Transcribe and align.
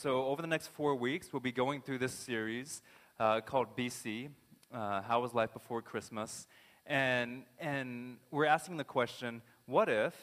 So, 0.00 0.26
over 0.26 0.40
the 0.40 0.46
next 0.46 0.68
four 0.68 0.94
weeks, 0.94 1.32
we'll 1.32 1.40
be 1.40 1.50
going 1.50 1.80
through 1.80 1.98
this 1.98 2.12
series 2.12 2.82
uh, 3.18 3.40
called 3.40 3.76
BC 3.76 4.28
uh, 4.72 5.02
How 5.02 5.22
Was 5.22 5.34
Life 5.34 5.52
Before 5.52 5.82
Christmas? 5.82 6.46
And, 6.86 7.42
and 7.58 8.18
we're 8.30 8.46
asking 8.46 8.76
the 8.76 8.84
question 8.84 9.42
what 9.66 9.88
if 9.88 10.14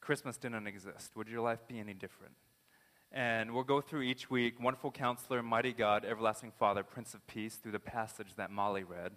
Christmas 0.00 0.38
didn't 0.38 0.66
exist? 0.66 1.14
Would 1.16 1.28
your 1.28 1.42
life 1.42 1.68
be 1.68 1.78
any 1.78 1.92
different? 1.92 2.32
And 3.12 3.52
we'll 3.52 3.62
go 3.62 3.82
through 3.82 4.00
each 4.00 4.30
week 4.30 4.58
Wonderful 4.58 4.90
Counselor, 4.90 5.42
Mighty 5.42 5.74
God, 5.74 6.06
Everlasting 6.06 6.52
Father, 6.58 6.82
Prince 6.82 7.12
of 7.12 7.26
Peace 7.26 7.56
through 7.56 7.72
the 7.72 7.78
passage 7.78 8.36
that 8.38 8.50
Molly 8.50 8.84
read. 8.84 9.12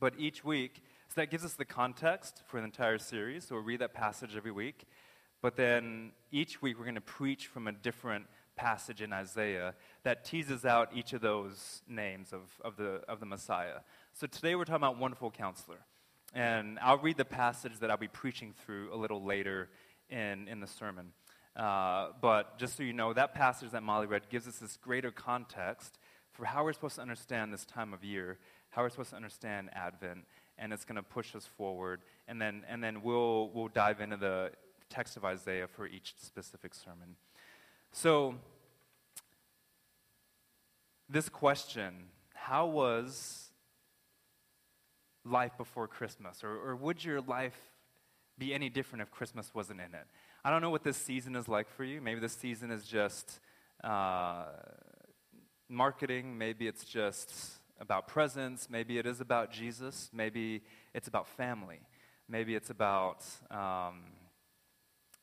But 0.00 0.14
each 0.16 0.46
week, 0.46 0.82
so 1.08 1.20
that 1.20 1.30
gives 1.30 1.44
us 1.44 1.52
the 1.52 1.66
context 1.66 2.40
for 2.46 2.58
the 2.58 2.64
entire 2.64 2.96
series. 2.96 3.48
So 3.48 3.56
we'll 3.56 3.64
read 3.64 3.80
that 3.80 3.92
passage 3.92 4.34
every 4.34 4.50
week. 4.50 4.86
But 5.42 5.56
then 5.56 6.12
each 6.32 6.62
week, 6.62 6.78
we're 6.78 6.84
going 6.84 6.94
to 6.94 7.02
preach 7.02 7.48
from 7.48 7.68
a 7.68 7.72
different 7.72 8.24
passage 8.58 9.00
in 9.00 9.12
Isaiah 9.12 9.74
that 10.02 10.24
teases 10.24 10.64
out 10.64 10.90
each 10.92 11.12
of 11.12 11.20
those 11.20 11.82
names 11.88 12.32
of, 12.32 12.42
of, 12.64 12.76
the, 12.76 13.00
of 13.08 13.20
the 13.20 13.26
Messiah. 13.26 13.80
So 14.14 14.26
today 14.26 14.56
we're 14.56 14.64
talking 14.64 14.82
about 14.82 14.98
Wonderful 14.98 15.30
Counselor. 15.30 15.78
And 16.34 16.78
I'll 16.82 16.98
read 16.98 17.16
the 17.16 17.24
passage 17.24 17.78
that 17.80 17.90
I'll 17.90 17.96
be 17.96 18.08
preaching 18.08 18.52
through 18.64 18.92
a 18.92 18.96
little 18.96 19.24
later 19.24 19.70
in, 20.10 20.48
in 20.48 20.60
the 20.60 20.66
sermon. 20.66 21.12
Uh, 21.56 22.08
but 22.20 22.58
just 22.58 22.76
so 22.76 22.82
you 22.82 22.92
know, 22.92 23.12
that 23.12 23.32
passage 23.32 23.70
that 23.70 23.82
Molly 23.82 24.06
read 24.06 24.28
gives 24.28 24.46
us 24.46 24.58
this 24.58 24.76
greater 24.76 25.10
context 25.10 25.98
for 26.32 26.44
how 26.44 26.64
we're 26.64 26.72
supposed 26.72 26.96
to 26.96 27.02
understand 27.02 27.52
this 27.52 27.64
time 27.64 27.94
of 27.94 28.04
year, 28.04 28.38
how 28.70 28.82
we're 28.82 28.90
supposed 28.90 29.10
to 29.10 29.16
understand 29.16 29.70
Advent, 29.72 30.24
and 30.58 30.72
it's 30.72 30.84
going 30.84 30.96
to 30.96 31.02
push 31.02 31.34
us 31.34 31.46
forward. 31.46 32.00
And 32.26 32.42
then, 32.42 32.64
and 32.68 32.82
then 32.82 33.02
we'll, 33.02 33.50
we'll 33.54 33.68
dive 33.68 34.00
into 34.00 34.16
the 34.16 34.50
text 34.90 35.16
of 35.16 35.24
Isaiah 35.24 35.68
for 35.68 35.86
each 35.86 36.14
specific 36.20 36.74
sermon. 36.74 37.16
So, 37.92 38.34
this 41.08 41.28
question 41.28 41.94
how 42.48 42.66
was 42.66 43.50
life 45.24 45.52
before 45.58 45.86
Christmas? 45.86 46.42
Or, 46.42 46.56
or 46.56 46.76
would 46.76 47.04
your 47.04 47.20
life 47.20 47.58
be 48.38 48.54
any 48.54 48.70
different 48.70 49.02
if 49.02 49.10
Christmas 49.10 49.54
wasn't 49.54 49.80
in 49.80 49.94
it? 49.94 50.06
I 50.44 50.50
don't 50.50 50.62
know 50.62 50.70
what 50.70 50.82
this 50.82 50.96
season 50.96 51.36
is 51.36 51.46
like 51.46 51.68
for 51.68 51.84
you. 51.84 52.00
Maybe 52.00 52.20
this 52.20 52.32
season 52.32 52.70
is 52.70 52.84
just 52.84 53.40
uh, 53.84 54.44
marketing. 55.68 56.38
Maybe 56.38 56.66
it's 56.66 56.84
just 56.84 57.32
about 57.80 58.08
presents. 58.08 58.70
Maybe 58.70 58.98
it 58.98 59.06
is 59.06 59.20
about 59.20 59.52
Jesus. 59.52 60.08
Maybe 60.12 60.62
it's 60.94 61.08
about 61.08 61.28
family. 61.28 61.80
Maybe 62.28 62.54
it's 62.54 62.70
about 62.70 63.24
um, 63.50 64.04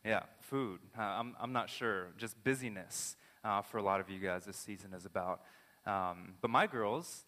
yeah, 0.05 0.23
food. 0.41 0.79
Uh, 0.97 1.01
I'm, 1.01 1.35
I'm 1.39 1.51
not 1.51 1.69
sure. 1.69 2.07
Just 2.17 2.41
busyness 2.43 3.15
uh, 3.43 3.61
for 3.61 3.79
a 3.79 3.83
lot 3.83 3.99
of 3.99 4.09
you 4.09 4.19
guys 4.19 4.45
this 4.45 4.57
season 4.57 4.93
is 4.93 5.05
about. 5.05 5.41
Um, 5.85 6.35
but 6.41 6.49
my 6.49 6.67
girls, 6.67 7.25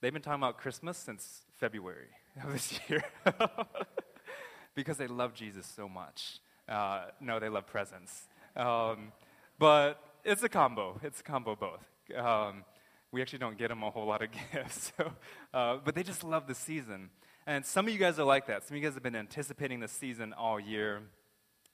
they've 0.00 0.12
been 0.12 0.22
talking 0.22 0.40
about 0.40 0.58
Christmas 0.58 0.98
since 0.98 1.42
February 1.58 2.08
of 2.44 2.52
this 2.52 2.78
year 2.88 3.02
because 4.74 4.98
they 4.98 5.06
love 5.06 5.34
Jesus 5.34 5.66
so 5.66 5.88
much. 5.88 6.40
Uh, 6.68 7.06
no, 7.20 7.40
they 7.40 7.48
love 7.48 7.66
presents. 7.66 8.28
Um, 8.54 9.12
but 9.58 10.00
it's 10.24 10.42
a 10.42 10.48
combo. 10.48 11.00
It's 11.02 11.20
a 11.20 11.22
combo 11.22 11.56
both. 11.56 11.84
Um, 12.14 12.64
we 13.10 13.22
actually 13.22 13.38
don't 13.38 13.56
get 13.56 13.68
them 13.68 13.82
a 13.82 13.90
whole 13.90 14.06
lot 14.06 14.22
of 14.22 14.28
gifts. 14.52 14.92
So, 14.96 15.12
uh, 15.54 15.78
but 15.82 15.94
they 15.94 16.02
just 16.02 16.22
love 16.22 16.46
the 16.46 16.54
season. 16.54 17.08
And 17.46 17.64
some 17.64 17.86
of 17.86 17.92
you 17.92 17.98
guys 17.98 18.18
are 18.18 18.26
like 18.26 18.46
that. 18.48 18.64
Some 18.64 18.76
of 18.76 18.82
you 18.82 18.86
guys 18.86 18.94
have 18.94 19.02
been 19.02 19.16
anticipating 19.16 19.80
the 19.80 19.88
season 19.88 20.34
all 20.34 20.60
year. 20.60 21.00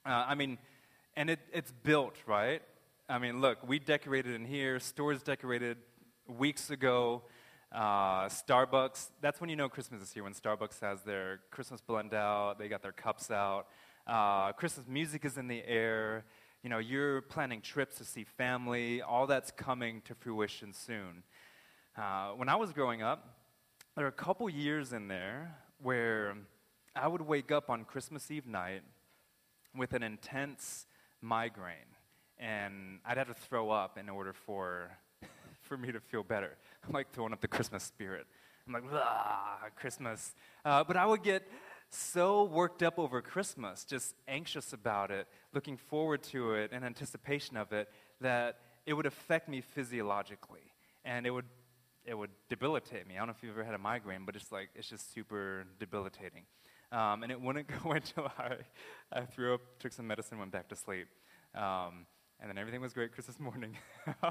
Uh, 0.05 0.23
I 0.27 0.35
mean, 0.35 0.59
and 1.15 1.31
it, 1.31 1.39
it's 1.51 1.71
built, 1.83 2.15
right? 2.27 2.61
I 3.09 3.17
mean, 3.17 3.41
look, 3.41 3.67
we 3.67 3.79
decorated 3.79 4.35
in 4.35 4.45
here, 4.45 4.79
stores 4.79 5.23
decorated 5.23 5.77
weeks 6.27 6.69
ago. 6.69 7.23
Uh, 7.71 8.25
Starbucks, 8.27 9.09
that's 9.19 9.41
when 9.41 9.49
you 9.49 9.55
know 9.55 9.67
Christmas 9.67 10.03
is 10.03 10.13
here, 10.13 10.23
when 10.23 10.35
Starbucks 10.35 10.79
has 10.81 11.01
their 11.01 11.39
Christmas 11.49 11.81
blend 11.81 12.13
out, 12.13 12.59
they 12.59 12.67
got 12.67 12.83
their 12.83 12.91
cups 12.91 13.31
out. 13.31 13.65
Uh, 14.05 14.51
Christmas 14.51 14.87
music 14.87 15.25
is 15.25 15.39
in 15.39 15.47
the 15.47 15.65
air. 15.65 16.25
You 16.61 16.69
know, 16.69 16.77
you're 16.77 17.21
planning 17.23 17.61
trips 17.61 17.97
to 17.97 18.05
see 18.05 18.25
family. 18.25 19.01
All 19.01 19.25
that's 19.25 19.49
coming 19.49 20.01
to 20.05 20.13
fruition 20.13 20.71
soon. 20.71 21.23
Uh, 21.97 22.29
when 22.31 22.47
I 22.47 22.57
was 22.57 22.71
growing 22.73 23.01
up, 23.01 23.39
there 23.95 24.05
were 24.05 24.09
a 24.09 24.11
couple 24.11 24.47
years 24.51 24.93
in 24.93 25.07
there 25.07 25.55
where 25.81 26.35
I 26.95 27.07
would 27.07 27.21
wake 27.21 27.51
up 27.51 27.71
on 27.71 27.85
Christmas 27.85 28.29
Eve 28.29 28.45
night 28.45 28.83
with 29.77 29.93
an 29.93 30.03
intense 30.03 30.85
migraine, 31.21 31.75
and 32.37 32.99
I'd 33.05 33.17
have 33.17 33.27
to 33.27 33.33
throw 33.33 33.69
up 33.71 33.97
in 33.97 34.09
order 34.09 34.33
for, 34.33 34.91
for 35.61 35.77
me 35.77 35.91
to 35.91 35.99
feel 35.99 36.23
better. 36.23 36.57
I'm 36.85 36.93
like 36.93 37.11
throwing 37.11 37.33
up 37.33 37.41
the 37.41 37.47
Christmas 37.47 37.83
spirit. 37.83 38.27
I'm 38.67 38.73
like, 38.73 38.83
ah, 38.93 39.59
Christmas. 39.75 40.33
Uh, 40.63 40.83
but 40.83 40.97
I 40.97 41.05
would 41.05 41.23
get 41.23 41.47
so 41.89 42.43
worked 42.43 42.83
up 42.83 42.97
over 42.97 43.21
Christmas, 43.21 43.85
just 43.85 44.15
anxious 44.27 44.73
about 44.73 45.11
it, 45.11 45.27
looking 45.53 45.77
forward 45.77 46.23
to 46.23 46.53
it, 46.53 46.71
in 46.71 46.83
anticipation 46.83 47.57
of 47.57 47.71
it, 47.71 47.89
that 48.21 48.59
it 48.85 48.93
would 48.93 49.05
affect 49.05 49.47
me 49.47 49.61
physiologically. 49.61 50.73
And 51.03 51.27
it 51.27 51.31
would, 51.31 51.45
it 52.05 52.17
would 52.17 52.31
debilitate 52.49 53.07
me. 53.07 53.15
I 53.15 53.19
don't 53.19 53.27
know 53.27 53.33
if 53.37 53.43
you've 53.43 53.53
ever 53.53 53.63
had 53.63 53.75
a 53.75 53.79
migraine, 53.79 54.23
but 54.25 54.35
it's 54.35 54.51
like, 54.51 54.69
it's 54.75 54.89
just 54.89 55.13
super 55.13 55.65
debilitating. 55.79 56.43
Um, 56.95 57.23
and 57.23 57.31
it 57.31 57.41
wouldn't 57.41 57.67
go 57.83 57.91
until 57.91 58.31
I, 58.39 58.55
I 59.11 59.25
threw 59.25 59.55
up, 59.55 59.61
took 59.79 59.91
some 59.91 60.07
medicine, 60.07 60.39
went 60.39 60.51
back 60.51 60.69
to 60.69 60.75
sleep. 60.75 61.07
Um, 61.53 62.05
and 62.39 62.49
then 62.49 62.57
everything 62.57 62.81
was 62.81 62.93
great 62.93 63.11
Christmas 63.11 63.37
morning. 63.37 63.77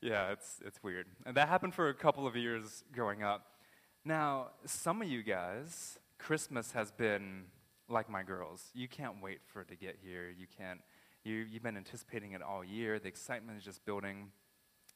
yeah, 0.00 0.32
it's, 0.32 0.60
it's 0.64 0.82
weird. 0.82 1.06
And 1.24 1.36
that 1.36 1.48
happened 1.48 1.74
for 1.74 1.88
a 1.88 1.94
couple 1.94 2.26
of 2.26 2.34
years 2.34 2.82
growing 2.92 3.22
up. 3.22 3.46
Now, 4.04 4.48
some 4.64 5.00
of 5.00 5.08
you 5.08 5.22
guys, 5.22 5.98
Christmas 6.18 6.72
has 6.72 6.90
been 6.90 7.44
like 7.88 8.10
my 8.10 8.24
girls. 8.24 8.70
You 8.74 8.88
can't 8.88 9.22
wait 9.22 9.38
for 9.46 9.60
it 9.60 9.68
to 9.68 9.76
get 9.76 9.98
here. 10.02 10.28
You 10.36 10.46
can't, 10.58 10.80
you, 11.22 11.46
you've 11.48 11.62
been 11.62 11.76
anticipating 11.76 12.32
it 12.32 12.42
all 12.42 12.64
year. 12.64 12.98
The 12.98 13.08
excitement 13.08 13.58
is 13.58 13.64
just 13.64 13.84
building. 13.84 14.30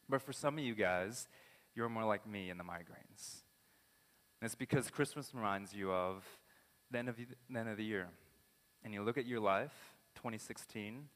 But 0.08 0.20
for 0.20 0.32
some 0.32 0.58
of 0.58 0.64
you 0.64 0.74
guys, 0.74 1.28
you're 1.76 1.88
more 1.88 2.04
like 2.04 2.26
me 2.26 2.50
in 2.50 2.58
the 2.58 2.64
migraines. 2.64 3.42
And 4.40 4.46
it's 4.46 4.54
because 4.54 4.90
Christmas 4.90 5.32
reminds 5.34 5.74
you 5.74 5.92
of 5.92 6.24
the 6.90 6.98
end 6.98 7.08
of 7.08 7.16
the, 7.16 7.26
end 7.56 7.68
of 7.68 7.76
the 7.76 7.84
year. 7.84 8.08
And 8.84 8.94
you 8.94 9.02
look 9.02 9.18
at 9.18 9.26
your 9.26 9.40
life, 9.40 9.72
2016, 10.16 11.08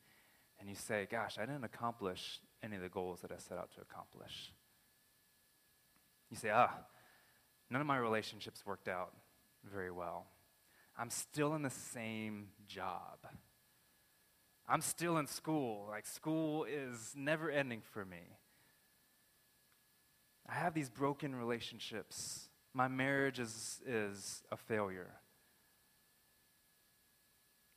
and 0.60 0.68
you 0.68 0.74
say, 0.74 1.06
Gosh, 1.10 1.38
I 1.38 1.46
didn't 1.46 1.64
accomplish 1.64 2.40
any 2.62 2.76
of 2.76 2.82
the 2.82 2.88
goals 2.88 3.20
that 3.20 3.32
I 3.32 3.36
set 3.38 3.58
out 3.58 3.70
to 3.74 3.80
accomplish. 3.80 4.52
You 6.30 6.36
say, 6.36 6.50
Ah, 6.52 6.70
none 7.70 7.80
of 7.80 7.86
my 7.86 7.96
relationships 7.96 8.64
worked 8.66 8.88
out 8.88 9.12
very 9.64 9.90
well. 9.90 10.26
I'm 10.96 11.10
still 11.10 11.54
in 11.54 11.62
the 11.62 11.70
same 11.70 12.48
job. 12.68 13.18
I'm 14.68 14.80
still 14.80 15.18
in 15.18 15.26
school. 15.26 15.86
Like, 15.90 16.06
school 16.06 16.64
is 16.64 17.12
never 17.16 17.50
ending 17.50 17.82
for 17.92 18.04
me. 18.04 18.38
I 20.48 20.54
have 20.54 20.74
these 20.74 20.88
broken 20.88 21.34
relationships 21.34 22.48
my 22.74 22.88
marriage 22.88 23.38
is, 23.38 23.80
is 23.86 24.42
a 24.50 24.56
failure. 24.56 25.12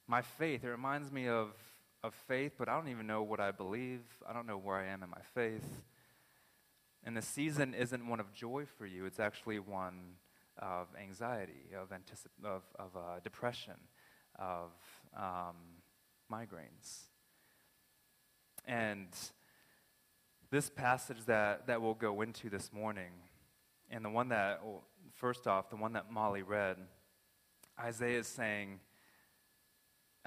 My 0.07 0.21
faith, 0.21 0.63
it 0.63 0.69
reminds 0.69 1.11
me 1.11 1.27
of, 1.27 1.49
of 2.01 2.13
faith, 2.13 2.53
but 2.57 2.69
I 2.69 2.75
don't 2.75 2.87
even 2.87 3.07
know 3.07 3.23
what 3.23 3.41
I 3.41 3.51
believe. 3.51 4.01
I 4.27 4.31
don't 4.31 4.47
know 4.47 4.57
where 4.57 4.77
I 4.77 4.87
am 4.87 5.03
in 5.03 5.09
my 5.09 5.21
faith. 5.33 5.81
And 7.03 7.15
the 7.15 7.21
season 7.21 7.73
isn't 7.73 8.07
one 8.07 8.19
of 8.19 8.33
joy 8.33 8.65
for 8.77 8.85
you, 8.85 9.05
it's 9.05 9.19
actually 9.19 9.59
one 9.59 10.15
of 10.57 10.87
anxiety, 10.99 11.73
of, 11.79 11.89
anticip- 11.89 12.43
of, 12.43 12.63
of 12.79 12.95
uh, 12.95 13.19
depression, 13.23 13.75
of 14.39 14.71
um, 15.15 15.55
migraines. 16.31 17.07
And 18.65 19.09
this 20.49 20.69
passage 20.69 21.25
that, 21.25 21.67
that 21.67 21.81
we'll 21.81 21.93
go 21.93 22.21
into 22.21 22.49
this 22.49 22.71
morning 22.71 23.11
and 23.89 24.03
the 24.03 24.09
one 24.09 24.29
that, 24.29 24.61
well, 24.63 24.83
first 25.15 25.47
off, 25.47 25.69
the 25.69 25.75
one 25.75 25.93
that 25.93 26.11
Molly 26.11 26.43
read, 26.43 26.77
Isaiah 27.79 28.19
is 28.19 28.27
saying, 28.27 28.79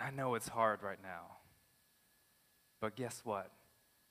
I 0.01 0.11
know 0.11 0.35
it's 0.35 0.49
hard 0.49 0.83
right 0.83 1.03
now, 1.03 1.37
but 2.81 2.97
guess 2.97 3.21
what? 3.25 3.51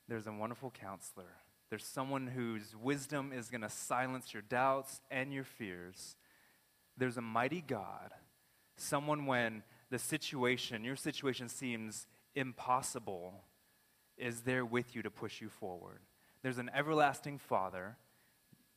There's 0.07 0.27
a 0.27 0.31
wonderful 0.31 0.71
counselor. 0.71 1.37
There's 1.69 1.85
someone 1.85 2.27
whose 2.27 2.75
wisdom 2.75 3.31
is 3.33 3.49
going 3.49 3.61
to 3.61 3.69
silence 3.69 4.33
your 4.33 4.43
doubts 4.43 5.01
and 5.09 5.33
your 5.33 5.43
fears. 5.43 6.15
There's 6.97 7.17
a 7.17 7.21
mighty 7.21 7.61
God, 7.61 8.11
someone 8.77 9.25
when 9.25 9.63
the 9.89 9.99
situation, 9.99 10.83
your 10.83 10.95
situation 10.95 11.49
seems 11.49 12.07
impossible, 12.35 13.43
is 14.17 14.41
there 14.41 14.65
with 14.65 14.95
you 14.95 15.01
to 15.01 15.09
push 15.09 15.41
you 15.41 15.49
forward. 15.49 15.99
There's 16.43 16.57
an 16.57 16.69
everlasting 16.73 17.39
Father 17.39 17.97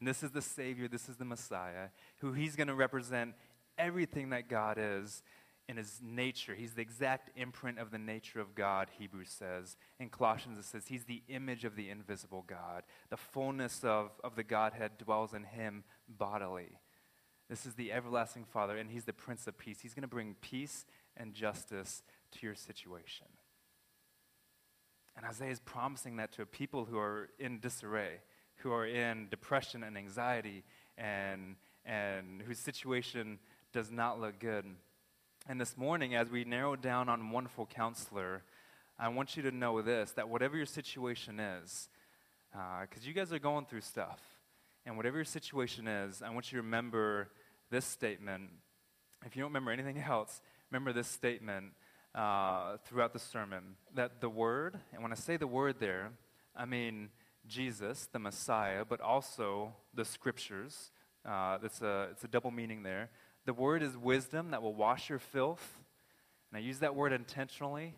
this 0.06 0.22
is 0.22 0.30
the 0.30 0.42
Savior, 0.42 0.88
this 0.88 1.08
is 1.08 1.16
the 1.16 1.24
Messiah, 1.24 1.88
who 2.18 2.32
He's 2.32 2.56
going 2.56 2.68
to 2.68 2.74
represent 2.74 3.34
everything 3.78 4.30
that 4.30 4.48
God 4.48 4.76
is 4.78 5.22
in 5.68 5.76
his 5.76 6.00
nature. 6.02 6.54
He's 6.54 6.74
the 6.74 6.82
exact 6.82 7.30
imprint 7.36 7.78
of 7.78 7.90
the 7.90 7.98
nature 7.98 8.40
of 8.40 8.54
God, 8.54 8.88
Hebrews 8.98 9.30
says. 9.30 9.76
In 9.98 10.08
Colossians, 10.08 10.58
it 10.58 10.64
says 10.64 10.86
he's 10.88 11.04
the 11.04 11.22
image 11.28 11.64
of 11.64 11.76
the 11.76 11.88
invisible 11.88 12.44
God. 12.46 12.82
The 13.10 13.16
fullness 13.16 13.84
of, 13.84 14.10
of 14.24 14.34
the 14.34 14.42
Godhead 14.42 14.98
dwells 14.98 15.34
in 15.34 15.44
him 15.44 15.84
bodily. 16.08 16.78
This 17.48 17.66
is 17.66 17.74
the 17.74 17.92
everlasting 17.92 18.44
Father, 18.44 18.76
and 18.76 18.90
he's 18.90 19.04
the 19.04 19.12
Prince 19.12 19.46
of 19.46 19.58
Peace. 19.58 19.80
He's 19.80 19.94
going 19.94 20.02
to 20.02 20.08
bring 20.08 20.36
peace 20.40 20.86
and 21.16 21.34
justice 21.34 22.02
to 22.32 22.46
your 22.46 22.54
situation. 22.54 23.26
And 25.16 25.26
Isaiah 25.26 25.50
is 25.50 25.60
promising 25.60 26.16
that 26.16 26.32
to 26.32 26.42
a 26.42 26.46
people 26.46 26.86
who 26.86 26.98
are 26.98 27.28
in 27.38 27.60
disarray, 27.60 28.20
who 28.56 28.72
are 28.72 28.86
in 28.86 29.28
depression 29.28 29.82
and 29.82 29.96
anxiety, 29.98 30.64
and, 30.96 31.56
and 31.84 32.40
whose 32.42 32.58
situation 32.58 33.38
does 33.72 33.90
not 33.90 34.20
look 34.20 34.38
good. 34.38 34.64
And 35.48 35.60
this 35.60 35.76
morning, 35.76 36.14
as 36.14 36.30
we 36.30 36.44
narrow 36.44 36.76
down 36.76 37.08
on 37.08 37.30
Wonderful 37.30 37.66
Counselor, 37.66 38.44
I 38.96 39.08
want 39.08 39.36
you 39.36 39.42
to 39.42 39.50
know 39.50 39.82
this 39.82 40.12
that 40.12 40.28
whatever 40.28 40.56
your 40.56 40.66
situation 40.66 41.40
is, 41.40 41.88
because 42.52 43.02
uh, 43.04 43.08
you 43.08 43.12
guys 43.12 43.32
are 43.32 43.40
going 43.40 43.64
through 43.64 43.80
stuff, 43.80 44.20
and 44.86 44.96
whatever 44.96 45.16
your 45.16 45.24
situation 45.24 45.88
is, 45.88 46.22
I 46.22 46.30
want 46.30 46.52
you 46.52 46.58
to 46.58 46.62
remember 46.62 47.28
this 47.70 47.84
statement. 47.84 48.50
If 49.26 49.34
you 49.34 49.42
don't 49.42 49.50
remember 49.50 49.72
anything 49.72 49.98
else, 50.08 50.40
remember 50.70 50.92
this 50.92 51.08
statement 51.08 51.72
uh, 52.14 52.76
throughout 52.84 53.12
the 53.12 53.18
sermon 53.18 53.74
that 53.96 54.20
the 54.20 54.30
Word, 54.30 54.78
and 54.92 55.02
when 55.02 55.10
I 55.10 55.16
say 55.16 55.36
the 55.36 55.48
Word 55.48 55.80
there, 55.80 56.12
I 56.54 56.66
mean 56.66 57.08
Jesus, 57.48 58.08
the 58.12 58.20
Messiah, 58.20 58.84
but 58.88 59.00
also 59.00 59.74
the 59.92 60.04
Scriptures. 60.04 60.92
Uh, 61.26 61.58
it's, 61.64 61.82
a, 61.82 62.08
it's 62.12 62.22
a 62.22 62.28
double 62.28 62.52
meaning 62.52 62.84
there. 62.84 63.10
The 63.44 63.52
word 63.52 63.82
is 63.82 63.96
wisdom 63.96 64.52
that 64.52 64.62
will 64.62 64.74
wash 64.74 65.10
your 65.10 65.18
filth. 65.18 65.78
And 66.50 66.58
I 66.58 66.60
use 66.60 66.78
that 66.78 66.94
word 66.94 67.12
intentionally. 67.12 67.94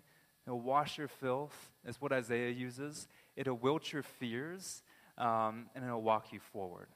It 0.46 0.50
will 0.50 0.60
wash 0.60 0.98
your 0.98 1.08
filth, 1.08 1.70
is 1.86 2.00
what 2.00 2.12
Isaiah 2.12 2.50
uses. 2.50 3.08
It'll 3.36 3.56
wilt 3.56 3.92
your 3.92 4.02
fears, 4.02 4.82
um, 5.16 5.66
and 5.74 5.84
it'll 5.84 6.02
walk 6.02 6.32
you 6.32 6.40
forward. 6.52 6.88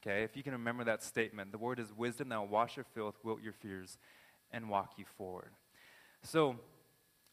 Okay, 0.00 0.22
if 0.22 0.36
you 0.36 0.42
can 0.42 0.52
remember 0.52 0.84
that 0.84 1.02
statement, 1.02 1.52
the 1.52 1.58
word 1.58 1.78
is 1.78 1.92
wisdom 1.92 2.28
that 2.28 2.38
will 2.38 2.48
wash 2.48 2.76
your 2.76 2.84
filth, 2.94 3.16
wilt 3.22 3.42
your 3.42 3.52
fears, 3.52 3.98
and 4.52 4.68
walk 4.68 4.92
you 4.96 5.04
forward. 5.16 5.50
So 6.22 6.56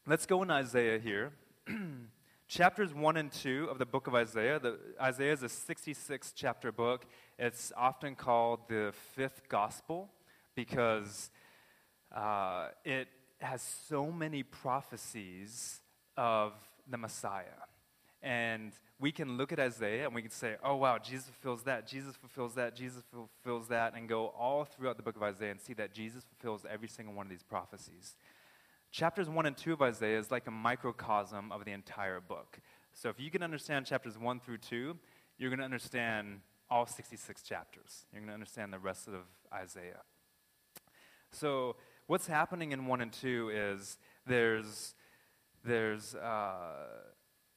let's 0.06 0.26
go 0.26 0.42
in 0.42 0.50
Isaiah 0.50 0.98
here. 0.98 1.32
Chapters 2.48 2.94
1 2.94 3.16
and 3.16 3.32
2 3.32 3.68
of 3.70 3.78
the 3.78 3.86
book 3.86 4.06
of 4.06 4.14
Isaiah. 4.14 4.60
The, 4.60 4.78
Isaiah 5.00 5.32
is 5.32 5.42
a 5.42 5.48
66 5.48 6.32
chapter 6.32 6.70
book. 6.70 7.04
It's 7.38 7.72
often 7.76 8.14
called 8.14 8.60
the 8.68 8.92
fifth 9.14 9.48
gospel 9.48 10.10
because 10.56 11.30
uh, 12.14 12.68
it 12.84 13.06
has 13.40 13.62
so 13.88 14.10
many 14.10 14.42
prophecies 14.42 15.80
of 16.16 16.52
the 16.90 16.98
Messiah. 16.98 17.44
And 18.22 18.72
we 18.98 19.12
can 19.12 19.36
look 19.36 19.52
at 19.52 19.60
Isaiah 19.60 20.06
and 20.06 20.14
we 20.14 20.22
can 20.22 20.30
say, 20.30 20.56
oh, 20.64 20.76
wow, 20.76 20.98
Jesus 20.98 21.26
fulfills 21.26 21.62
that, 21.64 21.86
Jesus 21.86 22.16
fulfills 22.16 22.54
that, 22.54 22.74
Jesus 22.74 23.02
fulfills 23.12 23.68
that, 23.68 23.94
and 23.94 24.08
go 24.08 24.28
all 24.28 24.64
throughout 24.64 24.96
the 24.96 25.02
book 25.02 25.16
of 25.16 25.22
Isaiah 25.22 25.50
and 25.50 25.60
see 25.60 25.74
that 25.74 25.94
Jesus 25.94 26.24
fulfills 26.24 26.64
every 26.68 26.88
single 26.88 27.14
one 27.14 27.26
of 27.26 27.30
these 27.30 27.42
prophecies. 27.42 28.16
Chapters 28.90 29.28
1 29.28 29.46
and 29.46 29.56
2 29.56 29.74
of 29.74 29.82
Isaiah 29.82 30.18
is 30.18 30.30
like 30.30 30.46
a 30.46 30.50
microcosm 30.50 31.52
of 31.52 31.64
the 31.64 31.72
entire 31.72 32.20
book. 32.20 32.58
So 32.94 33.10
if 33.10 33.20
you 33.20 33.30
can 33.30 33.42
understand 33.42 33.84
chapters 33.84 34.18
1 34.18 34.40
through 34.40 34.58
2, 34.58 34.96
you're 35.38 35.50
going 35.50 35.58
to 35.58 35.64
understand 35.64 36.40
all 36.70 36.86
66 36.86 37.42
chapters. 37.42 38.06
You're 38.10 38.22
going 38.22 38.28
to 38.28 38.34
understand 38.34 38.72
the 38.72 38.78
rest 38.78 39.06
of 39.06 39.20
Isaiah. 39.52 40.00
So, 41.36 41.76
what's 42.06 42.26
happening 42.26 42.72
in 42.72 42.86
1 42.86 43.00
and 43.02 43.12
2 43.12 43.50
is 43.52 43.98
there's, 44.26 44.94
there's 45.62 46.14
uh, 46.14 47.02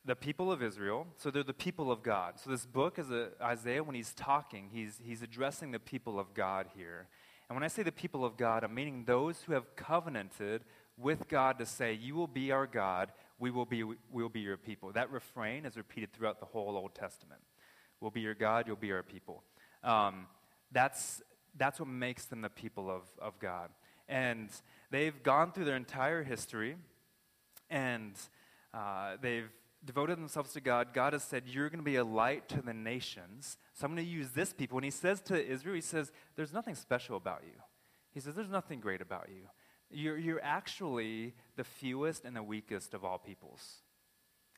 the 0.03 0.17
people 0.17 0.51
of 0.51 0.61
Israel, 0.61 1.07
so 1.15 1.31
they're 1.31 1.43
the 1.43 1.53
people 1.53 1.89
of 1.89 2.03
God. 2.03 2.41
So, 2.41 2.49
this 2.49 2.65
book 2.65 2.99
is 2.99 3.09
a, 3.09 3.29
Isaiah, 3.41 3.81
when 3.81 3.95
he's 3.95 4.13
talking, 4.13 4.69
he's, 4.73 4.99
he's 5.01 5.21
addressing 5.21 5.71
the 5.71 5.79
people 5.79 6.19
of 6.19 6.33
God 6.33 6.67
here. 6.75 7.07
And 7.47 7.55
when 7.55 7.63
I 7.63 7.69
say 7.69 7.83
the 7.83 7.91
people 7.93 8.25
of 8.25 8.35
God, 8.35 8.65
I'm 8.65 8.75
meaning 8.75 9.05
those 9.05 9.43
who 9.43 9.53
have 9.53 9.73
covenanted 9.77 10.65
with 10.97 11.29
God 11.29 11.57
to 11.59 11.65
say, 11.65 11.93
You 11.93 12.15
will 12.15 12.27
be 12.27 12.51
our 12.51 12.67
God, 12.67 13.13
we 13.39 13.49
will 13.49 13.65
be, 13.65 13.85
we 13.85 13.95
will 14.11 14.27
be 14.27 14.41
your 14.41 14.57
people. 14.57 14.91
That 14.91 15.09
refrain 15.09 15.65
is 15.65 15.77
repeated 15.77 16.11
throughout 16.11 16.41
the 16.41 16.45
whole 16.45 16.75
Old 16.75 16.95
Testament. 16.95 17.39
We'll 18.01 18.11
be 18.11 18.21
your 18.21 18.35
God, 18.35 18.67
you'll 18.67 18.75
be 18.75 18.91
our 18.91 19.03
people. 19.03 19.43
Um, 19.85 20.27
that's 20.71 21.21
that's 21.57 21.79
what 21.79 21.89
makes 21.89 22.25
them 22.25 22.41
the 22.41 22.49
people 22.49 22.89
of, 22.89 23.03
of 23.21 23.39
God. 23.39 23.69
And 24.07 24.49
they've 24.91 25.21
gone 25.23 25.51
through 25.51 25.65
their 25.65 25.75
entire 25.75 26.23
history 26.23 26.75
and 27.69 28.13
uh, 28.73 29.17
they've 29.21 29.49
devoted 29.85 30.17
themselves 30.17 30.53
to 30.53 30.61
God. 30.61 30.93
God 30.93 31.13
has 31.13 31.23
said, 31.23 31.43
You're 31.45 31.69
going 31.69 31.79
to 31.79 31.85
be 31.85 31.97
a 31.97 32.03
light 32.03 32.49
to 32.49 32.61
the 32.61 32.73
nations. 32.73 33.57
So 33.73 33.85
I'm 33.85 33.93
going 33.93 34.05
to 34.05 34.11
use 34.11 34.31
this 34.31 34.53
people. 34.53 34.75
When 34.75 34.83
he 34.83 34.89
says 34.89 35.21
to 35.21 35.45
Israel, 35.45 35.75
he 35.75 35.81
says, 35.81 36.11
There's 36.35 36.53
nothing 36.53 36.75
special 36.75 37.17
about 37.17 37.43
you. 37.45 37.61
He 38.11 38.19
says, 38.19 38.35
There's 38.35 38.49
nothing 38.49 38.79
great 38.79 39.01
about 39.01 39.27
you. 39.29 39.43
You're, 39.91 40.17
you're 40.17 40.43
actually 40.43 41.33
the 41.55 41.63
fewest 41.63 42.25
and 42.25 42.35
the 42.35 42.43
weakest 42.43 42.93
of 42.93 43.03
all 43.03 43.17
peoples. 43.17 43.81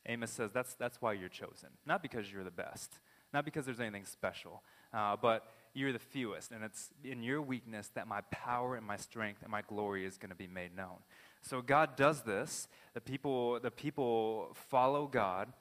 Amos 0.06 0.30
says, 0.30 0.50
that's, 0.52 0.74
that's 0.74 1.00
why 1.00 1.12
you're 1.12 1.28
chosen. 1.28 1.70
Not 1.86 2.02
because 2.02 2.30
you're 2.30 2.44
the 2.44 2.50
best, 2.50 2.98
not 3.32 3.44
because 3.44 3.64
there's 3.64 3.80
anything 3.80 4.04
special, 4.04 4.62
uh, 4.92 5.16
but 5.20 5.46
you're 5.74 5.92
the 5.92 5.98
fewest, 5.98 6.50
and 6.52 6.62
it's 6.62 6.90
in 7.02 7.22
your 7.22 7.40
weakness 7.40 7.90
that 7.94 8.06
my 8.06 8.20
power 8.30 8.76
and 8.76 8.86
my 8.86 8.96
strength 8.96 9.42
and 9.42 9.50
my 9.50 9.62
glory 9.62 10.04
is 10.04 10.18
going 10.18 10.30
to 10.30 10.36
be 10.36 10.46
made 10.46 10.76
known. 10.76 10.98
So 11.40 11.62
God 11.62 11.96
does 11.96 12.22
this. 12.22 12.68
The 12.94 13.00
people, 13.00 13.58
the 13.58 13.70
people 13.70 14.54
follow 14.68 15.06
God, 15.06 15.52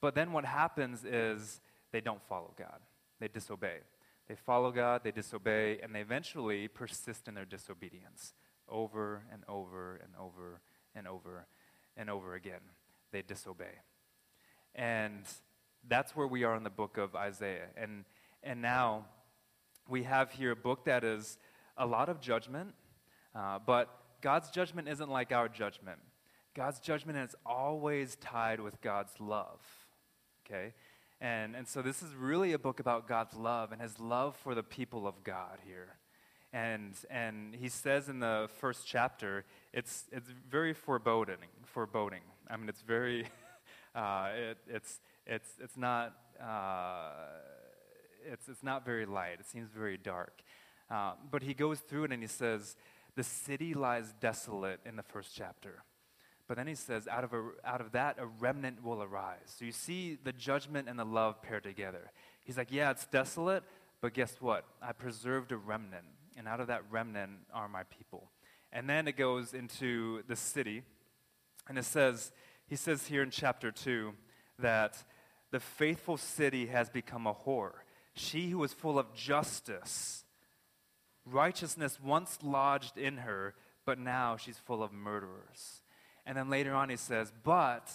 but 0.00 0.14
then 0.14 0.32
what 0.32 0.44
happens 0.44 1.04
is 1.04 1.60
they 1.92 2.00
don't 2.00 2.22
follow 2.28 2.54
God. 2.58 2.80
They 3.20 3.28
disobey. 3.28 3.78
They 4.28 4.36
follow 4.36 4.70
God, 4.70 5.02
they 5.04 5.10
disobey, 5.10 5.78
and 5.82 5.94
they 5.94 6.00
eventually 6.00 6.68
persist 6.68 7.28
in 7.28 7.34
their 7.34 7.46
disobedience 7.46 8.34
over 8.68 9.22
and 9.32 9.42
over 9.48 9.98
and 10.02 10.12
over 10.20 10.60
and 10.94 11.08
over 11.08 11.46
and 11.96 12.10
over 12.10 12.34
again. 12.34 12.60
They 13.10 13.22
disobey. 13.22 13.80
And 14.74 15.24
that's 15.88 16.14
where 16.14 16.26
we 16.26 16.44
are 16.44 16.54
in 16.56 16.62
the 16.62 16.70
book 16.70 16.98
of 16.98 17.16
Isaiah. 17.16 17.68
And, 17.74 18.04
and 18.42 18.60
now 18.60 19.06
we 19.88 20.02
have 20.02 20.30
here 20.32 20.52
a 20.52 20.56
book 20.56 20.84
that 20.84 21.02
is 21.02 21.38
a 21.76 21.86
lot 21.86 22.08
of 22.08 22.20
judgment, 22.20 22.74
uh, 23.34 23.58
but 23.64 23.88
God's 24.20 24.50
judgment 24.50 24.88
isn't 24.88 25.08
like 25.08 25.32
our 25.32 25.48
judgment. 25.48 25.98
God's 26.54 26.80
judgment 26.80 27.18
is 27.18 27.34
always 27.46 28.16
tied 28.16 28.60
with 28.60 28.80
God's 28.80 29.12
love. 29.18 29.60
Okay? 30.44 30.74
And, 31.20 31.56
and 31.56 31.66
so 31.66 31.82
this 31.82 32.02
is 32.02 32.14
really 32.14 32.52
a 32.52 32.58
book 32.58 32.80
about 32.80 33.08
God's 33.08 33.34
love 33.34 33.72
and 33.72 33.80
his 33.80 33.98
love 33.98 34.36
for 34.36 34.54
the 34.54 34.62
people 34.62 35.06
of 35.06 35.24
God 35.24 35.58
here. 35.66 35.96
And, 36.52 36.94
and 37.10 37.54
he 37.54 37.68
says 37.68 38.08
in 38.08 38.20
the 38.20 38.48
first 38.60 38.86
chapter, 38.86 39.44
it's, 39.72 40.04
it's 40.12 40.28
very 40.50 40.72
foreboding, 40.72 41.38
foreboding. 41.64 42.22
I 42.50 42.56
mean, 42.56 42.68
it's 42.68 42.82
very, 42.82 43.26
uh, 43.94 44.28
it, 44.34 44.58
it's, 44.68 45.00
it's, 45.26 45.50
it's 45.60 45.76
not, 45.76 46.14
uh, 46.40 47.10
it's, 48.24 48.48
it's 48.48 48.62
not 48.62 48.84
very 48.84 49.06
light. 49.06 49.38
It 49.40 49.46
seems 49.46 49.70
very 49.70 49.96
dark. 49.96 50.42
Uh, 50.90 51.12
but 51.30 51.42
he 51.42 51.54
goes 51.54 51.80
through 51.80 52.04
it 52.04 52.12
and 52.12 52.22
he 52.22 52.28
says, 52.28 52.76
The 53.14 53.24
city 53.24 53.74
lies 53.74 54.14
desolate 54.20 54.80
in 54.86 54.96
the 54.96 55.02
first 55.02 55.30
chapter. 55.34 55.82
But 56.46 56.56
then 56.56 56.66
he 56.66 56.74
says, 56.74 57.06
out 57.06 57.24
of, 57.24 57.34
a, 57.34 57.50
out 57.62 57.82
of 57.82 57.92
that, 57.92 58.16
a 58.18 58.26
remnant 58.26 58.82
will 58.82 59.02
arise. 59.02 59.54
So 59.58 59.66
you 59.66 59.72
see 59.72 60.16
the 60.24 60.32
judgment 60.32 60.88
and 60.88 60.98
the 60.98 61.04
love 61.04 61.42
paired 61.42 61.62
together. 61.62 62.10
He's 62.44 62.56
like, 62.56 62.72
Yeah, 62.72 62.90
it's 62.90 63.06
desolate, 63.06 63.64
but 64.00 64.14
guess 64.14 64.36
what? 64.40 64.64
I 64.80 64.92
preserved 64.92 65.52
a 65.52 65.56
remnant, 65.56 66.04
and 66.36 66.48
out 66.48 66.60
of 66.60 66.68
that 66.68 66.82
remnant 66.90 67.32
are 67.52 67.68
my 67.68 67.82
people. 67.84 68.30
And 68.72 68.88
then 68.88 69.08
it 69.08 69.16
goes 69.16 69.54
into 69.54 70.22
the 70.28 70.36
city, 70.36 70.82
and 71.68 71.78
it 71.78 71.84
says, 71.84 72.32
he 72.66 72.76
says 72.76 73.06
here 73.06 73.22
in 73.22 73.30
chapter 73.30 73.70
2 73.70 74.12
that 74.58 75.02
the 75.50 75.60
faithful 75.60 76.18
city 76.18 76.66
has 76.66 76.90
become 76.90 77.26
a 77.26 77.32
whore 77.32 77.72
she 78.18 78.50
who 78.50 78.58
was 78.58 78.72
full 78.72 78.98
of 78.98 79.14
justice. 79.14 80.24
Righteousness 81.24 81.98
once 82.02 82.38
lodged 82.42 82.96
in 82.96 83.18
her, 83.18 83.54
but 83.84 83.98
now 83.98 84.36
she's 84.36 84.58
full 84.58 84.82
of 84.82 84.92
murderers. 84.92 85.82
And 86.26 86.36
then 86.36 86.50
later 86.50 86.74
on 86.74 86.90
he 86.90 86.96
says, 86.96 87.32
But 87.42 87.90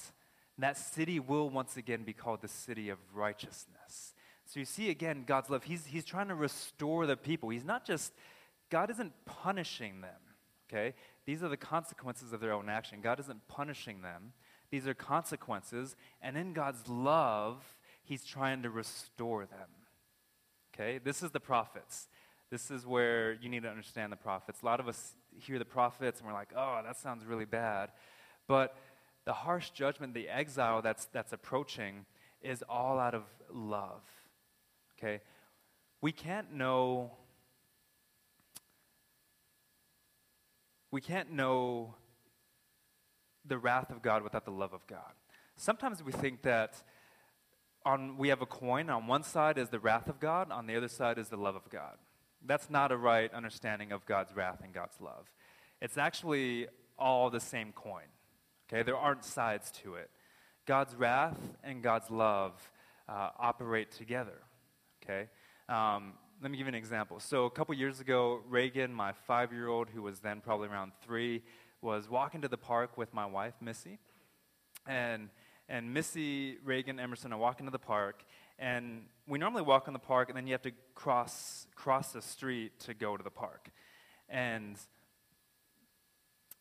that 0.58 0.78
city 0.78 1.20
will 1.20 1.50
once 1.50 1.78
again 1.78 2.04
be 2.04 2.14
called 2.14 2.42
the 2.42 2.48
city 2.48 2.90
of 2.90 2.98
righteousness. 3.14 4.14
So 4.46 4.60
you 4.60 4.66
see 4.66 4.90
again 4.90 5.24
God's 5.26 5.50
love. 5.50 5.64
He's, 5.64 5.86
he's 5.86 6.06
trying 6.06 6.28
to 6.28 6.36
restore 6.36 7.06
the 7.06 7.18
people. 7.18 7.50
He's 7.50 7.66
not 7.66 7.86
just, 7.86 8.14
God 8.70 8.92
isn't 8.92 9.14
punishing 9.26 10.02
them, 10.02 10.20
okay? 10.70 10.94
These 11.26 11.44
are 11.44 11.50
the 11.50 11.58
consequences 11.58 12.34
of 12.34 12.40
their 12.40 12.54
own 12.54 12.70
action. 12.70 13.00
God 13.02 13.20
isn't 13.20 13.48
punishing 13.48 14.02
them, 14.02 14.34
these 14.70 14.88
are 14.88 14.94
consequences. 14.94 15.96
And 16.22 16.36
in 16.36 16.54
God's 16.54 16.88
love, 16.88 17.64
He's 18.04 18.26
trying 18.26 18.64
to 18.64 18.70
restore 18.70 19.46
them. 19.46 19.70
Okay, 20.74 21.00
this 21.04 21.22
is 21.22 21.32
the 21.32 21.40
prophets. 21.40 22.08
This 22.50 22.72
is 22.72 22.86
where 22.86 23.34
you 23.34 23.50
need 23.50 23.64
to 23.64 23.70
understand 23.70 24.12
the 24.12 24.18
prophets. 24.18 24.62
A 24.62 24.66
lot 24.66 24.80
of 24.80 24.88
us 24.88 25.14
hear 25.38 25.60
the 25.60 25.66
prophets 25.66 26.20
and 26.20 26.28
we're 26.28 26.34
like, 26.34 26.50
oh, 26.56 26.82
that 26.84 26.98
sounds 26.98 27.26
really 27.26 27.46
bad. 27.46 27.92
But 28.48 28.76
the 29.26 29.34
harsh 29.34 29.70
judgment, 29.70 30.14
the 30.14 30.30
exile 30.30 30.82
that's, 30.82 31.06
that's 31.06 31.32
approaching, 31.32 32.06
is 32.42 32.64
all 32.68 33.00
out 33.00 33.14
of 33.14 33.24
love. 33.52 34.02
Okay? 34.98 35.22
We 36.02 36.12
can't 36.12 36.54
know. 36.54 37.12
We 40.92 41.02
can't 41.02 41.32
know 41.32 41.96
the 43.46 43.58
wrath 43.58 43.90
of 43.90 44.02
God 44.02 44.24
without 44.24 44.46
the 44.46 44.52
love 44.52 44.74
of 44.74 44.86
God. 44.88 45.14
Sometimes 45.56 46.04
we 46.04 46.12
think 46.12 46.42
that 46.44 46.84
on, 47.86 48.18
we 48.18 48.30
have 48.30 48.42
a 48.42 48.46
coin, 48.46 48.90
on 48.90 49.08
one 49.08 49.24
side 49.24 49.58
is 49.58 49.70
the 49.70 49.80
wrath 49.80 50.08
of 50.08 50.20
God, 50.20 50.52
on 50.52 50.68
the 50.68 50.76
other 50.76 50.88
side 50.88 51.18
is 51.18 51.30
the 51.30 51.38
love 51.38 51.56
of 51.56 51.70
God. 51.70 51.98
That's 52.46 52.70
not 52.70 52.92
a 52.92 52.98
right 52.98 53.34
understanding 53.34 53.92
of 53.92 54.06
God's 54.06 54.36
wrath 54.36 54.62
and 54.64 54.74
God's 54.74 55.00
love. 55.00 55.32
It's 55.82 55.98
actually 55.98 56.68
all 56.98 57.30
the 57.30 57.40
same 57.40 57.72
coin. 57.72 58.04
Okay, 58.68 58.84
there 58.84 58.98
aren't 58.98 59.26
sides 59.26 59.72
to 59.84 59.96
it. 59.96 60.10
God's 60.66 60.96
wrath 60.96 61.38
and 61.64 61.84
God's 61.84 62.10
love 62.10 62.54
uh, 63.10 63.30
operate 63.38 63.92
together. 63.92 64.40
Okay, 65.04 65.28
um, 65.68 66.14
let 66.42 66.52
me 66.52 66.58
give 66.58 66.68
you 66.68 66.70
an 66.70 66.76
example. 66.76 67.20
So 67.20 67.46
a 67.46 67.52
couple 67.52 67.76
years 67.76 68.00
ago, 68.00 68.42
Reagan, 68.50 68.94
my 68.94 69.12
five-year-old, 69.28 69.90
who 69.90 70.02
was 70.02 70.20
then 70.20 70.42
probably 70.42 70.70
around 70.70 70.94
three, 71.02 71.44
was 71.82 72.10
walking 72.10 72.42
to 72.42 72.48
the 72.48 72.58
park 72.58 72.98
with 72.98 73.14
my 73.14 73.26
wife 73.26 73.54
Missy, 73.62 74.00
and 74.88 75.30
and 75.70 75.94
Missy, 75.94 76.58
Reagan, 76.64 77.00
Emerson 77.00 77.34
are 77.34 77.38
walking 77.38 77.66
to 77.66 77.72
the 77.72 77.80
park, 77.80 78.24
and 78.60 79.04
we 79.28 79.40
normally 79.40 79.64
walk 79.64 79.88
in 79.88 79.94
the 79.94 80.00
park, 80.00 80.30
and 80.30 80.38
then 80.38 80.48
you 80.48 80.54
have 80.54 80.62
to 80.64 80.72
cross 80.96 81.68
cross 81.76 82.12
the 82.12 82.22
street 82.22 82.80
to 82.82 82.94
go 82.94 83.18
to 83.18 83.24
the 83.24 83.32
park, 83.32 83.70
and 84.30 84.78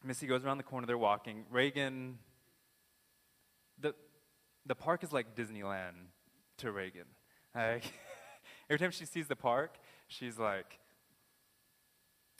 Missy 0.04 0.26
goes 0.26 0.44
around 0.44 0.59
the 0.59 0.64
corner. 0.64 0.87
They're 0.87 0.99
walking. 0.99 1.44
Reagan, 1.50 2.18
the 3.80 3.94
the 4.66 4.75
park 4.75 5.04
is 5.04 5.12
like 5.12 5.35
Disneyland 5.35 6.09
to 6.59 6.73
Reagan. 6.73 7.06
Like, 7.54 7.85
every 8.71 8.78
time 8.78 8.90
she 8.90 9.04
sees 9.04 9.28
the 9.28 9.37
park, 9.37 9.76
she's 10.09 10.38
like, 10.38 10.78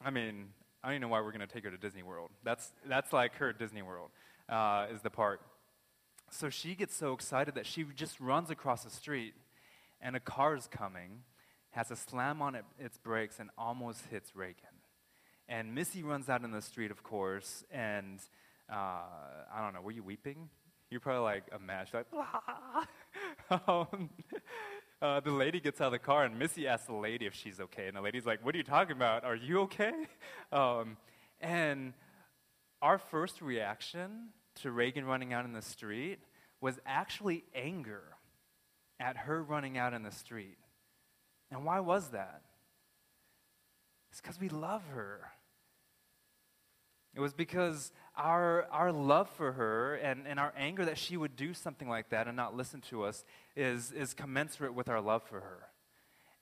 I 0.05 0.11
mean, 0.11 0.49
I 0.83 0.89
don't 0.89 0.95
even 0.95 1.03
know 1.03 1.09
why 1.09 1.21
we're 1.21 1.33
going 1.33 1.47
to 1.47 1.53
take 1.53 1.65
her 1.65 1.71
to 1.71 1.77
Disney 1.77 2.03
World. 2.03 2.31
That's, 2.43 2.73
that's 2.87 3.13
like 3.13 3.37
her 3.37 3.53
Disney 3.53 3.83
World, 3.83 4.11
uh, 4.49 4.87
is 4.93 5.01
the 5.03 5.11
park. 5.11 5.41
So 6.35 6.49
she 6.49 6.75
gets 6.75 6.97
so 6.97 7.13
excited 7.13 7.55
that 7.57 7.67
she 7.67 7.85
just 7.95 8.19
runs 8.19 8.49
across 8.49 8.85
the 8.85 8.91
street, 8.91 9.35
and 10.01 10.17
a 10.17 10.21
car 10.21 10.57
is 10.57 10.67
coming, 10.67 11.25
has 11.73 11.91
a 11.91 11.97
slam 11.97 12.41
on 12.41 12.55
it, 12.55 12.65
its 12.79 12.97
brakes, 12.97 13.39
and 13.39 13.51
almost 13.59 14.07
hits 14.11 14.35
Reagan. 14.35 14.81
And 15.47 15.75
Missy 15.75 16.03
runs 16.03 16.31
out 16.31 16.43
in 16.43 16.51
the 16.51 16.63
street, 16.63 16.91
of 16.91 17.03
course, 17.03 17.65
and 17.71 18.19
uh, 18.73 18.75
I 19.55 19.63
don't 19.63 19.75
know, 19.75 19.83
were 19.83 19.91
you 19.91 20.03
weeping? 20.03 20.49
You're 20.89 21.01
probably 21.01 21.23
like 21.23 21.45
a 21.53 21.59
match, 21.59 21.93
like, 21.93 22.07
um, 23.69 24.09
uh, 25.03 25.21
the 25.21 25.33
lady 25.33 25.61
gets 25.61 25.83
out 25.83 25.89
of 25.89 25.93
the 25.93 25.99
car, 25.99 26.25
and 26.25 26.39
Missy 26.39 26.67
asks 26.67 26.87
the 26.87 26.95
lady 26.95 27.27
if 27.27 27.35
she's 27.35 27.61
okay. 27.61 27.89
And 27.89 27.97
the 27.97 28.01
lady's 28.01 28.25
like, 28.25 28.43
What 28.43 28.55
are 28.55 28.59
you 28.59 28.65
talking 28.65 28.97
about? 28.97 29.25
Are 29.25 29.37
you 29.37 29.61
okay? 29.61 29.93
Um, 30.53 30.97
and 31.41 31.95
our 32.81 32.99
first 32.99 33.41
reaction 33.41 34.29
to 34.57 34.71
Reagan 34.71 35.05
running 35.05 35.33
out 35.33 35.45
in 35.45 35.53
the 35.53 35.63
street 35.63 36.19
was 36.61 36.79
actually 36.87 37.45
anger 37.55 38.03
at 39.01 39.17
her 39.17 39.43
running 39.43 39.77
out 39.77 39.95
in 39.95 40.03
the 40.03 40.13
street. 40.13 40.59
And 41.51 41.65
why 41.65 41.81
was 41.81 42.09
that? 42.11 42.43
It's 44.11 44.21
because 44.21 44.41
we 44.41 44.49
love 44.49 44.83
her. 44.95 45.33
It 47.15 47.21
was 47.21 47.35
because 47.35 47.93
our, 48.17 48.67
our 48.71 48.93
love 48.93 49.29
for 49.31 49.53
her 49.53 49.97
and, 49.97 50.27
and 50.27 50.39
our 50.39 50.53
anger 50.57 50.85
that 50.85 50.97
she 50.97 51.17
would 51.17 51.37
do 51.37 51.53
something 51.53 51.89
like 51.89 52.11
that 52.11 52.27
and 52.27 52.37
not 52.37 52.57
listen 52.57 52.81
to 52.91 53.05
us 53.05 53.25
is, 53.57 53.91
is 53.93 54.15
commensurate 54.15 54.75
with 54.75 54.89
our 54.89 55.01
love 55.01 55.23
for 55.25 55.41
her. 55.41 55.69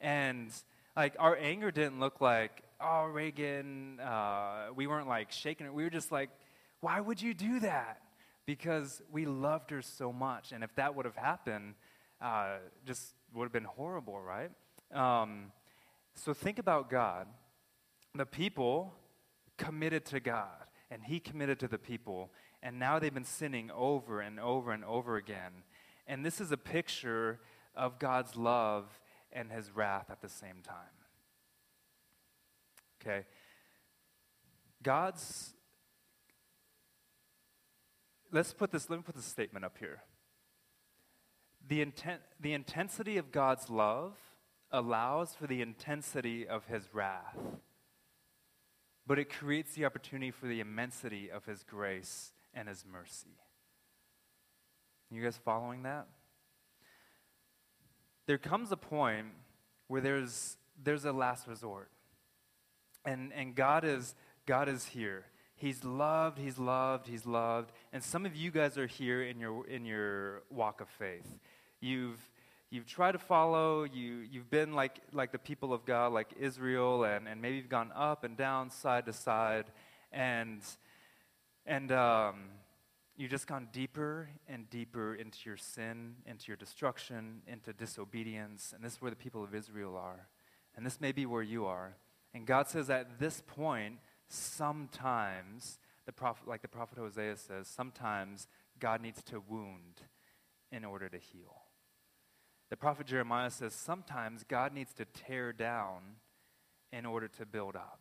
And 0.01 0.53
like 0.97 1.17
our 1.19 1.37
anger 1.37 1.71
didn't 1.71 1.99
look 1.99 2.21
like, 2.21 2.63
oh, 2.81 3.05
Reagan, 3.07 3.99
uh, 4.01 4.69
we 4.75 4.87
weren't 4.87 5.09
like 5.09 5.33
shaking 5.33 5.67
it. 5.67 5.75
We 5.75 5.83
were 5.83 5.91
just 5.91 6.13
like, 6.13 6.31
why 6.81 7.01
would 7.01 7.21
you 7.21 7.35
do 7.35 7.61
that? 7.61 8.01
Because 8.47 9.03
we 9.11 9.27
loved 9.27 9.71
her 9.71 9.83
so 9.83 10.13
much. 10.13 10.53
And 10.53 10.65
if 10.65 10.75
that 10.77 10.95
would 10.95 11.05
have 11.05 11.17
happened, 11.17 11.75
uh, 12.21 12.57
just 12.87 13.15
would 13.35 13.45
have 13.45 13.53
been 13.53 13.65
horrible, 13.65 14.21
right? 14.21 14.51
Um, 14.93 15.53
so 16.15 16.35
think 16.35 16.59
about 16.59 16.91
God. 16.91 17.27
The 18.15 18.27
people 18.27 18.95
committed 19.57 20.05
to 20.07 20.21
God, 20.21 20.67
and 20.91 21.03
He 21.05 21.21
committed 21.21 21.61
to 21.61 21.69
the 21.69 21.79
people, 21.79 22.33
and 22.63 22.79
now 22.79 22.99
they've 22.99 23.15
been 23.15 23.25
sinning 23.25 23.71
over 23.71 24.21
and 24.21 24.41
over 24.41 24.73
and 24.73 24.85
over 24.85 25.17
again. 25.17 25.65
And 26.07 26.25
this 26.25 26.41
is 26.41 26.51
a 26.51 26.57
picture 26.57 27.41
of 27.77 27.99
God's 27.99 28.37
love 28.37 29.01
and 29.33 29.51
His 29.53 29.71
wrath 29.71 30.11
at 30.11 30.21
the 30.21 30.29
same 30.29 30.63
time. 30.63 30.75
Okay? 33.01 33.27
God's. 34.83 35.55
Let's 38.33 38.53
put 38.53 38.71
this, 38.71 38.89
let 38.89 38.97
me 38.97 39.03
put 39.03 39.17
this 39.17 39.25
statement 39.25 39.65
up 39.65 39.77
here. 39.79 40.03
The, 41.69 41.83
intent, 41.83 42.21
the 42.41 42.53
intensity 42.53 43.17
of 43.17 43.33
God's 43.33 43.69
love 43.71 44.15
allows 44.71 45.35
for 45.35 45.47
the 45.47 45.63
intensity 45.63 46.47
of 46.47 46.67
his 46.67 46.95
wrath 46.95 47.37
but 49.11 49.19
it 49.19 49.29
creates 49.29 49.75
the 49.75 49.85
opportunity 49.85 50.31
for 50.31 50.47
the 50.47 50.61
immensity 50.61 51.33
of 51.33 51.45
His 51.45 51.65
grace 51.65 52.33
and 52.55 52.69
His 52.69 52.85
mercy. 52.89 53.41
You 55.11 55.21
guys 55.21 55.37
following 55.45 55.83
that? 55.83 56.07
There 58.27 58.39
comes 58.39 58.71
a 58.71 58.77
point 58.77 59.27
where 59.89 60.01
there's, 60.01 60.59
there's 60.81 61.05
a 61.05 61.11
last 61.11 61.49
resort. 61.49 61.91
And, 63.05 63.33
and 63.33 63.57
God, 63.57 63.85
is, 63.85 64.15
God 64.47 64.69
is 64.69 64.87
here. 64.87 65.25
He's 65.61 65.85
loved, 65.85 66.39
He's 66.39 66.59
loved, 66.59 67.07
He's 67.07 67.27
loved. 67.27 67.73
And 67.93 68.03
some 68.03 68.25
of 68.25 68.35
you 68.35 68.51
guys 68.51 68.79
are 68.79 68.87
here 68.87 69.23
in 69.23 69.39
your, 69.39 69.67
in 69.67 69.85
your 69.85 70.41
walk 70.49 70.81
of 70.81 70.89
faith. 70.89 71.39
You've, 71.81 72.19
you've 72.71 72.87
tried 72.87 73.13
to 73.13 73.19
follow, 73.19 73.85
you, 73.85 74.25
you've 74.31 74.49
been 74.49 74.73
like, 74.73 75.01
like 75.13 75.33
the 75.33 75.39
people 75.39 75.75
of 75.75 75.85
God, 75.85 76.15
like 76.15 76.29
Israel, 76.41 77.05
and, 77.05 77.29
and 77.29 77.43
maybe 77.43 77.57
you've 77.57 77.69
gone 77.69 77.93
up 77.95 78.25
and 78.25 78.39
down, 78.39 78.71
side 78.71 79.05
to 79.05 79.13
side, 79.13 79.67
and, 80.13 80.63
and 81.67 81.93
um, 81.93 82.37
you've 83.19 83.31
just 83.31 83.47
gone 83.47 83.69
deeper 83.71 84.31
and 84.49 84.71
deeper 84.71 85.15
into 85.15 85.41
your 85.45 85.59
sin, 85.59 86.15
into 86.25 86.47
your 86.49 86.57
destruction, 86.57 87.43
into 87.47 87.75
disobedience, 87.75 88.73
and 88.75 88.83
this 88.83 88.95
is 88.95 89.03
where 89.03 89.11
the 89.11 89.17
people 89.17 89.45
of 89.45 89.55
Israel 89.55 89.95
are. 89.95 90.27
And 90.75 90.87
this 90.87 91.03
may 91.03 91.13
be 91.13 91.27
where 91.27 91.43
you 91.43 91.67
are. 91.67 91.97
And 92.33 92.47
God 92.47 92.67
says 92.67 92.89
at 92.89 93.19
this 93.19 93.43
point, 93.47 93.99
sometimes, 94.31 95.79
the 96.07 96.13
prophet, 96.13 96.49
like 96.49 96.63
the 96.63 96.69
prophet 96.69 96.99
Hosea 96.99 97.37
says, 97.37 97.69
sometimes 97.69 98.47
God 98.79 99.03
needs 99.03 99.23
to 99.25 99.43
wound 99.47 100.03
in 100.73 100.85
order 100.85 101.09
to 101.09 101.19
heal. 101.19 101.63
The 102.71 102.77
prophet 102.77 103.07
Jeremiah 103.07 103.51
says 103.51 103.75
sometimes 103.75 104.45
God 104.45 104.73
needs 104.73 104.93
to 104.95 105.05
tear 105.05 105.53
down 105.53 106.01
in 106.93 107.05
order 107.05 107.29
to 107.29 107.45
build 107.45 107.75
up. 107.75 108.01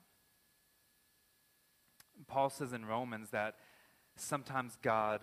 Paul 2.28 2.50
says 2.50 2.74
in 2.74 2.86
Romans 2.86 3.32
that 3.32 3.56
sometimes 4.16 4.78
God 4.82 5.22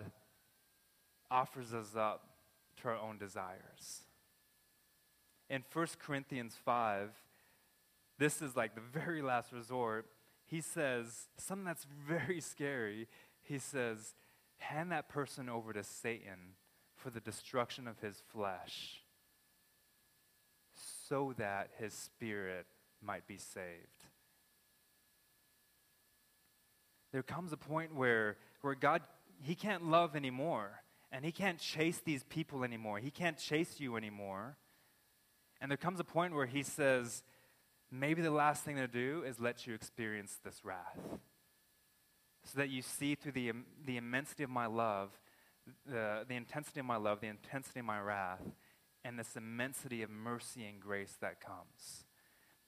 offers 1.31 1.73
us 1.73 1.95
up 1.95 2.23
to 2.81 2.89
our 2.89 2.97
own 2.97 3.17
desires. 3.17 4.03
In 5.49 5.63
1 5.71 5.87
Corinthians 5.99 6.57
5, 6.65 7.11
this 8.19 8.41
is 8.41 8.55
like 8.55 8.75
the 8.75 8.81
very 8.81 9.21
last 9.21 9.53
resort. 9.53 10.07
He 10.47 10.61
says 10.61 11.27
something 11.37 11.65
that's 11.65 11.85
very 12.07 12.41
scary. 12.41 13.07
He 13.43 13.59
says, 13.59 14.15
hand 14.57 14.91
that 14.91 15.09
person 15.09 15.49
over 15.49 15.73
to 15.73 15.83
Satan 15.83 16.55
for 16.95 17.09
the 17.09 17.19
destruction 17.19 17.87
of 17.87 17.99
his 17.99 18.21
flesh 18.31 19.01
so 21.07 21.33
that 21.37 21.69
his 21.77 21.93
spirit 21.93 22.65
might 23.01 23.27
be 23.27 23.37
saved. 23.37 23.87
There 27.11 27.23
comes 27.23 27.53
a 27.53 27.57
point 27.57 27.95
where, 27.95 28.37
where 28.61 28.75
God, 28.75 29.01
he 29.41 29.55
can't 29.55 29.89
love 29.89 30.15
anymore, 30.15 30.81
and 31.11 31.23
he 31.23 31.31
can't 31.31 31.59
chase 31.59 32.01
these 32.03 32.23
people 32.23 32.63
anymore. 32.63 32.99
He 32.99 33.11
can't 33.11 33.37
chase 33.37 33.79
you 33.79 33.95
anymore. 33.95 34.57
And 35.61 35.71
there 35.71 35.77
comes 35.77 35.99
a 35.99 36.03
point 36.03 36.35
where 36.35 36.45
he 36.45 36.63
says, 36.63 37.23
maybe 37.91 38.21
the 38.21 38.31
last 38.31 38.63
thing 38.63 38.75
to 38.77 38.87
do 38.87 39.23
is 39.25 39.39
let 39.39 39.67
you 39.67 39.73
experience 39.73 40.39
this 40.43 40.61
wrath. 40.63 40.99
So 42.43 42.59
that 42.59 42.69
you 42.69 42.81
see 42.81 43.15
through 43.15 43.33
the, 43.33 43.51
the 43.85 43.97
immensity 43.97 44.43
of 44.43 44.49
my 44.49 44.67
love, 44.67 45.11
the, 45.85 46.25
the 46.27 46.35
intensity 46.35 46.79
of 46.79 46.85
my 46.85 46.95
love, 46.95 47.19
the 47.19 47.27
intensity 47.27 47.81
of 47.81 47.85
my 47.85 47.99
wrath, 47.99 48.41
and 49.03 49.19
this 49.19 49.35
immensity 49.35 50.01
of 50.01 50.09
mercy 50.09 50.65
and 50.65 50.79
grace 50.79 51.17
that 51.21 51.41
comes. 51.41 52.05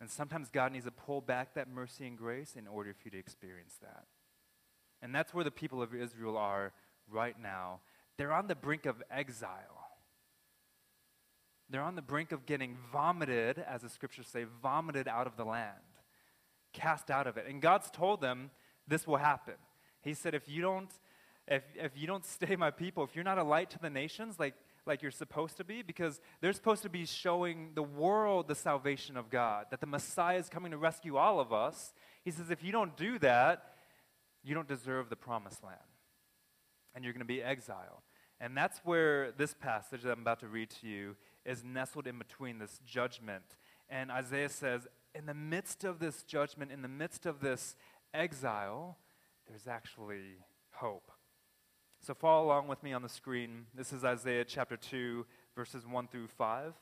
And 0.02 0.10
sometimes 0.10 0.50
God 0.50 0.72
needs 0.72 0.86
to 0.86 0.92
pull 0.92 1.22
back 1.22 1.54
that 1.56 1.70
mercy 1.70 2.08
and 2.08 2.18
grace 2.18 2.56
in 2.58 2.68
order 2.68 2.94
for 2.94 3.02
you 3.06 3.12
to 3.12 3.18
experience 3.18 3.76
that. 3.82 4.06
And 5.02 5.14
that's 5.14 5.34
where 5.34 5.44
the 5.44 5.52
people 5.52 5.82
of 5.82 5.94
Israel 5.94 6.38
are 6.38 6.74
right 7.10 7.36
now. 7.42 7.80
They're 8.18 8.34
on 8.34 8.48
the 8.48 8.56
brink 8.56 8.86
of 8.86 9.02
exile. 9.12 9.79
They're 11.70 11.84
on 11.84 11.96
the 11.96 12.02
brink 12.02 12.32
of 12.32 12.46
getting 12.46 12.78
vomited, 12.92 13.60
as 13.60 13.82
the 13.82 13.90
scriptures 13.90 14.28
say, 14.28 14.46
vomited 14.62 15.08
out 15.08 15.28
of 15.28 15.38
the 15.38 15.46
land, 15.46 15.76
cast 16.74 17.12
out 17.12 17.28
of 17.28 17.38
it. 17.38 17.46
And 17.48 17.62
God's 17.62 17.92
told 17.92 18.22
them 18.22 18.50
this 18.88 19.06
will 19.06 19.18
happen. 19.18 19.54
He 20.02 20.14
said, 20.14 20.34
if 20.34 20.50
you 20.50 20.62
don't, 20.62 20.90
if, 21.48 21.64
if 21.76 21.92
you 21.96 22.08
don't 22.08 22.26
stay 22.26 22.56
my 22.56 22.72
people, 22.72 23.04
if 23.04 23.16
you're 23.16 23.24
not 23.24 23.38
a 23.38 23.44
light 23.44 23.70
to 23.72 23.80
the 23.80 23.90
nations, 23.90 24.40
like, 24.40 24.56
like 24.86 25.04
you're 25.04 25.12
supposed 25.12 25.58
to 25.58 25.64
be, 25.64 25.84
because 25.84 26.20
they're 26.42 26.54
supposed 26.54 26.82
to 26.84 26.90
be 26.90 27.06
showing 27.06 27.72
the 27.76 27.84
world 27.84 28.48
the 28.48 28.56
salvation 28.56 29.16
of 29.16 29.30
God, 29.30 29.68
that 29.70 29.80
the 29.80 29.88
Messiah 29.88 30.38
is 30.38 30.50
coming 30.50 30.72
to 30.72 30.78
rescue 30.78 31.18
all 31.18 31.40
of 31.40 31.54
us. 31.54 31.94
He 32.24 32.32
says, 32.32 32.50
if 32.50 32.64
you 32.64 32.72
don't 32.72 32.98
do 32.98 33.20
that, 33.20 33.76
you 34.44 34.56
don't 34.56 34.68
deserve 34.68 35.10
the 35.10 35.16
promised 35.16 35.64
land. 35.64 35.78
And 36.96 37.04
you're 37.04 37.14
going 37.14 37.20
to 37.20 37.26
be 37.26 37.44
exiled. 37.44 38.02
And 38.42 38.58
that's 38.58 38.80
where 38.80 39.32
this 39.34 39.54
passage 39.54 40.04
that 40.04 40.12
I'm 40.12 40.22
about 40.22 40.40
to 40.40 40.48
read 40.48 40.70
to 40.82 40.88
you 40.88 41.16
is 41.46 41.64
nestled 41.64 42.08
in 42.08 42.18
between 42.18 42.60
this 42.60 42.80
judgment. 42.86 43.58
And 43.90 44.12
Isaiah 44.12 44.50
says, 44.50 44.88
in 45.16 45.26
the 45.26 45.34
midst 45.34 45.84
of 45.84 46.00
this 46.00 46.24
judgment, 46.24 46.72
in 46.72 46.82
the 46.82 46.88
midst 46.88 47.26
of 47.26 47.40
this 47.40 47.76
exile, 48.14 48.98
there's 49.48 49.68
actually 49.68 50.38
hope. 50.72 51.12
So 52.02 52.14
follow 52.14 52.46
along 52.46 52.68
with 52.68 52.82
me 52.84 52.94
on 52.94 53.02
the 53.02 53.10
screen. 53.10 53.66
This 53.76 53.92
is 53.92 54.04
Isaiah 54.04 54.46
chapter 54.46 54.78
2, 54.78 55.26
verses 55.56 55.86
1 55.86 56.08
through 56.08 56.28
5. 56.28 56.68
It 56.68 56.74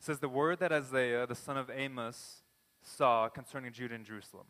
says, 0.00 0.18
The 0.18 0.28
word 0.28 0.58
that 0.58 0.72
Isaiah, 0.72 1.26
the 1.26 1.34
son 1.34 1.56
of 1.56 1.70
Amos, 1.70 2.42
saw 2.82 3.28
concerning 3.28 3.72
Judah 3.72 3.94
and 3.94 4.04
Jerusalem. 4.04 4.46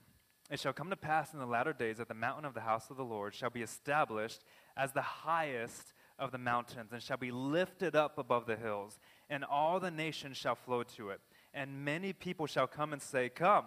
It 0.50 0.60
shall 0.60 0.72
come 0.72 0.90
to 0.90 0.96
pass 0.96 1.32
in 1.32 1.40
the 1.40 1.46
latter 1.46 1.72
days 1.72 1.98
that 1.98 2.08
the 2.08 2.14
mountain 2.14 2.44
of 2.44 2.54
the 2.54 2.60
house 2.60 2.90
of 2.90 2.96
the 2.96 3.04
Lord 3.04 3.34
shall 3.34 3.50
be 3.50 3.62
established 3.62 4.44
as 4.76 4.92
the 4.92 5.02
highest 5.02 5.92
of 6.18 6.32
the 6.32 6.38
mountains, 6.38 6.92
and 6.92 7.02
shall 7.02 7.16
be 7.16 7.30
lifted 7.30 7.94
up 7.94 8.18
above 8.18 8.46
the 8.46 8.56
hills, 8.56 8.98
and 9.28 9.44
all 9.44 9.78
the 9.80 9.90
nations 9.90 10.36
shall 10.36 10.54
flow 10.54 10.82
to 10.82 11.10
it. 11.10 11.20
And 11.52 11.84
many 11.84 12.12
people 12.12 12.46
shall 12.46 12.66
come 12.66 12.92
and 12.92 13.02
say, 13.02 13.28
Come, 13.28 13.66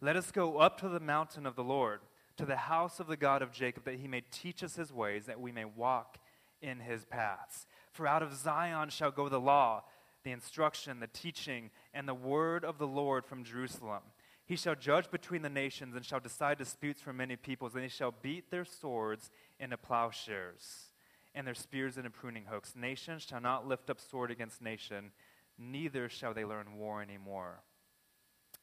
let 0.00 0.16
us 0.16 0.30
go 0.30 0.58
up 0.58 0.78
to 0.80 0.88
the 0.88 1.00
mountain 1.00 1.46
of 1.46 1.56
the 1.56 1.64
Lord, 1.64 2.00
to 2.36 2.46
the 2.46 2.56
house 2.56 3.00
of 3.00 3.06
the 3.06 3.16
God 3.16 3.42
of 3.42 3.52
Jacob, 3.52 3.84
that 3.84 3.98
he 3.98 4.08
may 4.08 4.22
teach 4.30 4.62
us 4.62 4.76
his 4.76 4.92
ways, 4.92 5.26
that 5.26 5.40
we 5.40 5.52
may 5.52 5.64
walk 5.64 6.18
in 6.60 6.80
his 6.80 7.04
paths. 7.04 7.66
For 7.92 8.06
out 8.06 8.22
of 8.22 8.34
Zion 8.34 8.88
shall 8.88 9.10
go 9.10 9.28
the 9.28 9.40
law, 9.40 9.84
the 10.24 10.32
instruction, 10.32 11.00
the 11.00 11.06
teaching, 11.06 11.70
and 11.92 12.08
the 12.08 12.14
word 12.14 12.64
of 12.64 12.78
the 12.78 12.86
Lord 12.86 13.24
from 13.24 13.44
Jerusalem. 13.44 14.02
He 14.46 14.56
shall 14.56 14.74
judge 14.74 15.10
between 15.10 15.42
the 15.42 15.50
nations 15.50 15.94
and 15.94 16.04
shall 16.04 16.20
decide 16.20 16.58
disputes 16.58 17.00
for 17.00 17.12
many 17.12 17.36
peoples, 17.36 17.74
and 17.74 17.82
he 17.82 17.88
shall 17.88 18.14
beat 18.22 18.50
their 18.50 18.64
swords 18.64 19.30
into 19.58 19.76
plowshares 19.76 20.90
and 21.34 21.46
their 21.46 21.54
spears 21.54 21.96
into 21.96 22.10
pruning 22.10 22.44
hooks. 22.48 22.74
Nation 22.76 23.18
shall 23.18 23.40
not 23.40 23.66
lift 23.66 23.90
up 23.90 24.00
sword 24.00 24.30
against 24.30 24.62
nation, 24.62 25.10
neither 25.58 26.08
shall 26.08 26.34
they 26.34 26.44
learn 26.44 26.76
war 26.76 27.02
anymore. 27.02 27.62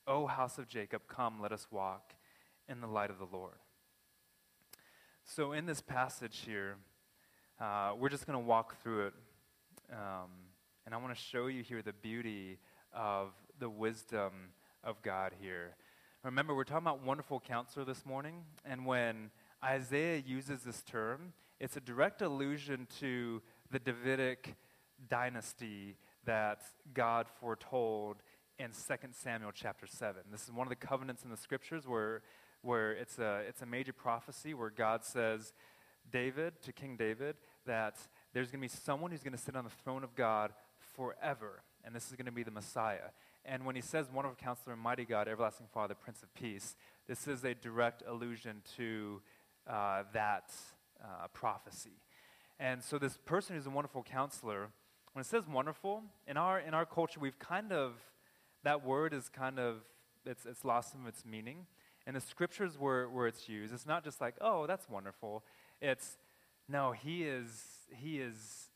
O 0.08 0.26
house 0.26 0.58
of 0.58 0.68
Jacob, 0.68 1.04
come, 1.08 1.42
let 1.42 1.52
us 1.52 1.68
walk 1.72 2.14
in 2.68 2.82
the 2.82 2.88
light 2.88 3.10
of 3.10 3.20
the 3.20 3.28
Lord. 3.32 3.58
So, 5.24 5.52
in 5.52 5.66
this 5.66 5.82
passage 5.82 6.42
here, 6.46 6.78
uh, 7.60 7.94
we're 7.98 8.10
just 8.10 8.26
going 8.26 8.38
to 8.38 8.46
walk 8.46 8.82
through 8.82 9.08
it. 9.08 9.14
Um, 9.92 10.30
and 10.86 10.96
I 10.96 10.98
want 10.98 11.16
to 11.16 11.22
show 11.22 11.48
you 11.48 11.62
here 11.62 11.82
the 11.82 11.94
beauty 11.94 12.58
of 12.94 13.30
the 13.60 13.70
wisdom 13.70 14.32
of 14.84 15.02
God 15.04 15.34
here. 15.40 15.76
Remember, 16.24 16.56
we're 16.56 16.64
talking 16.64 16.88
about 16.88 17.04
wonderful 17.04 17.40
counselor 17.40 17.86
this 17.86 18.06
morning, 18.06 18.44
and 18.66 18.86
when 18.86 19.30
Isaiah 19.64 20.22
uses 20.26 20.62
this 20.64 20.82
term, 20.82 21.34
it's 21.62 21.78
a 21.78 21.82
direct 21.82 22.24
allusion 22.24 22.88
to 23.00 23.40
the 23.70 23.78
Davidic 23.78 24.56
dynasty 25.08 25.96
that 26.26 26.64
God 26.92 27.28
foretold 27.40 28.18
in 28.58 28.72
2 28.72 28.96
Samuel 29.12 29.52
chapter 29.54 29.86
7. 29.86 30.24
This 30.32 30.46
is 30.46 30.52
one 30.52 30.66
of 30.66 30.70
the 30.70 30.76
covenants 30.76 31.24
in 31.24 31.30
the 31.30 31.38
scriptures 31.38 31.88
where, 31.88 32.24
where 32.64 32.94
it's, 32.94 33.20
a, 33.20 33.44
it's 33.48 33.62
a 33.62 33.68
major 33.68 33.94
prophecy 33.94 34.56
where 34.56 34.72
God 34.72 35.04
says, 35.04 35.54
David, 36.12 36.60
to 36.64 36.74
King 36.74 36.98
David, 36.98 37.36
that 37.68 37.96
there's 38.34 38.48
going 38.50 38.60
to 38.60 38.68
be 38.68 38.80
someone 38.84 39.12
who's 39.12 39.22
going 39.22 39.38
to 39.38 39.42
sit 39.42 39.56
on 39.56 39.64
the 39.64 39.70
throne 39.70 40.04
of 40.04 40.16
God 40.16 40.54
forever, 40.96 41.62
and 41.84 41.96
this 41.96 42.10
is 42.10 42.14
going 42.14 42.26
to 42.26 42.32
be 42.32 42.42
the 42.42 42.50
Messiah. 42.50 43.12
And 43.46 43.68
when 43.68 43.76
he 43.76 43.82
says 43.82 44.08
wonderful 44.12 44.38
counselor, 44.44 44.76
mighty 44.76 45.06
God, 45.06 45.28
everlasting 45.28 45.68
Father, 45.72 45.94
Prince 45.94 46.24
of 46.24 46.34
Peace, 46.34 46.76
this 47.08 47.28
is 47.28 47.44
a 47.44 47.54
direct 47.54 48.02
allusion 48.08 48.64
to 48.78 49.22
uh, 49.70 50.04
that 50.14 50.52
uh, 51.04 51.28
prophecy. 51.34 52.02
And 52.60 52.84
so 52.84 52.98
this 53.00 53.18
person 53.26 53.56
who's 53.56 53.66
a 53.66 53.72
wonderful 53.72 54.04
counselor, 54.04 54.70
when 55.14 55.22
it 55.22 55.26
says 55.26 55.48
wonderful, 55.48 56.04
in 56.28 56.38
our, 56.38 56.60
in 56.60 56.74
our 56.74 56.86
culture, 56.86 57.20
we've 57.20 57.40
kind 57.40 57.72
of, 57.72 57.94
that 58.64 58.86
word 58.86 59.14
is 59.14 59.30
kind 59.30 59.60
of, 59.60 59.78
it's, 60.26 60.46
it's 60.46 60.64
lost 60.64 60.92
some 60.92 61.02
of 61.02 61.08
its 61.08 61.26
meaning. 61.26 61.66
And 62.06 62.16
the 62.16 62.22
scriptures 62.22 62.78
where, 62.80 63.10
where 63.10 63.28
it's 63.28 63.50
used, 63.50 63.74
it's 63.74 63.86
not 63.86 64.04
just 64.04 64.22
like, 64.22 64.36
oh, 64.42 64.68
that's 64.68 64.90
wonderful. 64.90 65.44
It's, 65.82 66.18
no, 66.70 66.92
he 66.92 67.24
is, 67.24 67.50
he 67.90 68.20
is, 68.20 68.70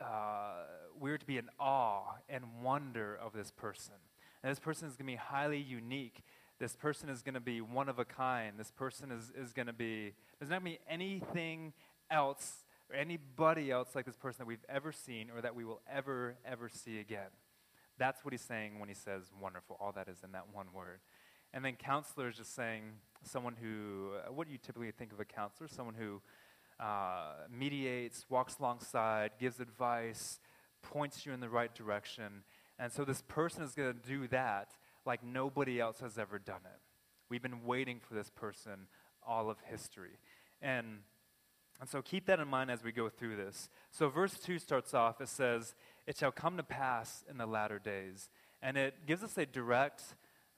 uh, 0.00 0.64
we're 0.98 1.18
to 1.18 1.26
be 1.26 1.38
in 1.38 1.48
awe 1.60 2.14
and 2.28 2.44
wonder 2.62 3.18
of 3.22 3.32
this 3.32 3.50
person. 3.50 3.94
And 4.42 4.50
this 4.50 4.58
person 4.58 4.88
is 4.88 4.96
going 4.96 5.06
to 5.06 5.12
be 5.12 5.16
highly 5.16 5.58
unique. 5.58 6.22
This 6.62 6.76
person 6.76 7.08
is 7.08 7.22
going 7.22 7.34
to 7.34 7.40
be 7.40 7.60
one 7.60 7.88
of 7.88 7.98
a 7.98 8.04
kind. 8.04 8.52
This 8.56 8.70
person 8.70 9.10
is, 9.10 9.32
is 9.36 9.52
going 9.52 9.66
to 9.66 9.72
be, 9.72 10.12
there's 10.38 10.48
not 10.48 10.62
going 10.62 10.74
to 10.74 10.78
be 10.78 10.84
anything 10.88 11.72
else 12.08 12.62
or 12.88 12.94
anybody 12.94 13.72
else 13.72 13.96
like 13.96 14.06
this 14.06 14.16
person 14.16 14.36
that 14.38 14.46
we've 14.46 14.64
ever 14.68 14.92
seen 14.92 15.28
or 15.34 15.40
that 15.40 15.56
we 15.56 15.64
will 15.64 15.80
ever, 15.92 16.36
ever 16.46 16.68
see 16.68 17.00
again. 17.00 17.30
That's 17.98 18.24
what 18.24 18.32
he's 18.32 18.42
saying 18.42 18.78
when 18.78 18.88
he 18.88 18.94
says 18.94 19.32
wonderful. 19.42 19.76
All 19.80 19.90
that 19.90 20.06
is 20.06 20.18
in 20.22 20.30
that 20.30 20.44
one 20.52 20.66
word. 20.72 21.00
And 21.52 21.64
then 21.64 21.74
counselor 21.74 22.28
is 22.28 22.36
just 22.36 22.54
saying 22.54 22.84
someone 23.24 23.56
who, 23.60 24.10
uh, 24.24 24.32
what 24.32 24.46
do 24.46 24.52
you 24.52 24.58
typically 24.58 24.92
think 24.92 25.12
of 25.12 25.18
a 25.18 25.24
counselor? 25.24 25.66
Someone 25.66 25.96
who 25.96 26.22
uh, 26.78 27.38
mediates, 27.50 28.26
walks 28.28 28.60
alongside, 28.60 29.32
gives 29.40 29.58
advice, 29.58 30.38
points 30.80 31.26
you 31.26 31.32
in 31.32 31.40
the 31.40 31.48
right 31.48 31.74
direction, 31.74 32.44
and 32.78 32.92
so 32.92 33.04
this 33.04 33.22
person 33.26 33.64
is 33.64 33.74
going 33.74 33.92
to 33.92 34.08
do 34.08 34.28
that 34.28 34.68
like 35.04 35.22
nobody 35.24 35.80
else 35.80 36.00
has 36.00 36.18
ever 36.18 36.38
done 36.38 36.60
it. 36.64 36.80
We've 37.28 37.42
been 37.42 37.64
waiting 37.64 38.00
for 38.00 38.14
this 38.14 38.30
person 38.30 38.86
all 39.26 39.50
of 39.50 39.58
history. 39.68 40.18
And, 40.60 40.98
and 41.80 41.88
so 41.88 42.02
keep 42.02 42.26
that 42.26 42.40
in 42.40 42.48
mind 42.48 42.70
as 42.70 42.84
we 42.84 42.92
go 42.92 43.08
through 43.08 43.36
this. 43.36 43.68
So, 43.90 44.08
verse 44.08 44.38
2 44.38 44.58
starts 44.58 44.94
off, 44.94 45.20
it 45.20 45.28
says, 45.28 45.74
It 46.06 46.16
shall 46.18 46.32
come 46.32 46.56
to 46.56 46.62
pass 46.62 47.24
in 47.30 47.38
the 47.38 47.46
latter 47.46 47.78
days. 47.78 48.28
And 48.60 48.76
it 48.76 49.06
gives 49.06 49.22
us 49.22 49.36
a 49.38 49.46
direct, 49.46 50.02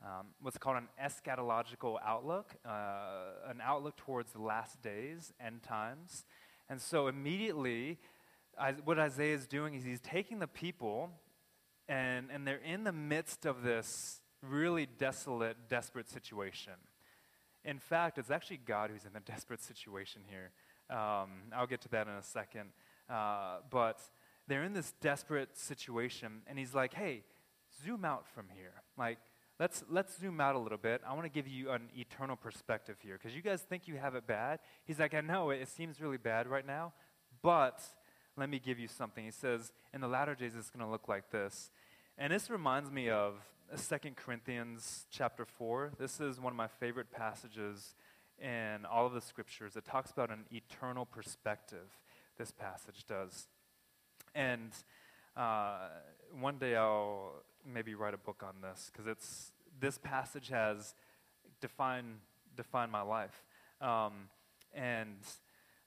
um, 0.02 0.26
what's 0.42 0.58
called 0.58 0.76
an 0.76 0.88
eschatological 1.02 1.98
outlook, 2.04 2.54
uh, 2.66 3.48
an 3.48 3.60
outlook 3.62 3.96
towards 3.96 4.32
the 4.32 4.42
last 4.42 4.82
days, 4.82 5.32
end 5.44 5.62
times. 5.62 6.24
And 6.68 6.80
so, 6.80 7.06
immediately, 7.06 7.98
I, 8.58 8.72
what 8.72 8.98
Isaiah 8.98 9.34
is 9.34 9.46
doing 9.46 9.74
is 9.74 9.84
he's 9.84 10.00
taking 10.00 10.38
the 10.38 10.46
people 10.46 11.10
and, 11.88 12.30
and 12.30 12.46
they're 12.46 12.56
in 12.56 12.84
the 12.84 12.92
midst 12.92 13.46
of 13.46 13.62
this 13.62 14.20
really 14.48 14.86
desolate, 14.86 15.56
desperate 15.68 16.08
situation. 16.08 16.74
In 17.64 17.78
fact, 17.78 18.18
it's 18.18 18.30
actually 18.30 18.60
God 18.64 18.90
who's 18.90 19.04
in 19.04 19.12
the 19.12 19.20
desperate 19.32 19.62
situation 19.62 20.22
here. 20.28 20.50
Um, 20.90 21.30
I'll 21.54 21.66
get 21.66 21.80
to 21.82 21.88
that 21.90 22.06
in 22.06 22.12
a 22.14 22.22
second. 22.22 22.70
Uh, 23.08 23.58
but 23.70 24.00
they're 24.46 24.64
in 24.64 24.72
this 24.72 24.92
desperate 25.00 25.56
situation, 25.56 26.42
and 26.46 26.58
he's 26.58 26.74
like, 26.74 26.94
hey, 26.94 27.22
zoom 27.84 28.04
out 28.04 28.26
from 28.34 28.46
here. 28.54 28.82
Like, 28.98 29.18
let's, 29.58 29.84
let's 29.88 30.18
zoom 30.18 30.40
out 30.40 30.54
a 30.54 30.58
little 30.58 30.78
bit. 30.78 31.00
I 31.06 31.12
want 31.12 31.24
to 31.24 31.30
give 31.30 31.48
you 31.48 31.70
an 31.70 31.88
eternal 31.96 32.36
perspective 32.36 32.96
here, 33.00 33.18
because 33.20 33.34
you 33.34 33.42
guys 33.42 33.62
think 33.62 33.88
you 33.88 33.96
have 33.96 34.14
it 34.14 34.26
bad. 34.26 34.60
He's 34.84 34.98
like, 34.98 35.14
I 35.14 35.20
know 35.20 35.50
it, 35.50 35.60
it 35.62 35.68
seems 35.68 36.00
really 36.00 36.18
bad 36.18 36.46
right 36.46 36.66
now, 36.66 36.92
but 37.42 37.82
let 38.36 38.50
me 38.50 38.58
give 38.58 38.78
you 38.78 38.88
something. 38.88 39.24
He 39.24 39.30
says, 39.30 39.72
in 39.92 40.00
the 40.00 40.08
latter 40.08 40.34
days, 40.34 40.52
it's 40.58 40.70
going 40.70 40.84
to 40.84 40.90
look 40.90 41.08
like 41.08 41.30
this. 41.30 41.70
And 42.18 42.32
this 42.32 42.50
reminds 42.50 42.90
me 42.90 43.08
of 43.10 43.34
2 43.72 43.96
Corinthians 44.14 45.06
chapter 45.10 45.44
4. 45.44 45.92
This 45.98 46.20
is 46.20 46.40
one 46.40 46.52
of 46.52 46.56
my 46.56 46.68
favorite 46.68 47.10
passages 47.10 47.94
in 48.40 48.84
all 48.90 49.06
of 49.06 49.12
the 49.12 49.20
scriptures. 49.20 49.76
It 49.76 49.84
talks 49.84 50.10
about 50.10 50.30
an 50.30 50.44
eternal 50.52 51.06
perspective, 51.06 51.98
this 52.38 52.52
passage 52.52 53.04
does. 53.08 53.48
And 54.34 54.70
uh, 55.36 55.88
one 56.38 56.58
day 56.58 56.76
I'll 56.76 57.42
maybe 57.66 57.94
write 57.94 58.14
a 58.14 58.18
book 58.18 58.44
on 58.46 58.54
this 58.62 58.90
because 58.92 59.06
it's 59.08 59.52
this 59.80 59.98
passage 59.98 60.48
has 60.48 60.94
defined 61.60 62.18
defined 62.56 62.92
my 62.92 63.02
life. 63.02 63.42
Um, 63.80 64.28
and 64.72 65.18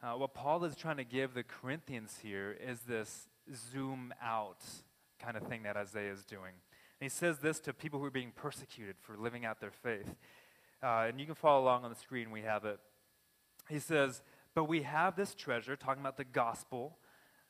uh, 0.04 0.14
what 0.14 0.34
Paul 0.34 0.64
is 0.66 0.76
trying 0.76 0.98
to 0.98 1.06
give 1.06 1.34
the 1.34 1.44
Corinthians 1.44 2.20
here 2.22 2.58
is 2.60 2.82
this 2.82 3.28
zoom 3.54 4.14
out 4.22 4.64
kind 5.20 5.38
of 5.38 5.44
thing 5.44 5.64
that 5.64 5.78
Isaiah 5.78 6.12
is 6.12 6.24
doing. 6.26 6.54
He 7.00 7.10
says 7.10 7.40
this 7.40 7.60
to 7.62 7.74
people 7.74 8.00
who 8.00 8.06
are 8.06 8.12
being 8.12 8.32
persecuted 8.36 8.96
for 9.00 9.16
living 9.18 9.46
out 9.46 9.62
their 9.62 9.72
faith. 9.72 10.16
Uh, 10.82 11.06
and 11.08 11.20
you 11.20 11.26
can 11.26 11.36
follow 11.36 11.64
along 11.64 11.84
on 11.84 11.90
the 11.90 11.96
screen, 11.96 12.32
we 12.32 12.42
have 12.42 12.66
it. 12.66 12.80
He 13.70 13.80
says, 13.80 14.22
But 14.56 14.66
we 14.66 14.84
have 14.84 15.16
this 15.16 15.36
treasure, 15.36 15.76
talking 15.76 16.02
about 16.02 16.18
the 16.18 16.24
gospel, 16.24 16.98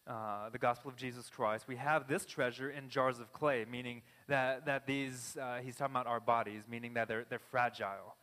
uh, 0.05 0.49
the 0.49 0.57
gospel 0.57 0.89
of 0.89 0.97
Jesus 0.97 1.29
Christ. 1.29 1.65
We 1.67 1.75
have 1.77 2.07
this 2.07 2.25
treasure 2.25 2.69
in 2.69 2.89
jars 2.89 3.19
of 3.19 3.33
clay, 3.33 3.65
meaning 3.69 4.01
that, 4.27 4.65
that 4.65 4.87
these, 4.87 5.37
uh, 5.41 5.59
he's 5.63 5.75
talking 5.75 5.93
about 5.93 6.07
our 6.07 6.19
bodies, 6.19 6.63
meaning 6.69 6.93
that 6.95 7.07
they're, 7.07 7.25
they're 7.29 7.39
fragile. 7.39 8.15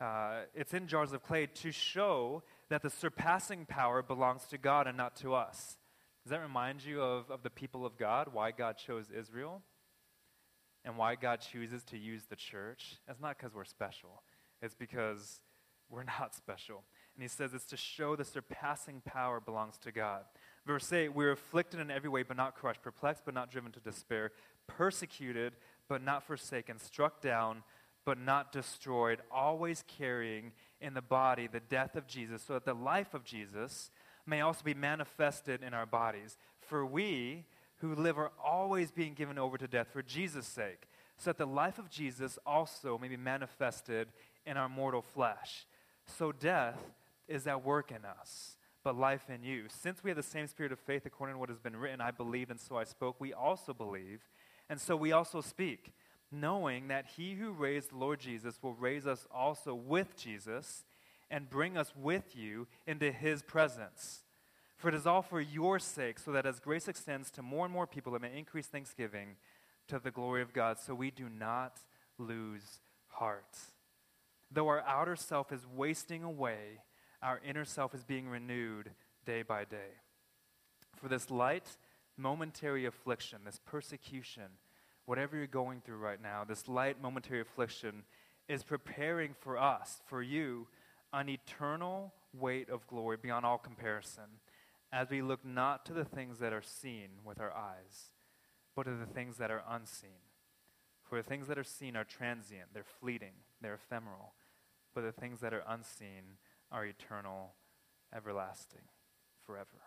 Uh, 0.00 0.40
it's 0.54 0.74
in 0.74 0.86
jars 0.86 1.12
of 1.12 1.22
clay 1.22 1.46
to 1.46 1.72
show 1.72 2.42
that 2.68 2.82
the 2.82 2.90
surpassing 2.90 3.64
power 3.64 4.02
belongs 4.02 4.44
to 4.46 4.58
God 4.58 4.86
and 4.86 4.96
not 4.96 5.16
to 5.16 5.34
us. 5.34 5.78
Does 6.24 6.30
that 6.30 6.40
remind 6.40 6.84
you 6.84 7.00
of, 7.02 7.30
of 7.30 7.42
the 7.42 7.50
people 7.50 7.86
of 7.86 7.96
God, 7.96 8.28
why 8.32 8.50
God 8.50 8.76
chose 8.76 9.06
Israel? 9.16 9.62
And 10.86 10.96
why 10.96 11.16
God 11.16 11.40
chooses 11.40 11.84
to 11.84 11.98
use 11.98 12.22
the 12.24 12.36
church? 12.36 12.96
It's 13.06 13.20
not 13.20 13.36
because 13.36 13.54
we're 13.54 13.64
special, 13.64 14.22
it's 14.62 14.74
because 14.74 15.40
we're 15.90 16.04
not 16.18 16.34
special. 16.34 16.82
And 17.14 17.22
he 17.22 17.28
says 17.28 17.52
it's 17.52 17.66
to 17.66 17.76
show 17.76 18.16
the 18.16 18.24
surpassing 18.24 19.02
power 19.04 19.40
belongs 19.40 19.76
to 19.78 19.92
God. 19.92 20.22
Verse 20.66 20.90
8 20.90 21.14
We're 21.14 21.32
afflicted 21.32 21.80
in 21.80 21.90
every 21.90 22.08
way, 22.08 22.22
but 22.22 22.38
not 22.38 22.54
crushed, 22.54 22.82
perplexed, 22.82 23.24
but 23.26 23.34
not 23.34 23.50
driven 23.50 23.72
to 23.72 23.80
despair, 23.80 24.32
persecuted, 24.66 25.52
but 25.88 26.02
not 26.02 26.22
forsaken, 26.26 26.78
struck 26.78 27.20
down 27.20 27.62
but 28.06 28.20
not 28.20 28.52
destroyed, 28.52 29.20
always 29.32 29.84
carrying 29.88 30.52
in 30.80 30.94
the 30.94 31.02
body 31.02 31.48
the 31.48 31.60
death 31.60 31.96
of 31.96 32.06
Jesus, 32.06 32.40
so 32.40 32.54
that 32.54 32.64
the 32.64 32.72
life 32.72 33.12
of 33.12 33.24
Jesus 33.24 33.90
may 34.24 34.40
also 34.40 34.62
be 34.64 34.74
manifested 34.74 35.62
in 35.62 35.74
our 35.74 35.86
bodies. 35.86 36.38
For 36.60 36.86
we 36.86 37.44
who 37.78 37.94
live 37.94 38.18
are 38.18 38.32
always 38.42 38.90
being 38.90 39.14
given 39.14 39.38
over 39.38 39.58
to 39.58 39.68
death 39.68 39.88
for 39.92 40.02
Jesus' 40.02 40.46
sake, 40.46 40.88
so 41.16 41.30
that 41.30 41.38
the 41.38 41.46
life 41.46 41.78
of 41.78 41.90
Jesus 41.90 42.38
also 42.46 42.98
may 42.98 43.08
be 43.08 43.16
manifested 43.16 44.08
in 44.46 44.56
our 44.56 44.68
mortal 44.68 45.02
flesh. 45.02 45.66
So 46.06 46.32
death 46.32 46.78
is 47.28 47.46
at 47.46 47.64
work 47.64 47.90
in 47.90 48.04
us, 48.04 48.56
but 48.84 48.96
life 48.96 49.28
in 49.28 49.42
you. 49.42 49.64
Since 49.68 50.02
we 50.02 50.10
have 50.10 50.16
the 50.16 50.22
same 50.22 50.46
spirit 50.46 50.72
of 50.72 50.78
faith 50.78 51.04
according 51.04 51.34
to 51.34 51.38
what 51.38 51.48
has 51.48 51.58
been 51.58 51.76
written, 51.76 52.00
I 52.00 52.10
believed 52.10 52.50
and 52.50 52.60
so 52.60 52.76
I 52.76 52.84
spoke, 52.84 53.16
we 53.18 53.32
also 53.32 53.74
believe, 53.74 54.20
and 54.70 54.80
so 54.80 54.96
we 54.96 55.12
also 55.12 55.40
speak 55.40 55.92
knowing 56.32 56.88
that 56.88 57.06
he 57.16 57.34
who 57.34 57.50
raised 57.52 57.90
the 57.90 57.96
Lord 57.96 58.20
Jesus 58.20 58.58
will 58.62 58.74
raise 58.74 59.06
us 59.06 59.26
also 59.32 59.74
with 59.74 60.16
Jesus 60.16 60.84
and 61.30 61.50
bring 61.50 61.76
us 61.76 61.92
with 61.96 62.36
you 62.36 62.66
into 62.86 63.10
his 63.10 63.42
presence. 63.42 64.22
For 64.76 64.88
it 64.88 64.94
is 64.94 65.06
all 65.06 65.22
for 65.22 65.40
your 65.40 65.78
sake, 65.78 66.18
so 66.18 66.32
that 66.32 66.46
as 66.46 66.60
grace 66.60 66.86
extends 66.86 67.30
to 67.32 67.42
more 67.42 67.64
and 67.64 67.72
more 67.72 67.86
people, 67.86 68.14
it 68.14 68.22
may 68.22 68.36
increase 68.36 68.66
thanksgiving 68.66 69.36
to 69.88 69.98
the 69.98 70.10
glory 70.10 70.42
of 70.42 70.52
God, 70.52 70.78
so 70.78 70.94
we 70.94 71.10
do 71.10 71.28
not 71.28 71.80
lose 72.18 72.80
heart. 73.08 73.56
Though 74.50 74.68
our 74.68 74.80
outer 74.80 75.16
self 75.16 75.50
is 75.52 75.66
wasting 75.66 76.22
away, 76.22 76.80
our 77.22 77.40
inner 77.46 77.64
self 77.64 77.94
is 77.94 78.04
being 78.04 78.28
renewed 78.28 78.90
day 79.24 79.42
by 79.42 79.64
day. 79.64 80.00
For 80.94 81.08
this 81.08 81.30
light, 81.30 81.76
momentary 82.16 82.86
affliction, 82.86 83.40
this 83.44 83.60
persecution, 83.64 84.44
whatever 85.06 85.36
you're 85.36 85.46
going 85.46 85.80
through 85.80 85.98
right 85.98 86.22
now, 86.22 86.44
this 86.44 86.68
light 86.68 87.00
momentary 87.00 87.40
affliction 87.40 88.04
is 88.48 88.62
preparing 88.62 89.34
for 89.40 89.58
us, 89.58 90.00
for 90.06 90.22
you, 90.22 90.68
an 91.12 91.28
eternal 91.28 92.12
weight 92.32 92.68
of 92.68 92.86
glory 92.86 93.16
beyond 93.20 93.46
all 93.46 93.58
comparison, 93.58 94.24
as 94.92 95.10
we 95.10 95.22
look 95.22 95.44
not 95.44 95.84
to 95.86 95.92
the 95.92 96.04
things 96.04 96.38
that 96.38 96.52
are 96.52 96.62
seen 96.62 97.08
with 97.24 97.40
our 97.40 97.52
eyes, 97.52 98.12
but 98.74 98.84
to 98.84 98.94
the 98.94 99.06
things 99.06 99.36
that 99.38 99.50
are 99.50 99.62
unseen. 99.68 100.22
For 101.02 101.18
the 101.22 101.28
things 101.28 101.46
that 101.48 101.58
are 101.58 101.64
seen 101.64 101.96
are 101.96 102.04
transient, 102.04 102.74
they're 102.74 102.84
fleeting, 103.00 103.34
they're 103.60 103.74
ephemeral, 103.74 104.34
but 104.94 105.02
the 105.02 105.12
things 105.12 105.40
that 105.40 105.54
are 105.54 105.62
unseen 105.66 106.38
are 106.72 106.84
eternal, 106.84 107.54
everlasting, 108.14 108.88
forever. 109.44 109.82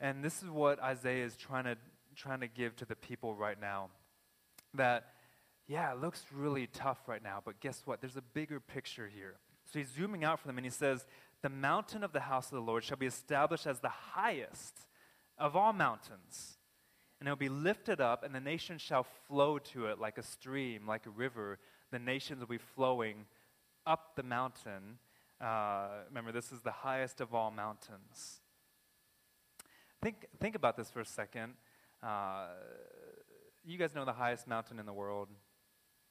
And 0.00 0.24
this 0.24 0.42
is 0.42 0.48
what 0.48 0.80
Isaiah 0.80 1.24
is 1.24 1.36
trying 1.36 1.64
to 1.64 1.76
trying 2.16 2.40
to 2.40 2.48
give 2.48 2.74
to 2.76 2.84
the 2.84 2.96
people 2.96 3.34
right 3.34 3.60
now. 3.60 3.90
That, 4.74 5.06
yeah, 5.66 5.92
it 5.92 6.00
looks 6.00 6.24
really 6.32 6.66
tough 6.66 6.98
right 7.06 7.22
now, 7.22 7.40
but 7.44 7.60
guess 7.60 7.82
what? 7.84 8.00
There's 8.00 8.16
a 8.16 8.22
bigger 8.22 8.60
picture 8.60 9.08
here. 9.12 9.36
So 9.70 9.78
he's 9.78 9.92
zooming 9.92 10.24
out 10.24 10.40
for 10.40 10.46
them 10.46 10.58
and 10.58 10.64
he 10.64 10.70
says, 10.70 11.06
The 11.42 11.48
mountain 11.48 12.02
of 12.02 12.12
the 12.12 12.20
house 12.20 12.46
of 12.46 12.52
the 12.52 12.60
Lord 12.60 12.84
shall 12.84 12.96
be 12.96 13.06
established 13.06 13.66
as 13.66 13.80
the 13.80 13.88
highest 13.88 14.86
of 15.36 15.56
all 15.56 15.72
mountains. 15.72 16.58
And 17.20 17.28
it 17.28 17.30
will 17.30 17.36
be 17.36 17.48
lifted 17.48 18.00
up, 18.00 18.22
and 18.22 18.32
the 18.32 18.40
nations 18.40 18.80
shall 18.80 19.04
flow 19.26 19.58
to 19.58 19.86
it 19.86 19.98
like 19.98 20.18
a 20.18 20.22
stream, 20.22 20.86
like 20.86 21.04
a 21.06 21.10
river. 21.10 21.58
The 21.90 21.98
nations 21.98 22.40
will 22.40 22.46
be 22.46 22.58
flowing 22.58 23.26
up 23.86 24.14
the 24.14 24.22
mountain. 24.22 24.98
Uh, 25.40 25.88
remember, 26.08 26.30
this 26.30 26.52
is 26.52 26.60
the 26.60 26.70
highest 26.70 27.20
of 27.20 27.34
all 27.34 27.50
mountains. 27.50 28.40
Think, 30.00 30.26
think 30.38 30.54
about 30.54 30.76
this 30.76 30.90
for 30.90 31.00
a 31.00 31.04
second. 31.04 31.54
Uh, 32.02 32.46
you 33.64 33.78
guys 33.78 33.94
know 33.94 34.04
the 34.04 34.12
highest 34.12 34.46
mountain 34.46 34.78
in 34.78 34.86
the 34.86 34.92
world, 34.92 35.28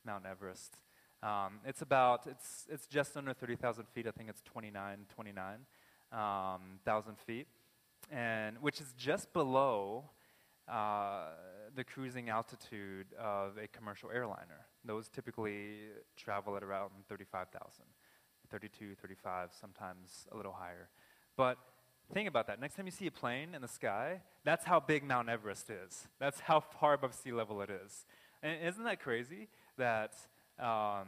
Mount 0.06 0.26
Everest. 0.26 0.76
Um, 1.24 1.60
it's 1.66 1.82
about, 1.82 2.28
it's, 2.28 2.68
it's 2.70 2.88
just 2.88 3.18
under 3.18 3.34
30,000 3.34 3.86
feet. 3.94 4.08
I 4.08 4.12
think 4.12 4.30
it's 4.30 4.42
29, 4.44 5.06
29,000 5.14 7.10
um, 7.10 7.16
feet, 7.26 7.48
and 8.12 8.58
which 8.62 8.80
is 8.80 8.94
just 8.98 9.34
below 9.34 10.06
uh, 10.68 11.30
the 11.76 11.84
cruising 11.84 12.30
altitude 12.30 13.08
of 13.20 13.58
a 13.58 13.68
commercial 13.68 14.10
airliner. 14.12 14.66
Those 14.86 15.10
typically 15.10 15.90
travel 16.16 16.56
at 16.56 16.64
around 16.64 16.92
35,000, 17.10 17.84
32, 18.52 18.96
35, 19.02 19.50
sometimes 19.60 20.28
a 20.32 20.38
little 20.38 20.54
higher. 20.54 20.90
But 21.36 21.58
Think 22.14 22.30
about 22.30 22.48
that. 22.48 22.62
Next 22.62 22.76
time 22.76 22.86
you 22.86 22.92
see 22.92 23.08
a 23.08 23.12
plane 23.12 23.54
in 23.54 23.62
the 23.62 23.68
sky, 23.68 24.22
that's 24.46 24.64
how 24.64 24.80
big 24.80 25.04
Mount 25.04 25.28
Everest 25.28 25.70
is. 25.70 26.08
That's 26.20 26.40
how 26.40 26.62
far 26.62 26.94
above 26.94 27.14
sea 27.14 27.34
level 27.34 27.62
it 27.62 27.70
is. 27.70 28.06
And 28.42 28.64
isn't 28.64 28.84
that 28.86 29.02
crazy 29.02 29.50
that, 29.78 30.14
um, 30.60 31.08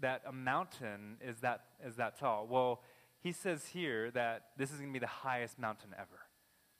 that 0.00 0.22
a 0.26 0.32
mountain 0.32 1.16
is 1.20 1.38
that, 1.40 1.64
is 1.84 1.96
that 1.96 2.18
tall? 2.18 2.46
Well, 2.48 2.82
he 3.20 3.32
says 3.32 3.66
here 3.66 4.10
that 4.12 4.46
this 4.56 4.70
is 4.70 4.78
going 4.78 4.90
to 4.90 4.92
be 4.92 4.98
the 4.98 5.06
highest 5.06 5.58
mountain 5.58 5.90
ever. 5.96 6.26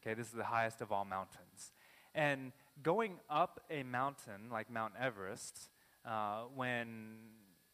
Okay, 0.03 0.15
this 0.15 0.27
is 0.27 0.33
the 0.33 0.45
highest 0.45 0.81
of 0.81 0.91
all 0.91 1.05
mountains. 1.05 1.73
And 2.15 2.53
going 2.83 3.21
up 3.31 3.61
a 3.71 3.85
mountain 3.85 4.51
like 4.51 4.71
Mount 4.71 4.95
Everest, 5.01 5.71
uh, 6.05 6.43
when 6.55 7.17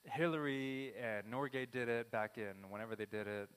Hillary 0.04 0.92
and 1.02 1.32
Norgay 1.32 1.70
did 1.70 1.88
it 1.88 2.10
back 2.10 2.36
in 2.36 2.70
whenever 2.70 2.94
they 2.94 3.06
did 3.06 3.26
it, 3.26 3.48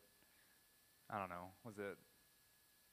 I 1.09 1.19
don't 1.19 1.29
know, 1.29 1.49
was 1.65 1.77
it 1.77 1.97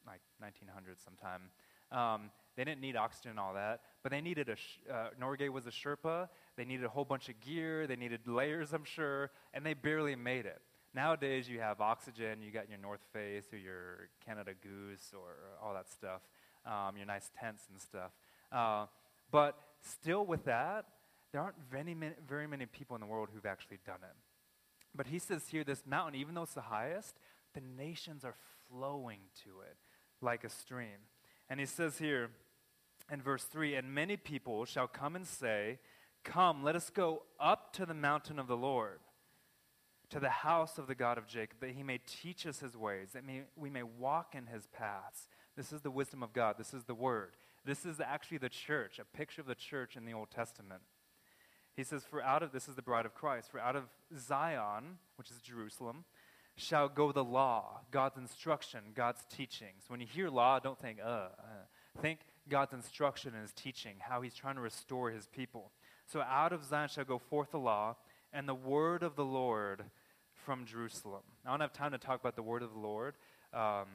like 0.07 0.21
1900 0.38 1.01
sometime? 1.01 1.51
Um, 1.90 2.31
they 2.57 2.64
didn't 2.64 2.81
need 2.81 2.96
oxygen 2.96 3.31
and 3.31 3.40
all 3.40 3.55
that, 3.55 3.83
but 4.03 4.11
they 4.11 4.20
needed 4.20 4.48
a. 4.48 4.57
Sh- 4.57 4.81
uh, 4.92 5.09
Norgay 5.20 5.48
was 5.48 5.66
a 5.66 5.70
Sherpa. 5.70 6.29
They 6.57 6.64
needed 6.64 6.85
a 6.85 6.88
whole 6.88 7.05
bunch 7.05 7.29
of 7.29 7.40
gear. 7.40 7.87
They 7.87 7.96
needed 7.96 8.27
layers, 8.27 8.72
I'm 8.72 8.85
sure, 8.85 9.31
and 9.55 9.64
they 9.64 9.74
barely 9.74 10.16
made 10.16 10.44
it. 10.44 10.61
Nowadays, 10.94 11.48
you 11.48 11.61
have 11.61 11.81
oxygen. 11.81 12.42
You 12.42 12.51
got 12.51 12.68
your 12.68 12.79
North 12.79 13.05
Face 13.12 13.44
or 13.53 13.59
your 13.59 14.09
Canada 14.24 14.53
Goose 14.61 15.12
or 15.14 15.37
all 15.62 15.74
that 15.74 15.88
stuff, 15.88 16.22
um, 16.66 16.96
your 16.96 17.07
nice 17.07 17.31
tents 17.38 17.62
and 17.70 17.81
stuff. 17.81 18.11
Uh, 18.51 18.87
but 19.31 19.57
still, 19.81 20.27
with 20.27 20.44
that, 20.46 20.87
there 21.33 21.40
aren't 21.40 21.57
very 21.70 21.94
many, 21.94 22.14
very 22.29 22.46
many 22.46 22.66
people 22.66 22.96
in 22.96 23.01
the 23.01 23.07
world 23.07 23.29
who've 23.33 23.46
actually 23.46 23.79
done 23.87 24.01
it. 24.03 24.16
But 24.94 25.07
he 25.07 25.18
says 25.18 25.46
here, 25.48 25.62
this 25.62 25.85
mountain, 25.87 26.20
even 26.20 26.35
though 26.35 26.42
it's 26.42 26.55
the 26.55 26.62
highest, 26.62 27.14
the 27.55 27.61
nations 27.61 28.24
are 28.24 28.35
flowing 28.68 29.20
to 29.44 29.61
it 29.61 29.77
like 30.20 30.44
a 30.44 30.48
stream. 30.48 31.07
And 31.51 31.61
he 31.61 31.67
says 31.67 31.99
here 31.99 32.31
in 33.11 33.23
verse 33.23 33.45
3 33.45 33.75
And 33.75 33.95
many 33.95 34.17
people 34.17 34.65
shall 34.65 34.87
come 34.87 35.17
and 35.17 35.27
say, 35.27 35.79
Come, 36.25 36.63
let 36.63 36.77
us 36.77 36.91
go 36.91 37.23
up 37.41 37.73
to 37.75 37.87
the 37.87 37.95
mountain 37.95 38.39
of 38.39 38.49
the 38.49 38.57
Lord, 38.57 38.99
to 40.11 40.21
the 40.21 40.29
house 40.29 40.79
of 40.79 40.87
the 40.87 40.95
God 40.95 41.17
of 41.17 41.27
Jacob, 41.27 41.61
that 41.61 41.71
he 41.71 41.83
may 41.83 41.99
teach 42.07 42.47
us 42.47 42.61
his 42.61 42.77
ways, 42.77 43.11
that 43.13 43.25
we 43.57 43.71
may 43.71 43.83
walk 43.83 44.35
in 44.35 44.47
his 44.47 44.67
paths. 44.67 45.29
This 45.57 45.73
is 45.73 45.81
the 45.81 45.91
wisdom 45.91 46.23
of 46.23 46.33
God. 46.33 46.57
This 46.59 46.75
is 46.75 46.85
the 46.85 46.95
word. 46.95 47.31
This 47.65 47.85
is 47.85 48.01
actually 48.01 48.39
the 48.39 48.49
church, 48.49 48.99
a 48.99 49.05
picture 49.05 49.41
of 49.41 49.47
the 49.47 49.55
church 49.55 49.97
in 49.97 50.05
the 50.05 50.13
Old 50.13 50.31
Testament. 50.31 50.83
He 51.75 51.85
says, 51.85 52.03
For 52.05 52.23
out 52.23 52.43
of 52.43 52.53
this 52.53 52.69
is 52.69 52.75
the 52.75 52.83
bride 52.83 53.07
of 53.07 53.15
Christ, 53.15 53.51
for 53.51 53.61
out 53.61 53.77
of 53.77 53.85
Zion, 54.17 54.99
which 55.17 55.31
is 55.31 55.39
Jerusalem, 55.41 56.05
shall 56.59 56.88
go 56.88 57.12
the 57.12 57.25
law, 57.25 57.81
God's 57.90 58.18
instruction, 58.18 58.81
God's 58.94 59.25
teachings. 59.35 59.85
When 59.88 60.01
you 60.01 60.07
hear 60.07 60.29
law, 60.29 60.59
don't 60.59 60.79
think, 60.79 60.99
uh, 61.03 61.09
uh. 61.09 61.29
Think 62.01 62.21
God's 62.49 62.73
instruction 62.73 63.33
and 63.35 63.42
his 63.42 63.53
teaching, 63.53 63.97
how 63.99 64.21
he's 64.21 64.35
trying 64.35 64.55
to 64.55 64.61
restore 64.61 65.11
his 65.11 65.27
people. 65.27 65.71
So 66.07 66.21
out 66.21 66.53
of 66.53 66.64
Zion 66.64 66.88
shall 66.88 67.05
go 67.05 67.18
forth 67.18 67.51
the 67.51 67.59
law 67.59 67.97
and 68.33 68.49
the 68.49 68.55
word 68.55 69.03
of 69.03 69.16
the 69.16 69.25
Lord 69.25 69.85
from 70.33 70.64
Jerusalem. 70.64 71.23
I 71.47 71.51
don't 71.51 71.61
have 71.61 71.73
time 71.73 71.92
to 71.92 71.99
talk 71.99 72.21
about 72.21 72.37
the 72.37 72.42
word 72.42 72.62
of 72.62 72.73
the 72.73 72.79
Lord, 72.79 73.14
um, 73.53 73.87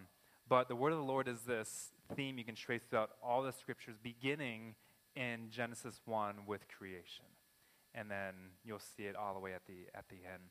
but 0.47 0.67
the 0.67 0.75
word 0.75 0.91
of 0.91 0.99
the 0.99 1.05
Lord 1.05 1.27
is 1.27 1.41
this 1.41 1.91
theme 2.15 2.37
you 2.37 2.43
can 2.43 2.55
trace 2.55 2.81
throughout 2.89 3.11
all 3.23 3.41
the 3.41 3.51
scriptures, 3.51 3.95
beginning 4.01 4.75
in 5.15 5.49
Genesis 5.49 6.01
1 6.05 6.35
with 6.45 6.67
creation. 6.67 7.25
And 7.95 8.09
then 8.09 8.33
you'll 8.63 8.79
see 8.79 9.03
it 9.03 9.15
all 9.15 9.33
the 9.33 9.39
way 9.39 9.53
at 9.53 9.65
the, 9.67 9.87
at 9.95 10.09
the 10.09 10.15
end. 10.15 10.43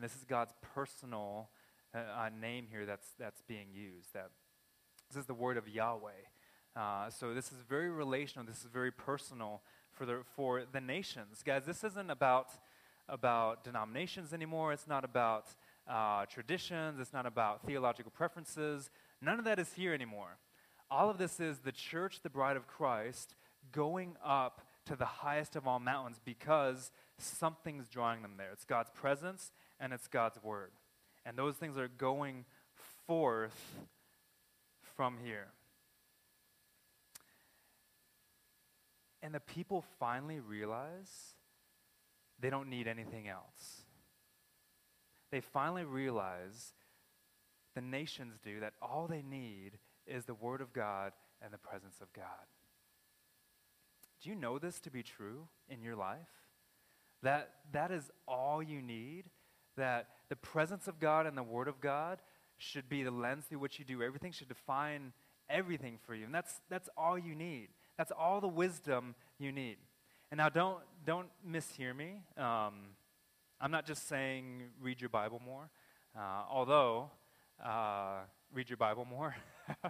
And 0.00 0.08
this 0.08 0.16
is 0.16 0.24
God's 0.24 0.54
personal 0.74 1.50
uh, 1.94 1.98
uh, 1.98 2.30
name 2.40 2.68
here 2.70 2.86
that's, 2.86 3.08
that's 3.18 3.42
being 3.42 3.66
used. 3.70 4.14
That 4.14 4.30
this 5.10 5.20
is 5.20 5.26
the 5.26 5.34
word 5.34 5.58
of 5.58 5.68
Yahweh. 5.68 6.08
Uh, 6.74 7.10
so 7.10 7.34
this 7.34 7.52
is 7.52 7.58
very 7.68 7.90
relational. 7.90 8.46
This 8.46 8.60
is 8.60 8.70
very 8.72 8.90
personal 8.90 9.60
for 9.92 10.06
the, 10.06 10.20
for 10.34 10.62
the 10.72 10.80
nations. 10.80 11.42
Guys, 11.44 11.66
this 11.66 11.84
isn't 11.84 12.10
about, 12.10 12.46
about 13.10 13.62
denominations 13.62 14.32
anymore. 14.32 14.72
It's 14.72 14.88
not 14.88 15.04
about 15.04 15.48
uh, 15.86 16.24
traditions. 16.24 16.98
It's 16.98 17.12
not 17.12 17.26
about 17.26 17.66
theological 17.66 18.10
preferences. 18.10 18.88
None 19.20 19.38
of 19.38 19.44
that 19.44 19.58
is 19.58 19.74
here 19.74 19.92
anymore. 19.92 20.38
All 20.90 21.10
of 21.10 21.18
this 21.18 21.40
is 21.40 21.58
the 21.58 21.72
church, 21.72 22.20
the 22.22 22.30
bride 22.30 22.56
of 22.56 22.66
Christ, 22.66 23.34
going 23.70 24.16
up 24.24 24.62
to 24.86 24.96
the 24.96 25.04
highest 25.04 25.56
of 25.56 25.68
all 25.68 25.78
mountains 25.78 26.18
because 26.24 26.90
something's 27.18 27.86
drawing 27.90 28.22
them 28.22 28.36
there. 28.38 28.48
It's 28.50 28.64
God's 28.64 28.88
presence 28.94 29.52
and 29.80 29.92
it's 29.92 30.06
God's 30.06 30.42
word. 30.42 30.70
And 31.24 31.36
those 31.36 31.56
things 31.56 31.76
are 31.78 31.88
going 31.88 32.44
forth 33.06 33.78
from 34.96 35.16
here. 35.24 35.48
And 39.22 39.34
the 39.34 39.40
people 39.40 39.84
finally 39.98 40.40
realize 40.40 41.34
they 42.38 42.50
don't 42.50 42.68
need 42.68 42.86
anything 42.86 43.28
else. 43.28 43.82
They 45.30 45.40
finally 45.40 45.84
realize, 45.84 46.72
the 47.74 47.80
nations 47.80 48.38
do, 48.42 48.60
that 48.60 48.72
all 48.80 49.06
they 49.06 49.22
need 49.22 49.78
is 50.06 50.24
the 50.24 50.34
Word 50.34 50.60
of 50.60 50.72
God 50.72 51.12
and 51.42 51.52
the 51.52 51.58
presence 51.58 51.96
of 52.00 52.12
God. 52.12 52.24
Do 54.22 54.28
you 54.28 54.34
know 54.34 54.58
this 54.58 54.80
to 54.80 54.90
be 54.90 55.02
true 55.02 55.48
in 55.68 55.82
your 55.82 55.96
life? 55.96 56.18
That 57.22 57.50
that 57.72 57.90
is 57.90 58.10
all 58.26 58.62
you 58.62 58.82
need? 58.82 59.24
That 59.76 60.08
the 60.28 60.36
presence 60.36 60.88
of 60.88 60.98
God 60.98 61.26
and 61.26 61.36
the 61.36 61.42
Word 61.42 61.68
of 61.68 61.80
God 61.80 62.20
should 62.58 62.88
be 62.88 63.02
the 63.02 63.10
lens 63.10 63.44
through 63.48 63.58
which 63.58 63.78
you 63.78 63.84
do 63.84 64.02
everything, 64.02 64.32
should 64.32 64.48
define 64.48 65.12
everything 65.48 65.98
for 66.06 66.14
you. 66.14 66.24
And 66.24 66.34
that's, 66.34 66.60
that's 66.68 66.88
all 66.96 67.18
you 67.18 67.34
need. 67.34 67.68
That's 67.96 68.12
all 68.12 68.40
the 68.40 68.48
wisdom 68.48 69.14
you 69.38 69.52
need. 69.52 69.76
And 70.30 70.38
now 70.38 70.48
don't, 70.48 70.78
don't 71.04 71.28
mishear 71.48 71.94
me. 71.94 72.22
Um, 72.36 72.94
I'm 73.60 73.70
not 73.70 73.86
just 73.86 74.08
saying 74.08 74.62
read 74.80 75.00
your 75.00 75.10
Bible 75.10 75.40
more, 75.44 75.68
uh, 76.16 76.44
although 76.50 77.10
uh, 77.62 78.20
read 78.54 78.70
your 78.70 78.76
Bible 78.76 79.04
more. 79.04 79.34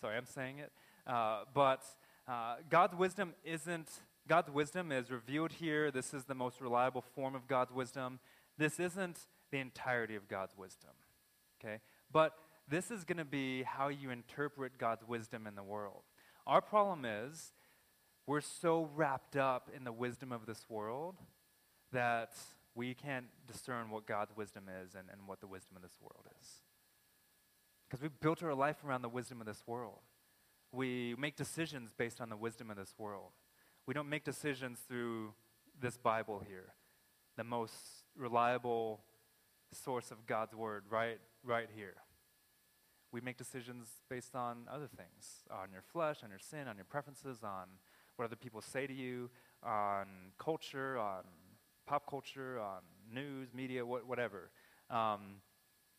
Sorry, 0.00 0.16
I'm 0.16 0.24
saying 0.24 0.60
it. 0.60 0.72
Uh, 1.06 1.40
but 1.52 1.84
uh, 2.28 2.56
God's 2.70 2.94
wisdom 2.94 3.34
isn't, 3.44 3.88
God's 4.28 4.50
wisdom 4.50 4.92
is 4.92 5.10
revealed 5.10 5.52
here. 5.52 5.90
This 5.90 6.14
is 6.14 6.24
the 6.24 6.34
most 6.34 6.60
reliable 6.60 7.02
form 7.14 7.34
of 7.34 7.46
God's 7.46 7.72
wisdom. 7.72 8.18
This 8.58 8.80
isn't 8.80 9.18
the 9.50 9.58
entirety 9.58 10.16
of 10.16 10.28
God's 10.28 10.56
wisdom. 10.56 10.90
Okay? 11.60 11.80
But 12.12 12.34
this 12.68 12.90
is 12.90 13.04
going 13.04 13.18
to 13.18 13.24
be 13.24 13.62
how 13.62 13.88
you 13.88 14.10
interpret 14.10 14.78
God's 14.78 15.06
wisdom 15.06 15.46
in 15.46 15.54
the 15.54 15.62
world. 15.62 16.02
Our 16.46 16.60
problem 16.60 17.04
is 17.04 17.52
we're 18.26 18.40
so 18.40 18.90
wrapped 18.94 19.36
up 19.36 19.70
in 19.74 19.84
the 19.84 19.92
wisdom 19.92 20.32
of 20.32 20.46
this 20.46 20.66
world 20.68 21.16
that 21.92 22.34
we 22.74 22.94
can't 22.94 23.26
discern 23.46 23.90
what 23.90 24.06
God's 24.06 24.36
wisdom 24.36 24.64
is 24.82 24.94
and, 24.94 25.08
and 25.10 25.26
what 25.26 25.40
the 25.40 25.46
wisdom 25.46 25.76
of 25.76 25.82
this 25.82 25.98
world 26.00 26.26
is. 26.40 26.48
Because 27.88 28.02
we've 28.02 28.20
built 28.20 28.42
our 28.42 28.54
life 28.54 28.84
around 28.84 29.02
the 29.02 29.08
wisdom 29.08 29.40
of 29.40 29.46
this 29.46 29.62
world. 29.66 30.00
We 30.72 31.14
make 31.16 31.36
decisions 31.36 31.90
based 31.96 32.20
on 32.20 32.28
the 32.28 32.36
wisdom 32.36 32.70
of 32.70 32.76
this 32.76 32.94
world. 32.98 33.30
We 33.86 33.94
don't 33.94 34.08
make 34.08 34.24
decisions 34.24 34.80
through 34.88 35.32
this 35.80 35.96
Bible 35.96 36.42
here, 36.46 36.74
the 37.36 37.44
most 37.44 37.74
reliable 38.16 39.00
source 39.72 40.10
of 40.10 40.26
God's 40.26 40.54
word 40.54 40.84
right, 40.90 41.18
right 41.44 41.68
here. 41.74 41.94
We 43.12 43.20
make 43.20 43.36
decisions 43.36 43.88
based 44.08 44.34
on 44.34 44.66
other 44.70 44.88
things 44.88 45.44
on 45.50 45.70
your 45.72 45.82
flesh, 45.82 46.18
on 46.22 46.30
your 46.30 46.38
sin, 46.38 46.68
on 46.68 46.76
your 46.76 46.84
preferences, 46.84 47.38
on 47.42 47.66
what 48.16 48.24
other 48.24 48.36
people 48.36 48.60
say 48.60 48.86
to 48.86 48.92
you, 48.92 49.30
on 49.62 50.06
culture, 50.38 50.98
on 50.98 51.22
pop 51.86 52.08
culture, 52.08 52.58
on 52.58 52.80
news, 53.12 53.48
media, 53.54 53.86
what, 53.86 54.06
whatever. 54.06 54.50
Um, 54.90 55.40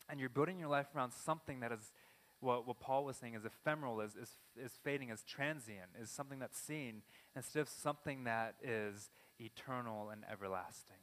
and 0.08 0.20
you're 0.20 0.28
building 0.28 0.58
your 0.58 0.68
life 0.68 0.86
around 0.94 1.12
something 1.12 1.60
that 1.60 1.72
is 1.72 1.92
what, 2.40 2.66
what 2.66 2.78
Paul 2.78 3.04
was 3.04 3.16
saying 3.16 3.34
is 3.34 3.44
ephemeral, 3.44 4.00
is, 4.00 4.14
is, 4.14 4.30
is 4.56 4.72
fading, 4.84 5.10
is 5.10 5.22
transient, 5.24 5.90
is 6.00 6.10
something 6.10 6.38
that's 6.38 6.58
seen, 6.58 7.02
instead 7.34 7.60
of 7.60 7.68
something 7.68 8.24
that 8.24 8.54
is 8.62 9.10
eternal 9.40 10.10
and 10.10 10.22
everlasting. 10.30 10.96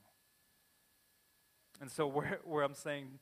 And 1.82 1.92
so 1.92 2.08
where, 2.16 2.40
where 2.44 2.64
I'm 2.64 2.74
saying, 2.74 3.20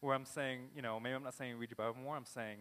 where 0.00 0.14
I'm 0.14 0.24
saying, 0.24 0.70
you 0.74 0.82
know, 0.82 0.98
maybe 1.00 1.14
I'm 1.14 1.22
not 1.22 1.34
saying 1.34 1.56
read 1.56 1.70
your 1.70 1.76
Bible 1.76 2.02
more, 2.02 2.16
I'm 2.16 2.24
saying, 2.24 2.58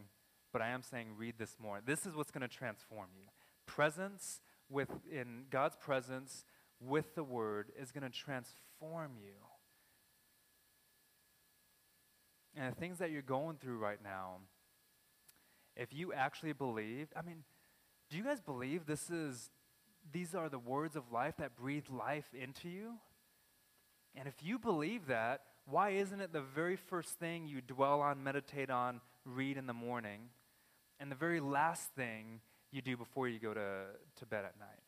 but 0.53 0.61
I 0.61 0.69
am 0.69 0.83
saying 0.83 1.07
read 1.17 1.35
this 1.37 1.55
more. 1.61 1.79
This 1.85 2.05
is 2.05 2.15
what's 2.15 2.31
going 2.31 2.41
to 2.41 2.47
transform 2.47 3.07
you. 3.15 3.27
Presence 3.65 4.41
with 4.69 4.89
in 5.11 5.45
God's 5.49 5.75
presence 5.75 6.45
with 6.79 7.15
the 7.15 7.23
word 7.23 7.71
is 7.79 7.91
going 7.91 8.03
to 8.03 8.09
transform 8.09 9.11
you. 9.21 9.33
And 12.55 12.71
the 12.71 12.75
things 12.75 12.97
that 12.97 13.11
you're 13.11 13.21
going 13.21 13.57
through 13.57 13.77
right 13.77 13.99
now, 14.03 14.37
if 15.75 15.93
you 15.93 16.11
actually 16.11 16.53
believed, 16.53 17.13
I 17.15 17.21
mean, 17.21 17.43
do 18.09 18.17
you 18.17 18.23
guys 18.23 18.41
believe 18.41 18.85
this 18.85 19.09
is 19.09 19.49
these 20.11 20.35
are 20.35 20.49
the 20.49 20.59
words 20.59 20.95
of 20.95 21.11
life 21.11 21.35
that 21.37 21.55
breathe 21.55 21.85
life 21.89 22.25
into 22.33 22.67
you? 22.67 22.95
And 24.15 24.27
if 24.27 24.35
you 24.41 24.59
believe 24.59 25.07
that, 25.07 25.41
why 25.65 25.91
isn't 25.91 26.19
it 26.19 26.33
the 26.33 26.41
very 26.41 26.75
first 26.75 27.19
thing 27.19 27.47
you 27.47 27.61
dwell 27.61 28.01
on, 28.01 28.23
meditate 28.23 28.69
on, 28.69 28.99
read 29.25 29.57
in 29.57 29.67
the 29.67 29.73
morning, 29.73 30.21
and 30.99 31.11
the 31.11 31.15
very 31.15 31.39
last 31.39 31.93
thing 31.95 32.41
you 32.71 32.81
do 32.81 32.97
before 32.97 33.27
you 33.27 33.39
go 33.39 33.53
to, 33.53 33.83
to 34.17 34.25
bed 34.25 34.43
at 34.45 34.59
night? 34.59 34.83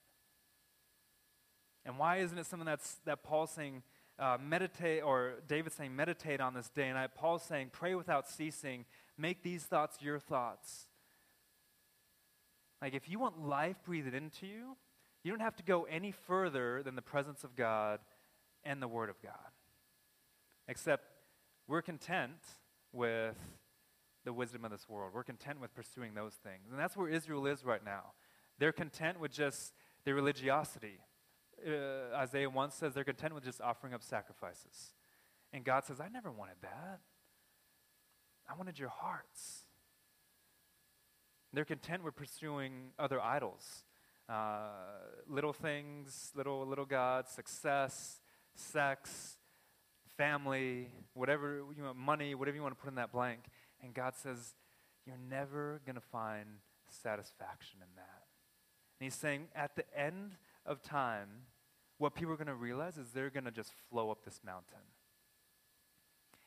And 1.85 1.97
why 1.97 2.17
isn't 2.17 2.37
it 2.37 2.45
something 2.45 2.65
that's, 2.65 2.95
that 3.05 3.23
Paul's 3.23 3.51
saying, 3.51 3.83
uh, 4.19 4.37
meditate, 4.41 5.03
or 5.03 5.35
David's 5.47 5.75
saying, 5.75 5.95
meditate 5.95 6.39
on 6.39 6.53
this 6.53 6.69
day 6.69 6.87
and 6.87 6.95
night? 6.95 7.11
Paul's 7.15 7.43
saying, 7.43 7.69
pray 7.71 7.95
without 7.95 8.29
ceasing, 8.29 8.85
make 9.17 9.43
these 9.43 9.63
thoughts 9.63 9.97
your 10.01 10.19
thoughts. 10.19 10.87
Like, 12.81 12.93
if 12.93 13.09
you 13.09 13.19
want 13.19 13.45
life 13.45 13.77
breathed 13.85 14.13
into 14.13 14.45
you, 14.45 14.75
you 15.23 15.31
don't 15.31 15.41
have 15.41 15.55
to 15.55 15.63
go 15.63 15.83
any 15.83 16.11
further 16.11 16.83
than 16.83 16.95
the 16.95 17.01
presence 17.01 17.43
of 17.43 17.55
God 17.55 17.99
and 18.65 18.81
the 18.81 18.87
Word 18.87 19.09
of 19.09 19.21
God. 19.21 19.51
Except 20.67 21.03
we're 21.67 21.81
content 21.81 22.39
with 22.91 23.35
the 24.25 24.33
wisdom 24.33 24.63
of 24.63 24.71
this 24.71 24.87
world. 24.87 25.11
We're 25.13 25.23
content 25.23 25.59
with 25.59 25.73
pursuing 25.73 26.13
those 26.13 26.33
things. 26.35 26.71
And 26.71 26.79
that's 26.79 26.95
where 26.95 27.09
Israel 27.09 27.45
is 27.47 27.65
right 27.65 27.83
now. 27.83 28.13
They're 28.59 28.71
content 28.71 29.19
with 29.19 29.31
just 29.31 29.73
their 30.05 30.15
religiosity. 30.15 30.99
Uh, 31.65 32.15
Isaiah 32.15 32.49
once 32.49 32.75
says 32.75 32.93
they're 32.93 33.03
content 33.03 33.33
with 33.33 33.43
just 33.43 33.61
offering 33.61 33.93
up 33.93 34.03
sacrifices. 34.03 34.93
And 35.51 35.63
God 35.63 35.85
says, 35.85 35.99
I 35.99 36.07
never 36.07 36.31
wanted 36.31 36.55
that. 36.61 36.99
I 38.49 38.55
wanted 38.55 38.79
your 38.79 38.89
hearts. 38.89 39.63
They're 41.53 41.65
content 41.65 42.03
with 42.03 42.15
pursuing 42.15 42.91
other 42.97 43.21
idols. 43.21 43.83
Uh, 44.27 44.69
little 45.27 45.53
things, 45.53 46.31
little 46.35 46.65
little 46.65 46.85
gods, 46.85 47.31
success, 47.31 48.21
sex, 48.55 49.37
family, 50.17 50.89
whatever 51.13 51.63
you 51.75 51.83
want, 51.83 51.97
money, 51.97 52.35
whatever 52.35 52.55
you 52.55 52.63
want 52.63 52.77
to 52.77 52.81
put 52.81 52.89
in 52.89 52.95
that 52.95 53.11
blank. 53.11 53.45
And 53.81 53.93
God 53.93 54.13
says, 54.15 54.55
You're 55.05 55.17
never 55.29 55.81
going 55.85 55.95
to 55.95 56.01
find 56.01 56.45
satisfaction 56.87 57.79
in 57.81 57.95
that. 57.95 58.23
And 58.99 59.05
He's 59.05 59.15
saying, 59.15 59.47
at 59.55 59.75
the 59.75 59.85
end 59.97 60.37
of 60.65 60.81
time, 60.81 61.29
what 61.97 62.15
people 62.15 62.33
are 62.33 62.37
going 62.37 62.47
to 62.47 62.55
realize 62.55 62.97
is 62.97 63.09
they're 63.09 63.29
going 63.29 63.45
to 63.45 63.51
just 63.51 63.71
flow 63.89 64.11
up 64.11 64.23
this 64.25 64.39
mountain. 64.45 64.79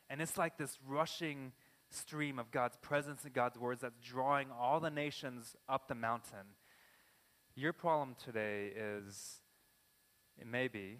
And 0.08 0.20
it's 0.20 0.38
like 0.38 0.56
this 0.56 0.78
rushing 0.86 1.52
stream 1.90 2.38
of 2.38 2.50
God's 2.50 2.76
presence 2.76 3.24
and 3.24 3.32
God's 3.32 3.58
words 3.58 3.80
that's 3.80 3.98
drawing 4.00 4.48
all 4.50 4.80
the 4.80 4.90
nations 4.90 5.56
up 5.68 5.88
the 5.88 5.94
mountain. 5.94 6.54
Your 7.54 7.72
problem 7.72 8.16
today 8.22 8.72
is, 8.76 9.40
it 10.38 10.46
may 10.46 10.68
be, 10.68 10.98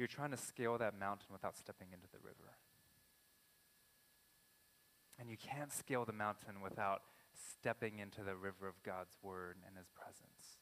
you're 0.00 0.08
trying 0.08 0.30
to 0.30 0.36
scale 0.38 0.78
that 0.78 0.98
mountain 0.98 1.26
without 1.30 1.54
stepping 1.58 1.88
into 1.92 2.06
the 2.10 2.18
river. 2.18 2.56
And 5.18 5.28
you 5.28 5.36
can't 5.36 5.70
scale 5.70 6.06
the 6.06 6.14
mountain 6.14 6.62
without 6.62 7.02
stepping 7.52 7.98
into 7.98 8.22
the 8.22 8.34
river 8.34 8.66
of 8.66 8.82
God's 8.82 9.18
word 9.22 9.56
and 9.66 9.76
his 9.76 9.88
presence. 9.90 10.56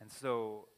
And 0.00 0.12
so 0.12 0.68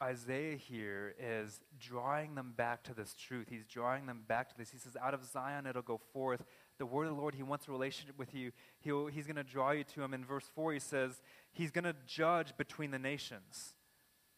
Isaiah 0.00 0.56
here 0.56 1.16
is 1.18 1.58
drawing 1.80 2.36
them 2.36 2.54
back 2.56 2.84
to 2.84 2.94
this 2.94 3.12
truth. 3.14 3.48
He's 3.50 3.66
drawing 3.66 4.06
them 4.06 4.22
back 4.28 4.50
to 4.50 4.56
this. 4.56 4.70
He 4.70 4.78
says, 4.78 4.96
Out 5.02 5.14
of 5.14 5.24
Zion 5.24 5.66
it'll 5.66 5.82
go 5.82 6.00
forth 6.12 6.44
the 6.78 6.86
word 6.86 7.08
of 7.08 7.16
the 7.16 7.20
Lord. 7.20 7.34
He 7.34 7.42
wants 7.42 7.66
a 7.66 7.72
relationship 7.72 8.16
with 8.16 8.32
you. 8.36 8.52
He'll, 8.78 9.06
he's 9.08 9.26
going 9.26 9.36
to 9.36 9.42
draw 9.42 9.72
you 9.72 9.82
to 9.94 10.02
him. 10.02 10.14
In 10.14 10.24
verse 10.24 10.48
4, 10.54 10.74
he 10.74 10.78
says, 10.78 11.22
He's 11.50 11.72
going 11.72 11.84
to 11.84 11.96
judge 12.06 12.56
between 12.56 12.92
the 12.92 12.98
nations. 13.00 13.73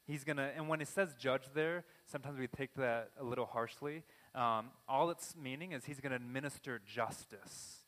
He's 0.06 0.22
going 0.22 0.36
to, 0.36 0.50
and 0.56 0.68
when 0.68 0.80
it 0.80 0.88
says 0.88 1.14
judge 1.18 1.42
there, 1.52 1.84
sometimes 2.04 2.38
we 2.38 2.46
take 2.46 2.74
that 2.74 3.10
a 3.20 3.24
little 3.24 3.46
harshly. 3.46 4.04
Um, 4.34 4.66
all 4.88 5.10
it's 5.10 5.34
meaning 5.34 5.72
is 5.72 5.84
he's 5.84 6.00
going 6.00 6.10
to 6.10 6.16
administer 6.16 6.80
justice. 6.86 7.78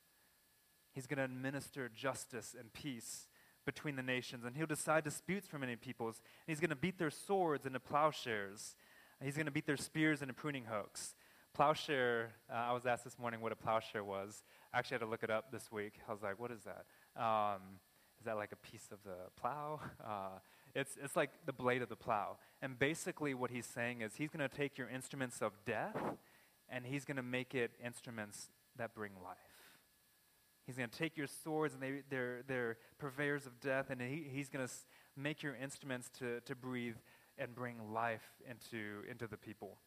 He's 0.92 1.06
going 1.06 1.18
to 1.18 1.24
administer 1.24 1.88
justice 1.88 2.56
and 2.58 2.72
peace 2.72 3.28
between 3.64 3.96
the 3.96 4.02
nations, 4.02 4.44
and 4.44 4.56
he'll 4.56 4.66
decide 4.66 5.04
disputes 5.04 5.46
for 5.46 5.58
many 5.58 5.76
peoples. 5.76 6.20
And 6.46 6.52
he's 6.52 6.58
going 6.60 6.70
to 6.70 6.76
beat 6.76 6.98
their 6.98 7.10
swords 7.10 7.66
into 7.66 7.78
plowshares. 7.78 8.74
He's 9.22 9.34
going 9.34 9.46
to 9.46 9.52
beat 9.52 9.66
their 9.66 9.76
spears 9.76 10.22
into 10.22 10.34
pruning 10.34 10.64
hooks. 10.64 11.14
Plowshare, 11.54 12.30
uh, 12.50 12.54
I 12.54 12.72
was 12.72 12.86
asked 12.86 13.04
this 13.04 13.18
morning 13.18 13.40
what 13.40 13.52
a 13.52 13.56
plowshare 13.56 14.04
was. 14.04 14.42
I 14.72 14.78
actually 14.78 14.96
had 14.96 15.00
to 15.00 15.06
look 15.06 15.22
it 15.22 15.30
up 15.30 15.52
this 15.52 15.70
week. 15.70 15.94
I 16.08 16.12
was 16.12 16.22
like, 16.22 16.40
what 16.40 16.50
is 16.50 16.60
that? 16.64 16.86
Um, 17.20 17.60
is 18.18 18.24
that 18.24 18.36
like 18.36 18.52
a 18.52 18.56
piece 18.56 18.88
of 18.90 18.98
the 19.04 19.16
plow? 19.40 19.80
Uh, 20.04 20.38
it's, 20.74 20.96
it's 21.02 21.16
like 21.16 21.30
the 21.46 21.52
blade 21.52 21.82
of 21.82 21.88
the 21.88 21.96
plow. 21.96 22.38
And 22.62 22.78
basically, 22.78 23.34
what 23.34 23.50
he's 23.50 23.66
saying 23.66 24.02
is 24.02 24.16
he's 24.16 24.30
going 24.30 24.48
to 24.48 24.54
take 24.54 24.78
your 24.78 24.88
instruments 24.88 25.42
of 25.42 25.52
death 25.64 25.96
and 26.68 26.84
he's 26.84 27.04
going 27.04 27.16
to 27.16 27.22
make 27.22 27.54
it 27.54 27.72
instruments 27.84 28.50
that 28.76 28.94
bring 28.94 29.12
life. 29.24 29.36
He's 30.66 30.76
going 30.76 30.90
to 30.90 30.98
take 30.98 31.16
your 31.16 31.26
swords 31.26 31.72
and 31.72 31.82
they, 31.82 32.02
they're, 32.10 32.42
they're 32.46 32.76
purveyors 32.98 33.46
of 33.46 33.58
death, 33.58 33.86
and 33.88 34.00
he, 34.02 34.26
he's 34.30 34.50
going 34.50 34.66
to 34.66 34.72
make 35.16 35.42
your 35.42 35.56
instruments 35.56 36.10
to, 36.18 36.40
to 36.40 36.54
breathe 36.54 36.96
and 37.38 37.54
bring 37.54 37.92
life 37.92 38.34
into, 38.48 39.02
into 39.10 39.26
the 39.26 39.38
people. 39.38 39.78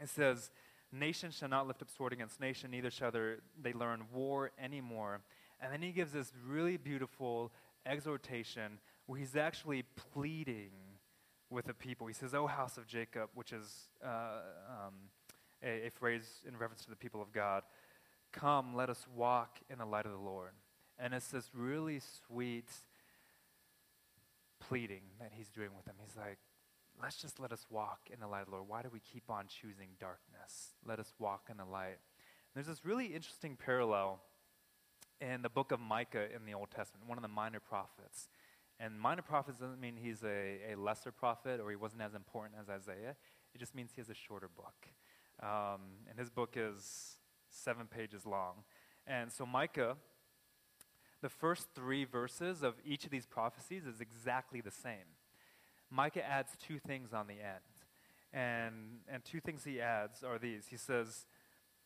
It 0.00 0.08
says, 0.08 0.50
Nation 0.90 1.30
shall 1.30 1.50
not 1.50 1.66
lift 1.66 1.82
up 1.82 1.90
sword 1.90 2.14
against 2.14 2.40
nation, 2.40 2.70
neither 2.70 2.90
shall 2.90 3.10
they 3.10 3.72
learn 3.74 4.04
war 4.12 4.52
anymore. 4.58 5.20
And 5.60 5.72
then 5.72 5.82
he 5.82 5.90
gives 5.90 6.12
this 6.12 6.32
really 6.46 6.78
beautiful 6.78 7.52
exhortation 7.84 8.78
where 9.08 9.18
he's 9.18 9.36
actually 9.36 9.84
pleading 10.12 10.70
with 11.50 11.64
the 11.64 11.72
people. 11.72 12.06
He 12.06 12.12
says, 12.12 12.34
O 12.34 12.46
house 12.46 12.76
of 12.76 12.86
Jacob, 12.86 13.30
which 13.34 13.54
is 13.54 13.88
uh, 14.04 14.42
um, 14.68 14.94
a, 15.62 15.86
a 15.86 15.90
phrase 15.90 16.42
in 16.46 16.54
reference 16.58 16.84
to 16.84 16.90
the 16.90 16.96
people 16.96 17.22
of 17.22 17.32
God, 17.32 17.62
come, 18.32 18.76
let 18.76 18.90
us 18.90 19.06
walk 19.16 19.56
in 19.70 19.78
the 19.78 19.86
light 19.86 20.04
of 20.04 20.12
the 20.12 20.18
Lord. 20.18 20.50
And 20.98 21.14
it's 21.14 21.28
this 21.28 21.48
really 21.54 22.02
sweet 22.26 22.68
pleading 24.60 25.02
that 25.20 25.32
he's 25.34 25.48
doing 25.48 25.70
with 25.74 25.86
them. 25.86 25.94
He's 26.04 26.16
like, 26.16 26.36
let's 27.02 27.16
just 27.16 27.40
let 27.40 27.50
us 27.50 27.64
walk 27.70 28.10
in 28.12 28.20
the 28.20 28.26
light 28.26 28.42
of 28.42 28.48
the 28.48 28.56
Lord. 28.56 28.68
Why 28.68 28.82
do 28.82 28.90
we 28.92 29.00
keep 29.00 29.30
on 29.30 29.46
choosing 29.48 29.88
darkness? 29.98 30.74
Let 30.86 30.98
us 30.98 31.14
walk 31.18 31.48
in 31.50 31.56
the 31.56 31.64
light. 31.64 31.96
And 31.96 32.54
there's 32.54 32.66
this 32.66 32.84
really 32.84 33.06
interesting 33.06 33.56
parallel 33.56 34.20
in 35.18 35.40
the 35.40 35.48
book 35.48 35.72
of 35.72 35.80
Micah 35.80 36.26
in 36.34 36.44
the 36.44 36.52
Old 36.52 36.70
Testament, 36.70 37.08
one 37.08 37.16
of 37.16 37.22
the 37.22 37.28
minor 37.28 37.60
prophets. 37.60 38.28
And 38.80 38.98
minor 38.98 39.22
prophets 39.22 39.58
doesn't 39.58 39.80
mean 39.80 39.96
he's 39.96 40.22
a, 40.22 40.72
a 40.72 40.76
lesser 40.76 41.10
prophet 41.10 41.60
or 41.60 41.70
he 41.70 41.76
wasn't 41.76 42.02
as 42.02 42.14
important 42.14 42.60
as 42.60 42.68
Isaiah. 42.68 43.16
It 43.54 43.58
just 43.58 43.74
means 43.74 43.90
he 43.94 44.00
has 44.00 44.08
a 44.08 44.14
shorter 44.14 44.48
book. 44.48 44.88
Um, 45.42 45.80
and 46.08 46.18
his 46.18 46.30
book 46.30 46.54
is 46.56 47.16
seven 47.50 47.86
pages 47.86 48.24
long. 48.26 48.64
And 49.06 49.32
so, 49.32 49.44
Micah, 49.46 49.96
the 51.22 51.28
first 51.28 51.68
three 51.74 52.04
verses 52.04 52.62
of 52.62 52.74
each 52.84 53.04
of 53.04 53.10
these 53.10 53.26
prophecies 53.26 53.84
is 53.84 54.00
exactly 54.00 54.60
the 54.60 54.70
same. 54.70 55.16
Micah 55.90 56.24
adds 56.24 56.52
two 56.64 56.78
things 56.78 57.12
on 57.12 57.26
the 57.26 57.34
end. 57.34 57.64
And, 58.32 59.00
and 59.10 59.24
two 59.24 59.40
things 59.40 59.64
he 59.64 59.80
adds 59.80 60.22
are 60.22 60.38
these. 60.38 60.66
He 60.68 60.76
says, 60.76 61.26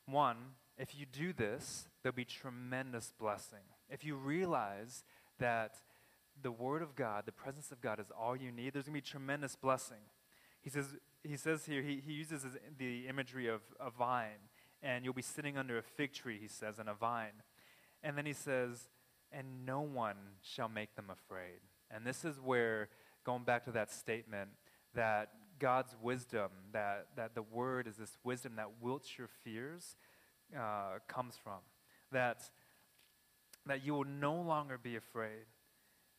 one, 0.07 0.37
if 0.76 0.98
you 0.98 1.07
do 1.07 1.33
this, 1.33 1.87
there'll 2.02 2.14
be 2.14 2.24
tremendous 2.24 3.12
blessing. 3.18 3.64
If 3.88 4.05
you 4.05 4.16
realize 4.16 5.05
that 5.38 5.76
the 6.42 6.52
Word 6.52 6.83
of 6.83 6.94
God, 6.94 7.24
the 7.26 7.33
presence 7.33 7.72
of 7.72 7.81
God 7.81 8.00
is 8.00 8.07
all 8.18 8.37
you 8.37 8.50
need, 8.50 8.72
there's 8.72 8.87
going 8.87 8.94
to 8.94 9.02
be 9.02 9.11
tremendous 9.11 9.57
blessing. 9.57 10.02
He 10.61 10.70
says, 10.70 10.96
he 11.24 11.37
says 11.37 11.66
here, 11.66 11.83
he, 11.83 12.02
he 12.05 12.12
uses 12.12 12.44
the 12.78 13.07
imagery 13.09 13.48
of 13.48 13.61
a 13.81 13.90
vine, 13.90 14.48
and 14.83 15.05
you'll 15.05 15.14
be 15.14 15.22
sitting 15.22 15.57
under 15.57 15.78
a 15.78 15.83
fig 15.83 16.12
tree, 16.12 16.38
he 16.40 16.48
says, 16.48 16.78
and 16.78 16.88
a 16.88 16.94
vine. 16.94 17.42
And 18.02 18.18
then 18.18 18.26
he 18.26 18.33
says, 18.33 18.88
and 19.31 19.64
no 19.64 19.81
one 19.81 20.16
shall 20.42 20.68
make 20.68 20.94
them 20.96 21.07
afraid. 21.11 21.61
And 21.90 22.07
this 22.07 22.24
is 22.24 22.40
where, 22.40 22.88
going 23.24 23.44
back 23.44 23.64
to 23.64 23.72
that 23.72 23.90
statement, 23.92 24.50
that 24.94 25.31
God's 25.59 25.94
wisdom, 26.02 26.50
that, 26.72 27.07
that 27.16 27.35
the 27.35 27.42
word 27.42 27.87
is 27.87 27.96
this 27.96 28.18
wisdom 28.24 28.57
that 28.57 28.68
wilts 28.81 29.16
your 29.16 29.28
fears, 29.44 29.96
uh, 30.57 30.98
comes 31.07 31.37
from. 31.42 31.61
That, 32.11 32.42
that 33.66 33.85
you 33.85 33.94
will 33.94 34.05
no 34.05 34.35
longer 34.35 34.76
be 34.76 34.96
afraid. 34.96 35.46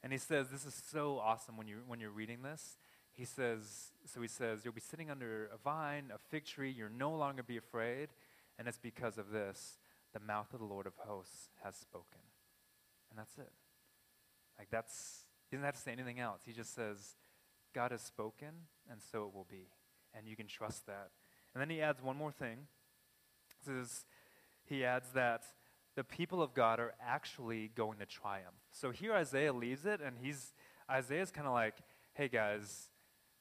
And 0.03 0.11
he 0.11 0.19
says, 0.19 0.49
this 0.49 0.65
is 0.65 0.79
so 0.91 1.17
awesome 1.17 1.55
when, 1.55 1.67
you, 1.67 1.77
when 1.87 1.99
you're 1.99 2.09
reading 2.11 2.41
this. 2.43 2.77
He 3.13 3.25
says, 3.25 3.91
so 4.05 4.21
he 4.21 4.27
says, 4.27 4.61
you'll 4.63 4.73
be 4.73 4.81
sitting 4.81 5.09
under 5.09 5.49
a 5.53 5.57
vine, 5.57 6.11
a 6.13 6.17
fig 6.17 6.45
tree, 6.45 6.71
you'll 6.71 6.89
no 6.97 7.11
longer 7.11 7.41
be 7.43 7.57
afraid. 7.57 8.09
And 8.59 8.67
it's 8.67 8.79
because 8.79 9.17
of 9.17 9.31
this, 9.31 9.77
the 10.13 10.19
mouth 10.19 10.53
of 10.53 10.59
the 10.59 10.65
Lord 10.65 10.87
of 10.87 10.93
hosts 10.97 11.49
has 11.63 11.75
spoken. 11.75 12.19
And 13.09 13.17
that's 13.17 13.37
it. 13.37 13.51
Like 14.59 14.69
that's, 14.69 15.25
he 15.49 15.55
doesn't 15.55 15.65
have 15.65 15.75
to 15.75 15.81
say 15.81 15.91
anything 15.91 16.19
else. 16.19 16.41
He 16.45 16.53
just 16.53 16.75
says, 16.75 17.15
God 17.73 17.91
has 17.91 18.01
spoken, 18.01 18.49
and 18.89 18.99
so 19.11 19.25
it 19.25 19.33
will 19.33 19.47
be. 19.49 19.67
And 20.15 20.27
you 20.27 20.35
can 20.35 20.47
trust 20.47 20.85
that. 20.87 21.09
And 21.53 21.61
then 21.61 21.69
he 21.69 21.81
adds 21.81 22.01
one 22.01 22.17
more 22.17 22.31
thing. 22.31 22.57
He 23.59 23.71
says, 23.71 24.05
he 24.65 24.83
adds 24.83 25.09
that 25.13 25.43
the 25.95 26.03
people 26.03 26.41
of 26.41 26.53
God 26.53 26.79
are 26.79 26.93
actually 27.05 27.71
going 27.75 27.99
to 27.99 28.05
triumph. 28.05 28.55
So 28.71 28.91
here 28.91 29.13
Isaiah 29.13 29.53
leaves 29.53 29.85
it, 29.85 30.01
and 30.01 30.17
he's 30.21 30.53
Isaiah's 30.89 31.31
kind 31.31 31.47
of 31.47 31.53
like, 31.53 31.75
hey 32.13 32.27
guys, 32.27 32.89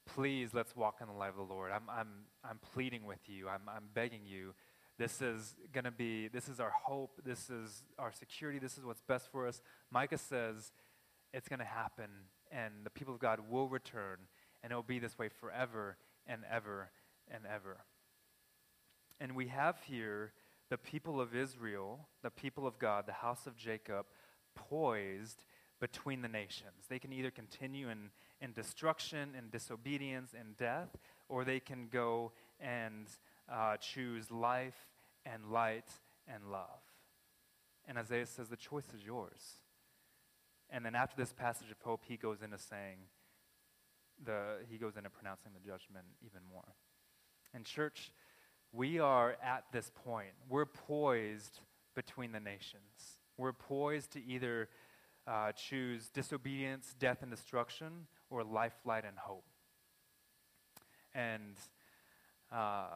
please 0.07 0.51
let's 0.53 0.77
walk 0.77 0.97
in 1.01 1.07
the 1.07 1.13
light 1.13 1.31
of 1.31 1.37
the 1.37 1.43
Lord. 1.43 1.73
I'm, 1.73 1.89
I'm, 1.91 2.09
I'm 2.45 2.59
pleading 2.73 3.07
with 3.07 3.21
you. 3.27 3.49
I'm, 3.49 3.63
I'm 3.69 3.85
begging 3.95 4.23
you. 4.27 4.55
This 4.99 5.23
is 5.23 5.55
going 5.73 5.85
to 5.85 5.91
be, 5.91 6.29
this 6.29 6.49
is 6.49 6.61
our 6.61 6.71
hope. 6.71 7.21
This 7.25 7.51
is 7.51 7.83
our 7.99 8.13
security. 8.13 8.59
This 8.59 8.77
is 8.79 8.85
what's 8.85 9.01
best 9.01 9.31
for 9.33 9.47
us. 9.47 9.63
Micah 9.91 10.19
says 10.19 10.73
it's 11.33 11.49
going 11.49 11.61
to 11.61 11.65
happen, 11.65 12.11
and 12.51 12.73
the 12.85 12.91
people 12.91 13.15
of 13.15 13.21
God 13.21 13.41
will 13.51 13.69
return, 13.69 14.19
and 14.63 14.73
it 14.73 14.75
will 14.75 14.83
be 14.83 14.99
this 14.99 15.19
way 15.19 15.29
forever 15.29 15.97
and 16.27 16.43
ever 16.51 16.91
and 17.33 17.45
ever. 17.47 17.79
And 19.21 19.35
we 19.35 19.49
have 19.49 19.77
here 19.87 20.33
the 20.73 20.79
people 20.79 21.21
of 21.21 21.37
Israel, 21.37 22.09
the 22.23 22.31
people 22.31 22.67
of 22.67 22.79
God, 22.79 23.05
the 23.07 23.13
house 23.13 23.47
of 23.47 23.59
Jacob, 23.59 24.07
poised 24.55 25.45
between 25.81 26.23
the 26.23 26.29
nations. 26.29 26.87
They 26.89 26.99
can 26.99 27.13
either 27.13 27.31
continue 27.31 27.91
in, 27.91 28.09
in 28.41 28.55
destruction 28.55 29.35
and 29.37 29.51
disobedience 29.51 30.31
and 30.33 30.57
death, 30.57 30.89
or 31.29 31.45
they 31.45 31.61
can 31.61 31.89
go 31.93 32.33
and 32.59 33.07
uh, 33.53 33.77
choose 33.77 34.31
life 34.31 34.89
and 35.27 35.53
light 35.53 35.91
and 36.27 36.51
love. 36.51 36.81
And 37.87 37.99
Isaiah 37.99 38.25
says, 38.25 38.49
The 38.49 38.57
choice 38.57 38.87
is 38.97 39.05
yours. 39.05 39.59
And 40.71 40.87
then 40.87 40.95
after 40.95 41.19
this 41.19 41.35
passage 41.35 41.71
of 41.71 41.77
hope, 41.85 42.05
he 42.09 42.17
goes 42.17 42.41
into 42.41 42.57
saying, 42.57 42.97
the, 44.25 44.61
he 44.71 44.79
goes 44.79 44.97
into 44.97 45.11
pronouncing 45.11 45.53
the 45.53 45.61
judgment 45.61 46.07
even 46.25 46.41
more. 46.51 46.77
And, 47.53 47.67
church, 47.67 48.11
we 48.73 48.99
are 48.99 49.37
at 49.43 49.65
this 49.73 49.91
point. 50.05 50.33
We're 50.49 50.67
poised 50.67 51.61
between 51.95 52.33
the 52.33 52.41
nations. 52.41 53.19
We're 53.37 53.53
poised 53.53 54.13
to 54.13 54.25
either 54.25 54.69
uh, 55.27 55.53
choose 55.53 56.09
disobedience, 56.09 56.95
death, 56.99 57.19
and 57.23 57.31
destruction, 57.31 58.07
or 58.31 58.43
life, 58.43 58.75
light, 58.85 59.05
and 59.05 59.17
hope. 59.19 59.45
And 61.15 61.57
uh, 62.51 62.87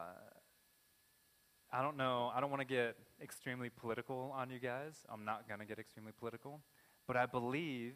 I 1.73 1.83
don't 1.83 1.97
know, 1.97 2.33
I 2.35 2.41
don't 2.41 2.51
want 2.51 2.62
to 2.62 2.67
get 2.67 2.97
extremely 3.23 3.69
political 3.69 4.33
on 4.35 4.51
you 4.51 4.59
guys. 4.59 5.05
I'm 5.11 5.25
not 5.25 5.47
going 5.47 5.61
to 5.61 5.67
get 5.67 5.79
extremely 5.79 6.12
political. 6.19 6.61
But 7.07 7.17
I 7.17 7.27
believe 7.27 7.95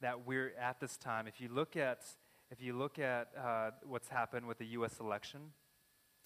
that 0.00 0.26
we're 0.26 0.52
at 0.60 0.80
this 0.80 0.96
time. 0.96 1.26
If 1.26 1.40
you 1.40 1.48
look 1.48 1.76
at, 1.76 2.02
if 2.50 2.60
you 2.60 2.76
look 2.76 2.98
at 2.98 3.28
uh, 3.38 3.70
what's 3.84 4.08
happened 4.08 4.46
with 4.46 4.58
the 4.58 4.66
U.S. 4.66 4.98
election, 5.00 5.52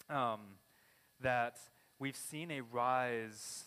um, 0.09 0.39
that 1.21 1.57
we've 1.99 2.15
seen 2.15 2.51
a 2.51 2.61
rise 2.61 3.65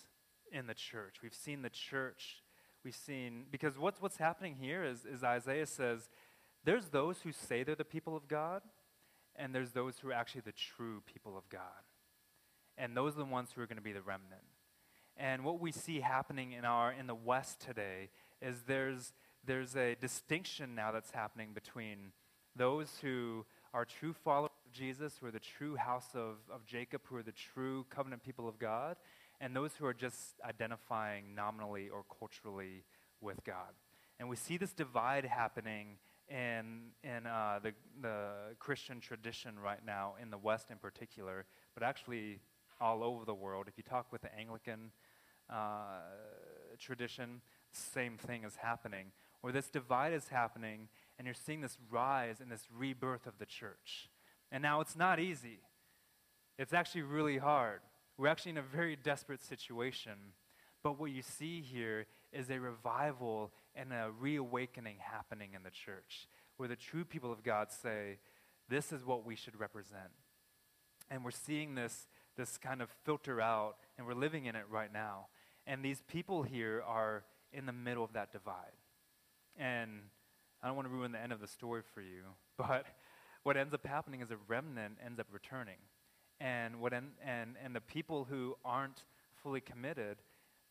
in 0.52 0.66
the 0.66 0.74
church. 0.74 1.16
We've 1.22 1.34
seen 1.34 1.62
the 1.62 1.70
church. 1.70 2.42
We've 2.84 2.94
seen, 2.94 3.44
because 3.50 3.78
what's, 3.78 4.00
what's 4.00 4.16
happening 4.16 4.56
here 4.60 4.84
is, 4.84 5.04
is 5.04 5.24
Isaiah 5.24 5.66
says, 5.66 6.08
there's 6.64 6.88
those 6.88 7.20
who 7.20 7.32
say 7.32 7.62
they're 7.62 7.74
the 7.74 7.84
people 7.84 8.16
of 8.16 8.28
God, 8.28 8.62
and 9.36 9.54
there's 9.54 9.72
those 9.72 9.98
who 9.98 10.08
are 10.08 10.12
actually 10.12 10.42
the 10.42 10.52
true 10.52 11.02
people 11.06 11.36
of 11.36 11.48
God. 11.48 11.60
And 12.76 12.96
those 12.96 13.14
are 13.14 13.18
the 13.18 13.24
ones 13.24 13.50
who 13.54 13.60
are 13.62 13.66
going 13.66 13.76
to 13.76 13.82
be 13.82 13.92
the 13.92 14.02
remnant. 14.02 14.42
And 15.16 15.44
what 15.44 15.60
we 15.60 15.72
see 15.72 16.00
happening 16.00 16.52
in, 16.52 16.64
our, 16.64 16.92
in 16.92 17.06
the 17.06 17.14
West 17.14 17.60
today 17.60 18.10
is 18.40 18.62
there's, 18.66 19.12
there's 19.44 19.76
a 19.76 19.96
distinction 19.96 20.74
now 20.74 20.92
that's 20.92 21.10
happening 21.10 21.50
between 21.54 22.12
those 22.58 22.98
who 23.00 23.46
are 23.72 23.84
true 23.84 24.12
followers 24.12 24.50
of 24.66 24.72
Jesus, 24.72 25.14
who 25.20 25.26
are 25.26 25.30
the 25.30 25.38
true 25.38 25.76
house 25.76 26.08
of, 26.14 26.36
of 26.52 26.66
Jacob, 26.66 27.02
who 27.04 27.16
are 27.16 27.22
the 27.22 27.32
true 27.32 27.86
covenant 27.88 28.22
people 28.22 28.48
of 28.48 28.58
God, 28.58 28.96
and 29.40 29.54
those 29.54 29.72
who 29.78 29.86
are 29.86 29.94
just 29.94 30.40
identifying 30.44 31.34
nominally 31.34 31.88
or 31.88 32.04
culturally 32.18 32.84
with 33.20 33.42
God. 33.44 33.72
And 34.18 34.28
we 34.28 34.36
see 34.36 34.56
this 34.56 34.72
divide 34.72 35.24
happening 35.24 35.98
in, 36.28 36.90
in 37.04 37.26
uh, 37.26 37.60
the, 37.62 37.72
the 38.02 38.30
Christian 38.58 39.00
tradition 39.00 39.58
right 39.58 39.84
now, 39.86 40.14
in 40.20 40.30
the 40.30 40.38
West 40.38 40.70
in 40.70 40.78
particular, 40.78 41.46
but 41.74 41.82
actually 41.82 42.40
all 42.80 43.02
over 43.02 43.24
the 43.24 43.34
world. 43.34 43.66
If 43.68 43.74
you 43.76 43.84
talk 43.88 44.12
with 44.12 44.22
the 44.22 44.34
Anglican 44.36 44.90
uh, 45.48 46.00
tradition, 46.78 47.40
same 47.72 48.16
thing 48.16 48.44
is 48.44 48.56
happening, 48.56 49.06
where 49.40 49.52
this 49.52 49.68
divide 49.68 50.12
is 50.12 50.28
happening, 50.28 50.88
and 51.18 51.26
you're 51.26 51.34
seeing 51.34 51.60
this 51.60 51.76
rise 51.90 52.40
and 52.40 52.50
this 52.50 52.66
rebirth 52.74 53.26
of 53.26 53.38
the 53.38 53.46
church. 53.46 54.08
And 54.52 54.62
now 54.62 54.80
it's 54.80 54.96
not 54.96 55.18
easy. 55.18 55.60
It's 56.58 56.72
actually 56.72 57.02
really 57.02 57.38
hard. 57.38 57.80
We're 58.16 58.28
actually 58.28 58.52
in 58.52 58.58
a 58.58 58.62
very 58.62 58.96
desperate 58.96 59.42
situation. 59.42 60.12
But 60.82 60.98
what 60.98 61.10
you 61.10 61.22
see 61.22 61.60
here 61.60 62.06
is 62.32 62.50
a 62.50 62.60
revival 62.60 63.52
and 63.74 63.92
a 63.92 64.10
reawakening 64.18 64.96
happening 65.00 65.50
in 65.54 65.62
the 65.62 65.70
church, 65.70 66.28
where 66.56 66.68
the 66.68 66.76
true 66.76 67.04
people 67.04 67.32
of 67.32 67.42
God 67.42 67.70
say, 67.70 68.18
This 68.68 68.92
is 68.92 69.04
what 69.04 69.24
we 69.24 69.34
should 69.34 69.58
represent. 69.58 70.10
And 71.10 71.24
we're 71.24 71.30
seeing 71.30 71.74
this, 71.74 72.06
this 72.36 72.58
kind 72.58 72.82
of 72.82 72.90
filter 73.04 73.40
out, 73.40 73.76
and 73.96 74.06
we're 74.06 74.14
living 74.14 74.46
in 74.46 74.54
it 74.56 74.64
right 74.70 74.92
now. 74.92 75.26
And 75.66 75.84
these 75.84 76.02
people 76.06 76.42
here 76.42 76.82
are 76.86 77.24
in 77.52 77.66
the 77.66 77.72
middle 77.72 78.04
of 78.04 78.12
that 78.12 78.32
divide. 78.32 78.76
And 79.56 80.02
I 80.62 80.66
don't 80.66 80.76
want 80.76 80.88
to 80.88 80.94
ruin 80.94 81.12
the 81.12 81.20
end 81.20 81.32
of 81.32 81.40
the 81.40 81.46
story 81.46 81.82
for 81.94 82.00
you, 82.00 82.22
but 82.56 82.86
what 83.42 83.56
ends 83.56 83.74
up 83.74 83.86
happening 83.86 84.20
is 84.20 84.30
a 84.30 84.36
remnant 84.48 84.98
ends 85.04 85.20
up 85.20 85.26
returning. 85.32 85.78
And, 86.40 86.80
what 86.80 86.92
en- 86.92 87.12
and, 87.24 87.56
and 87.64 87.74
the 87.74 87.80
people 87.80 88.26
who 88.28 88.56
aren't 88.64 89.04
fully 89.42 89.60
committed, 89.60 90.18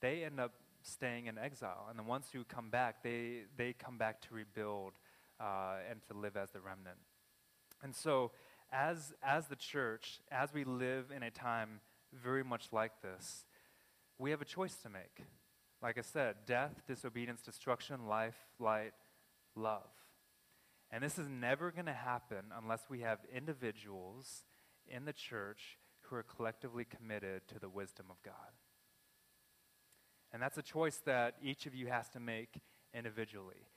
they 0.02 0.24
end 0.24 0.40
up 0.40 0.54
staying 0.82 1.28
in 1.28 1.38
exile. 1.38 1.88
And 1.90 2.00
the 2.00 2.04
ones 2.04 2.28
who 2.32 2.44
come 2.44 2.70
back, 2.70 3.04
they, 3.04 3.42
they 3.58 3.74
come 3.74 3.98
back 3.98 4.22
to 4.22 4.34
rebuild 4.34 4.94
uh, 5.40 5.78
and 5.90 6.00
to 6.08 6.18
live 6.18 6.38
as 6.38 6.52
the 6.52 6.62
remnant. 6.62 6.98
And 7.84 7.96
so, 7.96 8.32
as, 8.72 9.14
as 9.24 9.48
the 9.48 9.56
church, 9.56 10.20
as 10.32 10.54
we 10.54 10.64
live 10.64 11.12
in 11.16 11.24
a 11.24 11.32
time 11.32 11.80
very 12.14 12.44
much 12.44 12.68
like 12.72 13.02
this, 13.02 13.46
we 14.18 14.32
have 14.32 14.42
a 14.42 14.46
choice 14.46 14.76
to 14.84 14.90
make. 14.90 15.24
Like 15.82 15.98
I 15.98 16.02
said, 16.02 16.38
death, 16.46 16.82
disobedience, 16.88 17.42
destruction, 17.42 18.08
life, 18.08 18.36
light, 18.60 18.94
love. 19.58 19.90
And 20.92 21.04
this 21.04 21.18
is 21.18 21.28
never 21.28 21.72
going 21.72 21.88
to 21.88 21.94
happen 21.94 22.46
unless 22.58 22.84
we 22.90 23.02
have 23.02 23.20
individuals 23.36 24.44
in 24.88 25.06
the 25.06 25.14
church 25.14 25.78
who 26.02 26.16
are 26.16 26.24
collectively 26.24 26.86
committed 26.86 27.42
to 27.50 27.60
the 27.60 27.68
wisdom 27.68 28.06
of 28.10 28.22
God. 28.24 28.34
And 30.32 30.42
that's 30.42 30.58
a 30.58 30.62
choice 30.62 31.02
that 31.06 31.36
each 31.42 31.66
of 31.66 31.76
you 31.76 31.88
has 31.88 32.10
to 32.10 32.20
make 32.20 32.60
individually. 32.94 33.68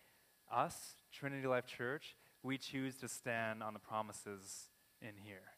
Us, 0.53 0.97
Trinity 1.13 1.47
Life 1.47 1.67
Church, 1.67 2.17
we 2.43 2.59
choose 2.59 2.97
to 2.97 3.09
stand 3.09 3.63
on 3.63 3.73
the 3.73 3.81
promises 3.81 4.69
in 5.01 5.17
here. 5.25 5.55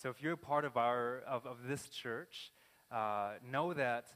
So 0.00 0.10
if 0.10 0.22
you're 0.22 0.34
a 0.34 0.38
part 0.38 0.64
of, 0.64 0.76
our, 0.76 1.22
of, 1.26 1.46
of 1.46 1.56
this 1.66 1.88
church, 1.88 2.52
uh, 2.90 3.32
know 3.50 3.72
that 3.72 4.06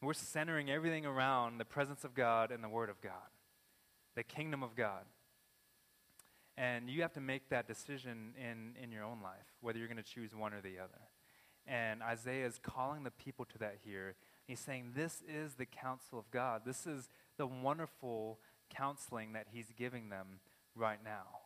we're 0.00 0.14
centering 0.14 0.70
everything 0.70 1.04
around 1.04 1.58
the 1.58 1.64
presence 1.64 2.04
of 2.04 2.14
God 2.14 2.50
and 2.50 2.62
the 2.62 2.68
Word 2.68 2.90
of 2.90 3.00
God, 3.00 3.12
the 4.16 4.24
kingdom 4.24 4.62
of 4.62 4.74
God. 4.74 5.04
And 6.58 6.88
you 6.88 7.02
have 7.02 7.12
to 7.12 7.20
make 7.20 7.50
that 7.50 7.68
decision 7.68 8.32
in, 8.36 8.82
in 8.82 8.90
your 8.90 9.04
own 9.04 9.20
life, 9.22 9.46
whether 9.60 9.78
you're 9.78 9.88
going 9.88 9.98
to 9.98 10.02
choose 10.02 10.34
one 10.34 10.54
or 10.54 10.62
the 10.62 10.78
other. 10.78 11.10
And 11.66 12.02
Isaiah 12.02 12.46
is 12.46 12.58
calling 12.62 13.04
the 13.04 13.10
people 13.10 13.44
to 13.44 13.58
that 13.58 13.76
here. 13.84 14.14
He's 14.46 14.60
saying, 14.60 14.92
This 14.94 15.22
is 15.28 15.54
the 15.54 15.66
counsel 15.66 16.18
of 16.18 16.30
God. 16.30 16.62
This 16.64 16.86
is 16.86 17.10
the 17.36 17.46
wonderful 17.46 18.38
counseling 18.70 19.34
that 19.34 19.48
he's 19.52 19.72
giving 19.76 20.08
them 20.08 20.40
right 20.74 21.00
now. 21.04 21.40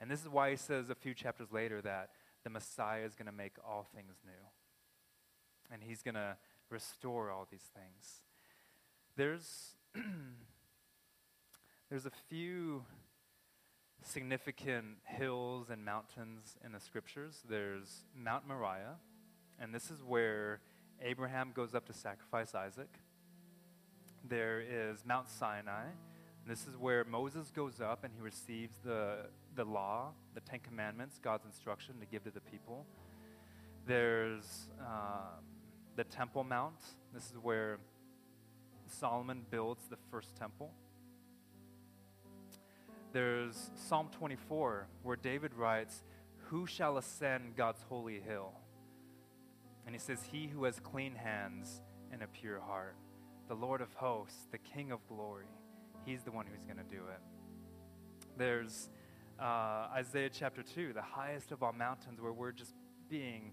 And 0.00 0.10
this 0.10 0.20
is 0.20 0.28
why 0.28 0.50
he 0.50 0.56
says 0.56 0.90
a 0.90 0.94
few 0.94 1.14
chapters 1.14 1.48
later 1.50 1.80
that 1.82 2.10
the 2.44 2.50
Messiah 2.50 3.04
is 3.04 3.14
going 3.14 3.26
to 3.26 3.32
make 3.32 3.56
all 3.66 3.88
things 3.94 4.16
new. 4.24 5.72
And 5.72 5.82
he's 5.82 6.02
going 6.02 6.14
to 6.14 6.36
restore 6.70 7.30
all 7.30 7.48
these 7.50 7.70
things. 7.74 8.20
There's, 9.16 9.76
there's 11.94 12.06
a 12.06 12.10
few 12.28 12.82
significant 14.02 14.96
hills 15.04 15.70
and 15.70 15.84
mountains 15.84 16.56
in 16.64 16.72
the 16.72 16.80
scriptures. 16.80 17.44
There's 17.48 18.02
Mount 18.20 18.48
Moriah, 18.48 18.96
and 19.60 19.72
this 19.72 19.92
is 19.92 20.02
where 20.02 20.58
Abraham 21.00 21.52
goes 21.54 21.72
up 21.72 21.86
to 21.86 21.92
sacrifice 21.92 22.52
Isaac. 22.52 22.88
There 24.28 24.60
is 24.60 25.04
Mount 25.06 25.28
Sinai. 25.28 25.84
This 26.48 26.66
is 26.66 26.76
where 26.76 27.04
Moses 27.04 27.52
goes 27.54 27.80
up 27.80 28.02
and 28.02 28.12
he 28.12 28.20
receives 28.20 28.74
the, 28.84 29.26
the 29.54 29.64
law, 29.64 30.14
the 30.34 30.40
Ten 30.40 30.58
Commandments, 30.58 31.20
God's 31.22 31.44
instruction 31.44 32.00
to 32.00 32.06
give 32.06 32.24
to 32.24 32.32
the 32.32 32.40
people. 32.40 32.86
There's 33.86 34.66
um, 34.80 35.44
the 35.94 36.02
Temple 36.02 36.42
Mount. 36.42 36.80
This 37.14 37.26
is 37.26 37.38
where 37.40 37.78
Solomon 38.88 39.46
builds 39.48 39.84
the 39.88 39.98
first 40.10 40.34
temple. 40.34 40.72
There's 43.14 43.70
Psalm 43.76 44.08
24, 44.10 44.88
where 45.04 45.14
David 45.14 45.54
writes, 45.54 46.02
Who 46.48 46.66
shall 46.66 46.98
ascend 46.98 47.54
God's 47.54 47.80
holy 47.88 48.18
hill? 48.18 48.50
And 49.86 49.94
he 49.94 50.00
says, 50.00 50.18
He 50.32 50.48
who 50.48 50.64
has 50.64 50.80
clean 50.80 51.14
hands 51.14 51.80
and 52.10 52.24
a 52.24 52.26
pure 52.26 52.58
heart, 52.58 52.96
the 53.46 53.54
Lord 53.54 53.80
of 53.80 53.94
hosts, 53.94 54.48
the 54.50 54.58
King 54.58 54.90
of 54.90 54.98
glory. 55.06 55.46
He's 56.04 56.24
the 56.24 56.32
one 56.32 56.44
who's 56.44 56.64
going 56.64 56.84
to 56.84 56.92
do 56.92 57.02
it. 57.06 57.20
There's 58.36 58.90
uh, 59.38 59.90
Isaiah 59.94 60.28
chapter 60.28 60.64
2, 60.64 60.92
the 60.92 61.00
highest 61.00 61.52
of 61.52 61.62
all 61.62 61.72
mountains, 61.72 62.20
where 62.20 62.32
we're 62.32 62.50
just 62.50 62.74
being 63.08 63.52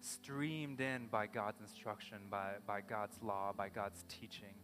streamed 0.00 0.82
in 0.82 1.06
by 1.06 1.28
God's 1.28 1.62
instruction, 1.62 2.18
by, 2.30 2.56
by 2.66 2.82
God's 2.82 3.16
law, 3.22 3.54
by 3.56 3.70
God's 3.70 4.04
teaching. 4.10 4.54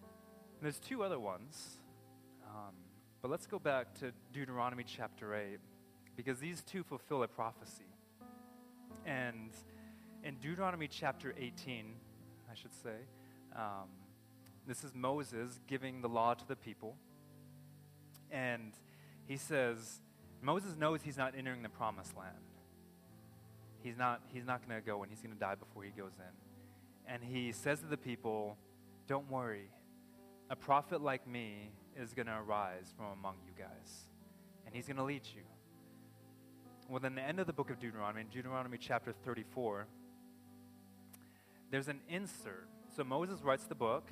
And 0.00 0.62
there's 0.62 0.78
two 0.78 1.02
other 1.02 1.20
ones. 1.20 1.78
Um, 2.46 2.72
but 3.20 3.30
let's 3.30 3.46
go 3.46 3.58
back 3.58 3.94
to 4.00 4.12
Deuteronomy 4.32 4.84
chapter 4.84 5.34
8, 5.34 5.58
because 6.16 6.38
these 6.38 6.62
two 6.62 6.82
fulfill 6.82 7.22
a 7.22 7.28
prophecy. 7.28 7.84
And 9.04 9.50
in 10.22 10.36
Deuteronomy 10.36 10.88
chapter 10.88 11.34
18, 11.36 11.94
I 12.50 12.54
should 12.54 12.74
say, 12.74 12.96
um, 13.56 13.88
this 14.66 14.84
is 14.84 14.94
Moses 14.94 15.58
giving 15.66 16.02
the 16.02 16.08
law 16.08 16.34
to 16.34 16.46
the 16.46 16.56
people. 16.56 16.96
And 18.30 18.72
he 19.26 19.36
says, 19.36 20.00
Moses 20.42 20.76
knows 20.76 21.02
he's 21.02 21.16
not 21.16 21.34
entering 21.36 21.62
the 21.62 21.68
promised 21.68 22.16
land. 22.16 22.36
He's 23.82 23.96
not, 23.96 24.20
he's 24.32 24.44
not 24.44 24.66
going 24.66 24.80
to 24.80 24.86
go 24.86 25.02
and 25.02 25.10
he's 25.10 25.22
going 25.22 25.32
to 25.32 25.40
die 25.40 25.54
before 25.54 25.82
he 25.82 25.90
goes 25.90 26.12
in. 26.18 27.12
And 27.12 27.22
he 27.24 27.52
says 27.52 27.80
to 27.80 27.86
the 27.86 27.96
people, 27.96 28.56
Don't 29.06 29.30
worry. 29.30 29.70
A 30.50 30.56
prophet 30.56 31.00
like 31.00 31.26
me 31.26 31.70
is 31.98 32.14
going 32.14 32.26
to 32.26 32.38
arise 32.38 32.92
from 32.96 33.06
among 33.06 33.36
you 33.44 33.52
guys, 33.58 34.06
and 34.64 34.74
he's 34.74 34.86
going 34.86 34.96
to 34.96 35.04
lead 35.04 35.22
you. 35.34 35.42
Well, 36.88 37.00
then, 37.00 37.14
the 37.14 37.22
end 37.22 37.38
of 37.38 37.46
the 37.46 37.52
book 37.52 37.70
of 37.70 37.78
Deuteronomy, 37.78 38.22
in 38.22 38.28
Deuteronomy 38.28 38.78
chapter 38.78 39.12
34, 39.12 39.86
there's 41.70 41.88
an 41.88 42.00
insert. 42.08 42.68
So 42.96 43.04
Moses 43.04 43.42
writes 43.42 43.64
the 43.64 43.74
book, 43.74 44.10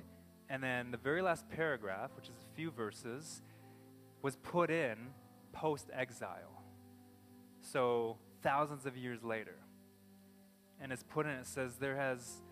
and 0.50 0.62
then 0.62 0.90
the 0.90 0.98
very 0.98 1.22
last 1.22 1.48
paragraph, 1.48 2.10
which 2.16 2.28
is 2.28 2.34
a 2.34 2.56
few 2.56 2.70
verses, 2.70 3.40
was 4.20 4.36
put 4.36 4.70
in 4.70 4.96
post 5.52 5.88
exile. 5.94 6.62
So 7.62 8.18
thousands 8.42 8.86
of 8.86 8.96
years 8.96 9.24
later. 9.24 9.56
And 10.80 10.92
it's 10.92 11.02
put 11.02 11.26
in, 11.26 11.32
it 11.32 11.46
says, 11.46 11.76
There 11.76 11.96
has 11.96 12.42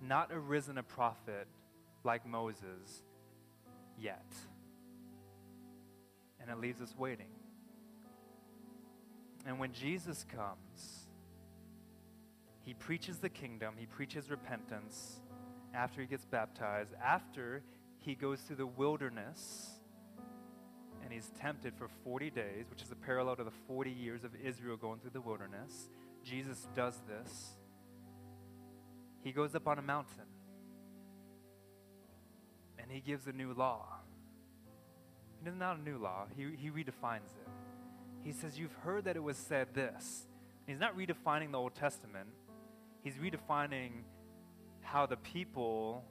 not 0.00 0.30
arisen 0.30 0.78
a 0.78 0.82
prophet 0.82 1.48
like 2.04 2.26
Moses 2.26 3.02
yet. 3.98 4.26
And 6.42 6.50
it 6.50 6.60
leaves 6.60 6.80
us 6.80 6.94
waiting. 6.98 7.30
And 9.46 9.58
when 9.58 9.72
Jesus 9.72 10.26
comes, 10.34 11.06
he 12.64 12.74
preaches 12.74 13.18
the 13.18 13.28
kingdom, 13.28 13.74
he 13.76 13.86
preaches 13.86 14.30
repentance 14.30 15.20
after 15.74 16.00
he 16.00 16.06
gets 16.06 16.24
baptized, 16.24 16.90
after 17.02 17.62
he 17.98 18.14
goes 18.14 18.40
through 18.40 18.56
the 18.56 18.66
wilderness 18.66 19.80
and 21.02 21.12
he's 21.12 21.30
tempted 21.40 21.74
for 21.76 21.88
40 22.04 22.30
days, 22.30 22.66
which 22.70 22.82
is 22.82 22.90
a 22.92 22.96
parallel 22.96 23.36
to 23.36 23.44
the 23.44 23.52
40 23.66 23.90
years 23.90 24.24
of 24.24 24.30
Israel 24.36 24.76
going 24.76 25.00
through 25.00 25.10
the 25.10 25.20
wilderness. 25.20 25.88
Jesus 26.24 26.68
does 26.74 27.00
this. 27.08 27.56
He 29.22 29.32
goes 29.32 29.54
up 29.54 29.66
on 29.66 29.78
a 29.78 29.82
mountain 29.82 30.26
and 32.78 32.90
he 32.90 33.00
gives 33.00 33.26
a 33.26 33.32
new 33.32 33.52
law. 33.52 33.86
It's 35.44 35.56
not 35.56 35.78
a 35.78 35.82
new 35.82 35.98
law, 35.98 36.26
he, 36.36 36.46
he 36.56 36.70
redefines 36.70 37.32
it. 37.40 37.48
He 38.22 38.32
says, 38.32 38.58
You've 38.58 38.74
heard 38.84 39.04
that 39.04 39.16
it 39.16 39.22
was 39.22 39.36
said 39.36 39.74
this. 39.74 40.26
He's 40.66 40.78
not 40.78 40.96
redefining 40.96 41.50
the 41.50 41.58
Old 41.58 41.74
Testament, 41.74 42.28
he's 43.02 43.14
redefining 43.14 43.90
how 44.80 45.06
the 45.06 45.16
people 45.16 46.04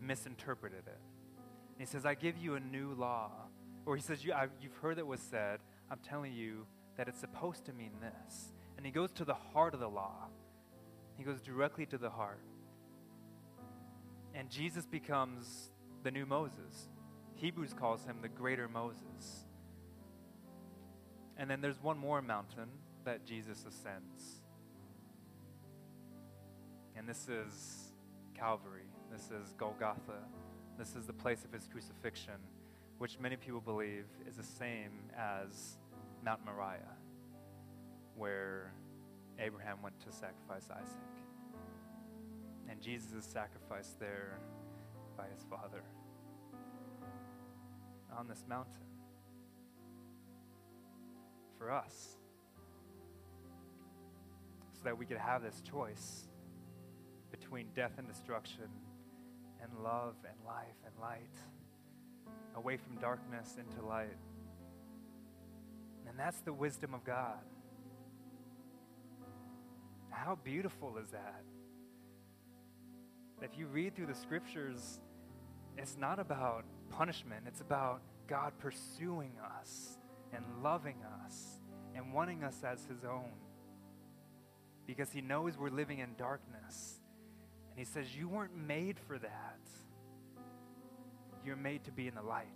misinterpreted 0.00 0.84
it. 0.86 1.00
And 1.78 1.80
he 1.80 1.86
says, 1.86 2.06
I 2.06 2.14
give 2.14 2.36
you 2.38 2.54
a 2.54 2.60
new 2.60 2.92
law. 2.94 3.30
Or 3.86 3.96
he 3.96 4.02
says, 4.02 4.24
you, 4.24 4.32
I, 4.32 4.48
You've 4.60 4.76
heard 4.76 4.98
it 4.98 5.06
was 5.06 5.20
said, 5.20 5.60
I'm 5.90 5.98
telling 5.98 6.32
you 6.32 6.66
that 6.96 7.08
it's 7.08 7.20
supposed 7.20 7.64
to 7.66 7.72
mean 7.72 7.92
this. 8.00 8.52
And 8.76 8.84
he 8.84 8.92
goes 8.92 9.10
to 9.12 9.24
the 9.24 9.34
heart 9.34 9.74
of 9.74 9.80
the 9.80 9.88
law, 9.88 10.28
he 11.16 11.24
goes 11.24 11.40
directly 11.40 11.86
to 11.86 11.98
the 11.98 12.10
heart. 12.10 12.40
And 14.34 14.48
Jesus 14.50 14.86
becomes 14.86 15.70
the 16.04 16.10
new 16.10 16.26
Moses. 16.26 16.88
Hebrews 17.38 17.72
calls 17.72 18.04
him 18.04 18.16
the 18.20 18.28
greater 18.28 18.68
Moses. 18.68 19.44
And 21.36 21.48
then 21.48 21.60
there's 21.60 21.80
one 21.80 21.96
more 21.96 22.20
mountain 22.20 22.68
that 23.04 23.24
Jesus 23.24 23.64
ascends. 23.64 24.42
And 26.96 27.08
this 27.08 27.28
is 27.28 27.92
Calvary. 28.34 28.88
This 29.12 29.30
is 29.30 29.54
Golgotha. 29.56 30.18
This 30.76 30.96
is 30.96 31.06
the 31.06 31.12
place 31.12 31.44
of 31.44 31.52
his 31.52 31.68
crucifixion, 31.70 32.40
which 32.98 33.20
many 33.20 33.36
people 33.36 33.60
believe 33.60 34.06
is 34.28 34.36
the 34.36 34.42
same 34.42 34.90
as 35.16 35.76
Mount 36.24 36.44
Moriah, 36.44 36.96
where 38.16 38.72
Abraham 39.38 39.80
went 39.80 39.98
to 40.00 40.12
sacrifice 40.12 40.68
Isaac. 40.72 40.96
And 42.68 42.82
Jesus 42.82 43.12
is 43.12 43.24
sacrificed 43.24 44.00
there 44.00 44.40
by 45.16 45.26
his 45.32 45.44
Father 45.48 45.84
on 48.18 48.26
this 48.26 48.44
mountain 48.48 48.82
for 51.56 51.70
us 51.70 52.16
so 54.74 54.80
that 54.84 54.98
we 54.98 55.06
could 55.06 55.18
have 55.18 55.42
this 55.42 55.60
choice 55.60 56.26
between 57.30 57.66
death 57.74 57.92
and 57.98 58.08
destruction 58.08 58.68
and 59.62 59.70
love 59.82 60.14
and 60.24 60.34
life 60.44 60.76
and 60.84 60.94
light, 61.00 61.20
away 62.56 62.76
from 62.76 62.96
darkness 62.96 63.56
into 63.58 63.84
light. 63.86 64.16
And 66.08 66.18
that's 66.18 66.40
the 66.40 66.52
wisdom 66.52 66.94
of 66.94 67.04
God. 67.04 67.38
How 70.10 70.36
beautiful 70.42 70.96
is 70.98 71.10
that? 71.10 71.42
If 73.42 73.56
you 73.56 73.66
read 73.66 73.94
through 73.94 74.06
the 74.06 74.14
scriptures, 74.14 75.00
it's 75.78 75.96
not 75.96 76.18
about 76.18 76.64
punishment, 76.90 77.44
it's 77.46 77.60
about 77.60 78.00
God 78.26 78.52
pursuing 78.58 79.32
us 79.60 79.98
and 80.32 80.44
loving 80.62 80.96
us 81.24 81.58
and 81.94 82.12
wanting 82.12 82.44
us 82.44 82.62
as 82.64 82.84
His 82.86 83.04
own. 83.04 83.30
Because 84.86 85.10
He 85.12 85.20
knows 85.20 85.56
we're 85.56 85.70
living 85.70 86.00
in 86.00 86.10
darkness. 86.18 87.00
And 87.70 87.78
He 87.78 87.84
says, 87.84 88.16
You 88.16 88.28
weren't 88.28 88.56
made 88.56 88.98
for 89.06 89.18
that. 89.18 89.60
You're 91.44 91.56
made 91.56 91.84
to 91.84 91.92
be 91.92 92.08
in 92.08 92.14
the 92.14 92.22
light. 92.22 92.46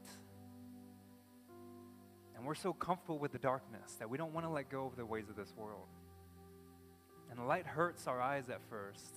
And 2.36 2.44
we're 2.44 2.54
so 2.54 2.72
comfortable 2.72 3.18
with 3.18 3.32
the 3.32 3.38
darkness 3.38 3.94
that 4.00 4.10
we 4.10 4.18
don't 4.18 4.34
want 4.34 4.46
to 4.46 4.50
let 4.50 4.68
go 4.68 4.86
of 4.86 4.96
the 4.96 5.06
ways 5.06 5.28
of 5.28 5.36
this 5.36 5.54
world. 5.56 5.86
And 7.30 7.38
the 7.38 7.44
light 7.44 7.66
hurts 7.66 8.06
our 8.06 8.20
eyes 8.20 8.50
at 8.50 8.60
first, 8.68 9.14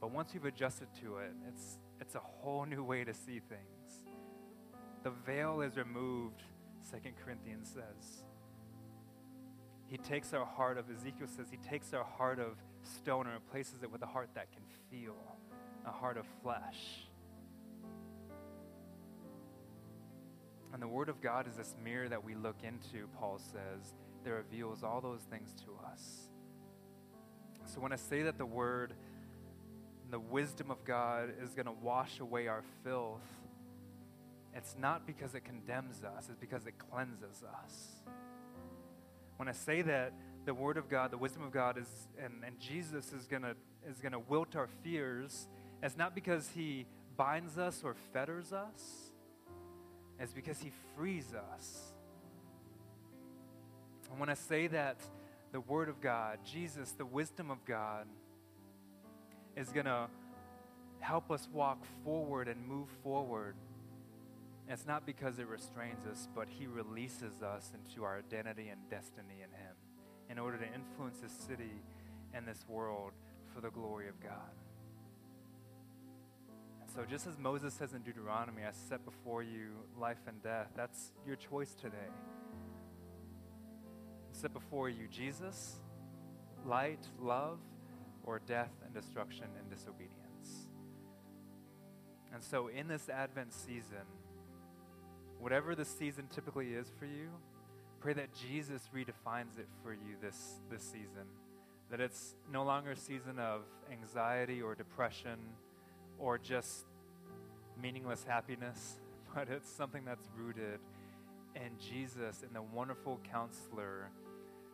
but 0.00 0.10
once 0.10 0.34
you've 0.34 0.44
adjusted 0.44 0.88
to 1.00 1.18
it, 1.18 1.32
it's, 1.48 1.78
it's 2.00 2.14
a 2.14 2.20
whole 2.20 2.64
new 2.64 2.84
way 2.84 3.04
to 3.04 3.12
see 3.12 3.40
things. 3.40 4.04
The 5.02 5.10
veil 5.10 5.60
is 5.60 5.76
removed, 5.76 6.42
Second 6.82 7.14
Corinthians 7.24 7.68
says. 7.74 8.24
He 9.86 9.96
takes 9.96 10.34
our 10.34 10.44
heart 10.44 10.76
of, 10.78 10.84
Ezekiel 10.90 11.26
says, 11.26 11.46
he 11.50 11.56
takes 11.56 11.94
our 11.94 12.04
heart 12.04 12.38
of 12.38 12.58
stone 12.82 13.26
and 13.26 13.34
replaces 13.34 13.82
it 13.82 13.90
with 13.90 14.02
a 14.02 14.06
heart 14.06 14.28
that 14.34 14.52
can 14.52 14.62
feel, 14.90 15.16
a 15.86 15.90
heart 15.90 16.18
of 16.18 16.26
flesh. 16.42 17.06
And 20.72 20.82
the 20.82 20.88
Word 20.88 21.08
of 21.08 21.22
God 21.22 21.48
is 21.48 21.56
this 21.56 21.74
mirror 21.82 22.08
that 22.08 22.22
we 22.22 22.34
look 22.34 22.56
into, 22.62 23.08
Paul 23.18 23.38
says, 23.38 23.94
that 24.24 24.30
reveals 24.30 24.82
all 24.82 25.00
those 25.00 25.22
things 25.22 25.54
to 25.64 25.78
us. 25.90 26.28
So 27.64 27.80
when 27.80 27.92
I 27.92 27.96
say 27.96 28.22
that 28.22 28.36
the 28.36 28.46
Word, 28.46 28.94
the 30.10 30.18
wisdom 30.18 30.70
of 30.70 30.84
God 30.84 31.30
is 31.42 31.54
going 31.54 31.66
to 31.66 31.74
wash 31.82 32.20
away 32.20 32.48
our 32.48 32.62
filth, 32.84 33.20
it's 34.54 34.74
not 34.78 35.06
because 35.06 35.34
it 35.34 35.44
condemns 35.44 36.02
us, 36.02 36.28
it's 36.28 36.38
because 36.38 36.66
it 36.66 36.74
cleanses 36.78 37.42
us. 37.42 37.74
When 39.36 39.48
I 39.48 39.52
say 39.52 39.82
that 39.82 40.12
the 40.44 40.54
Word 40.54 40.76
of 40.76 40.88
God, 40.88 41.10
the 41.10 41.18
wisdom 41.18 41.44
of 41.44 41.52
God 41.52 41.78
is, 41.78 41.88
and, 42.22 42.42
and 42.44 42.58
Jesus 42.58 43.12
is 43.12 43.26
going 43.26 43.42
to 43.42 43.54
is 43.88 44.00
going 44.00 44.12
to 44.12 44.18
wilt 44.18 44.56
our 44.56 44.68
fears, 44.82 45.46
it's 45.82 45.96
not 45.96 46.14
because 46.14 46.50
He 46.54 46.86
binds 47.16 47.58
us 47.58 47.82
or 47.84 47.94
fetters 48.12 48.52
us 48.52 49.08
it's 50.18 50.32
because 50.32 50.58
He 50.60 50.72
frees 50.96 51.32
us. 51.52 51.92
And 54.10 54.18
when 54.18 54.28
I 54.28 54.34
say 54.34 54.66
that 54.68 55.00
the 55.52 55.60
Word 55.60 55.88
of 55.88 56.00
God, 56.00 56.38
Jesus, 56.44 56.92
the 56.92 57.06
wisdom 57.06 57.50
of 57.50 57.64
God, 57.64 58.06
is 59.58 59.70
going 59.70 59.86
to 59.86 60.06
help 61.00 61.30
us 61.30 61.48
walk 61.52 61.84
forward 62.04 62.48
and 62.48 62.66
move 62.66 62.88
forward, 63.02 63.56
it's 64.68 64.86
not 64.86 65.04
because 65.04 65.38
it 65.38 65.48
restrains 65.48 66.06
us, 66.06 66.28
but 66.34 66.46
He 66.48 66.66
releases 66.66 67.42
us 67.42 67.72
into 67.74 68.04
our 68.04 68.18
identity 68.18 68.68
and 68.68 68.80
destiny 68.88 69.42
in 69.42 69.50
Him 69.50 69.74
in 70.30 70.38
order 70.38 70.58
to 70.58 70.66
influence 70.72 71.18
this 71.18 71.32
city 71.32 71.82
and 72.34 72.46
this 72.46 72.64
world 72.68 73.12
for 73.52 73.60
the 73.60 73.70
glory 73.70 74.08
of 74.08 74.20
God. 74.22 74.52
So, 76.94 77.04
just 77.04 77.26
as 77.26 77.38
Moses 77.38 77.74
says 77.74 77.94
in 77.94 78.02
Deuteronomy, 78.02 78.62
I 78.62 78.70
set 78.72 79.04
before 79.04 79.42
you 79.42 79.70
life 79.98 80.18
and 80.26 80.42
death, 80.42 80.68
that's 80.76 81.12
your 81.26 81.36
choice 81.36 81.74
today. 81.74 81.96
I 84.32 84.36
set 84.36 84.52
before 84.52 84.88
you 84.88 85.08
Jesus, 85.10 85.80
light, 86.66 87.06
love, 87.20 87.58
or 88.24 88.40
death 88.46 88.72
and 88.84 88.94
destruction 88.94 89.46
and 89.58 89.70
disobedience. 89.70 90.68
And 92.32 92.42
so, 92.42 92.68
in 92.68 92.88
this 92.88 93.08
Advent 93.08 93.52
season, 93.52 94.06
whatever 95.38 95.74
the 95.74 95.84
season 95.84 96.26
typically 96.32 96.74
is 96.74 96.90
for 96.98 97.06
you, 97.06 97.30
pray 98.00 98.12
that 98.14 98.28
Jesus 98.34 98.88
redefines 98.94 99.58
it 99.58 99.68
for 99.82 99.92
you 99.92 100.16
this, 100.20 100.60
this 100.70 100.82
season. 100.82 101.26
That 101.90 102.00
it's 102.00 102.34
no 102.52 102.64
longer 102.64 102.90
a 102.92 102.96
season 102.96 103.38
of 103.38 103.62
anxiety 103.90 104.60
or 104.60 104.74
depression 104.74 105.38
or 106.18 106.38
just 106.38 106.84
meaningless 107.80 108.24
happiness, 108.28 108.98
but 109.34 109.48
it's 109.48 109.70
something 109.70 110.04
that's 110.04 110.28
rooted 110.36 110.80
in 111.54 111.70
Jesus 111.78 112.42
and 112.42 112.54
the 112.54 112.62
wonderful 112.62 113.20
counselor 113.30 114.10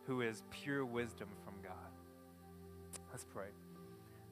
who 0.05 0.21
is 0.21 0.43
pure 0.51 0.85
wisdom 0.85 1.29
from 1.43 1.53
God. 1.63 1.94
Let's 3.15 3.23
pray. 3.33 3.47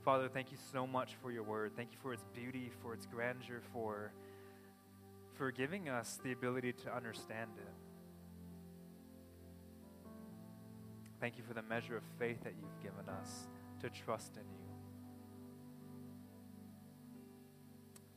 Father, 0.04 0.28
thank 0.28 0.52
you 0.52 0.58
so 0.74 0.86
much 0.86 1.12
for 1.22 1.32
your 1.32 1.44
word. 1.44 1.72
Thank 1.74 1.94
you 1.94 1.98
for 2.02 2.12
its 2.12 2.26
beauty, 2.36 2.70
for 2.82 2.94
its 2.94 3.06
grandeur, 3.06 3.62
for, 3.72 4.12
for 5.38 5.52
giving 5.54 5.88
us 5.88 6.20
the 6.22 6.34
ability 6.34 6.74
to 6.74 6.94
understand 6.94 7.52
it. 7.58 7.74
Thank 11.22 11.38
you 11.38 11.46
for 11.48 11.54
the 11.54 11.62
measure 11.62 11.96
of 11.96 12.04
faith 12.20 12.44
that 12.44 12.56
you've 12.60 12.84
given 12.84 13.08
us 13.08 13.48
to 13.80 13.90
trust 13.90 14.36
in 14.36 14.44
you. 14.44 14.68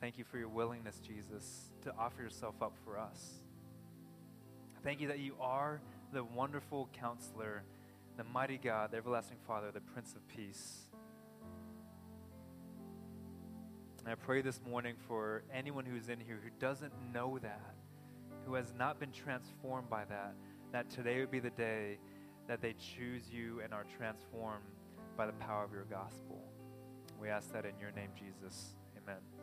Thank 0.01 0.19
you 0.19 0.25
for 0.25 0.39
your 0.39 0.49
willingness, 0.49 0.99
Jesus, 0.99 1.71
to 1.83 1.95
offer 1.97 2.23
yourself 2.23 2.57
up 2.61 2.73
for 2.85 2.99
us. 2.99 3.35
Thank 4.83 5.01
you 5.01 5.07
that 5.07 5.21
you 5.21 5.37
are 5.41 5.81
the 6.13 6.25
wonderful 6.25 6.89
counselor, 6.93 7.63
the 8.17 8.25
mighty 8.25 8.59
God, 8.59 8.93
the 8.93 8.97
everlasting 8.97 9.39
Father, 9.47 9.71
the 9.71 9.81
Prince 9.81 10.15
of 10.15 10.27
Peace. 10.29 10.87
And 13.99 14.09
I 14.09 14.15
pray 14.15 14.41
this 14.41 14.61
morning 14.69 14.95
for 15.07 15.43
anyone 15.53 15.85
who's 15.85 16.09
in 16.09 16.21
here 16.21 16.41
who 16.43 16.51
doesn't 16.59 16.93
know 17.13 17.39
that, 17.43 17.75
who 18.47 18.55
has 18.55 18.73
not 18.79 18.99
been 18.99 19.13
transformed 19.13 19.91
by 19.91 20.05
that, 20.05 20.35
that 20.73 20.89
today 20.91 21.21
would 21.21 21.31
be 21.31 21.41
the 21.41 21.51
day 21.51 21.99
that 22.49 22.63
they 22.63 22.75
choose 22.75 23.29
you 23.31 23.61
and 23.63 23.75
are 23.75 23.85
transformed 23.99 24.65
by 25.17 25.27
the 25.27 25.33
power 25.33 25.65
of 25.65 25.73
your 25.73 25.85
gospel. 25.85 26.41
We 27.21 27.29
ask 27.29 27.53
that 27.53 27.65
in 27.65 27.73
your 27.81 27.91
name, 27.93 28.11
Jesus. 28.17 28.77
Amen. 29.03 29.36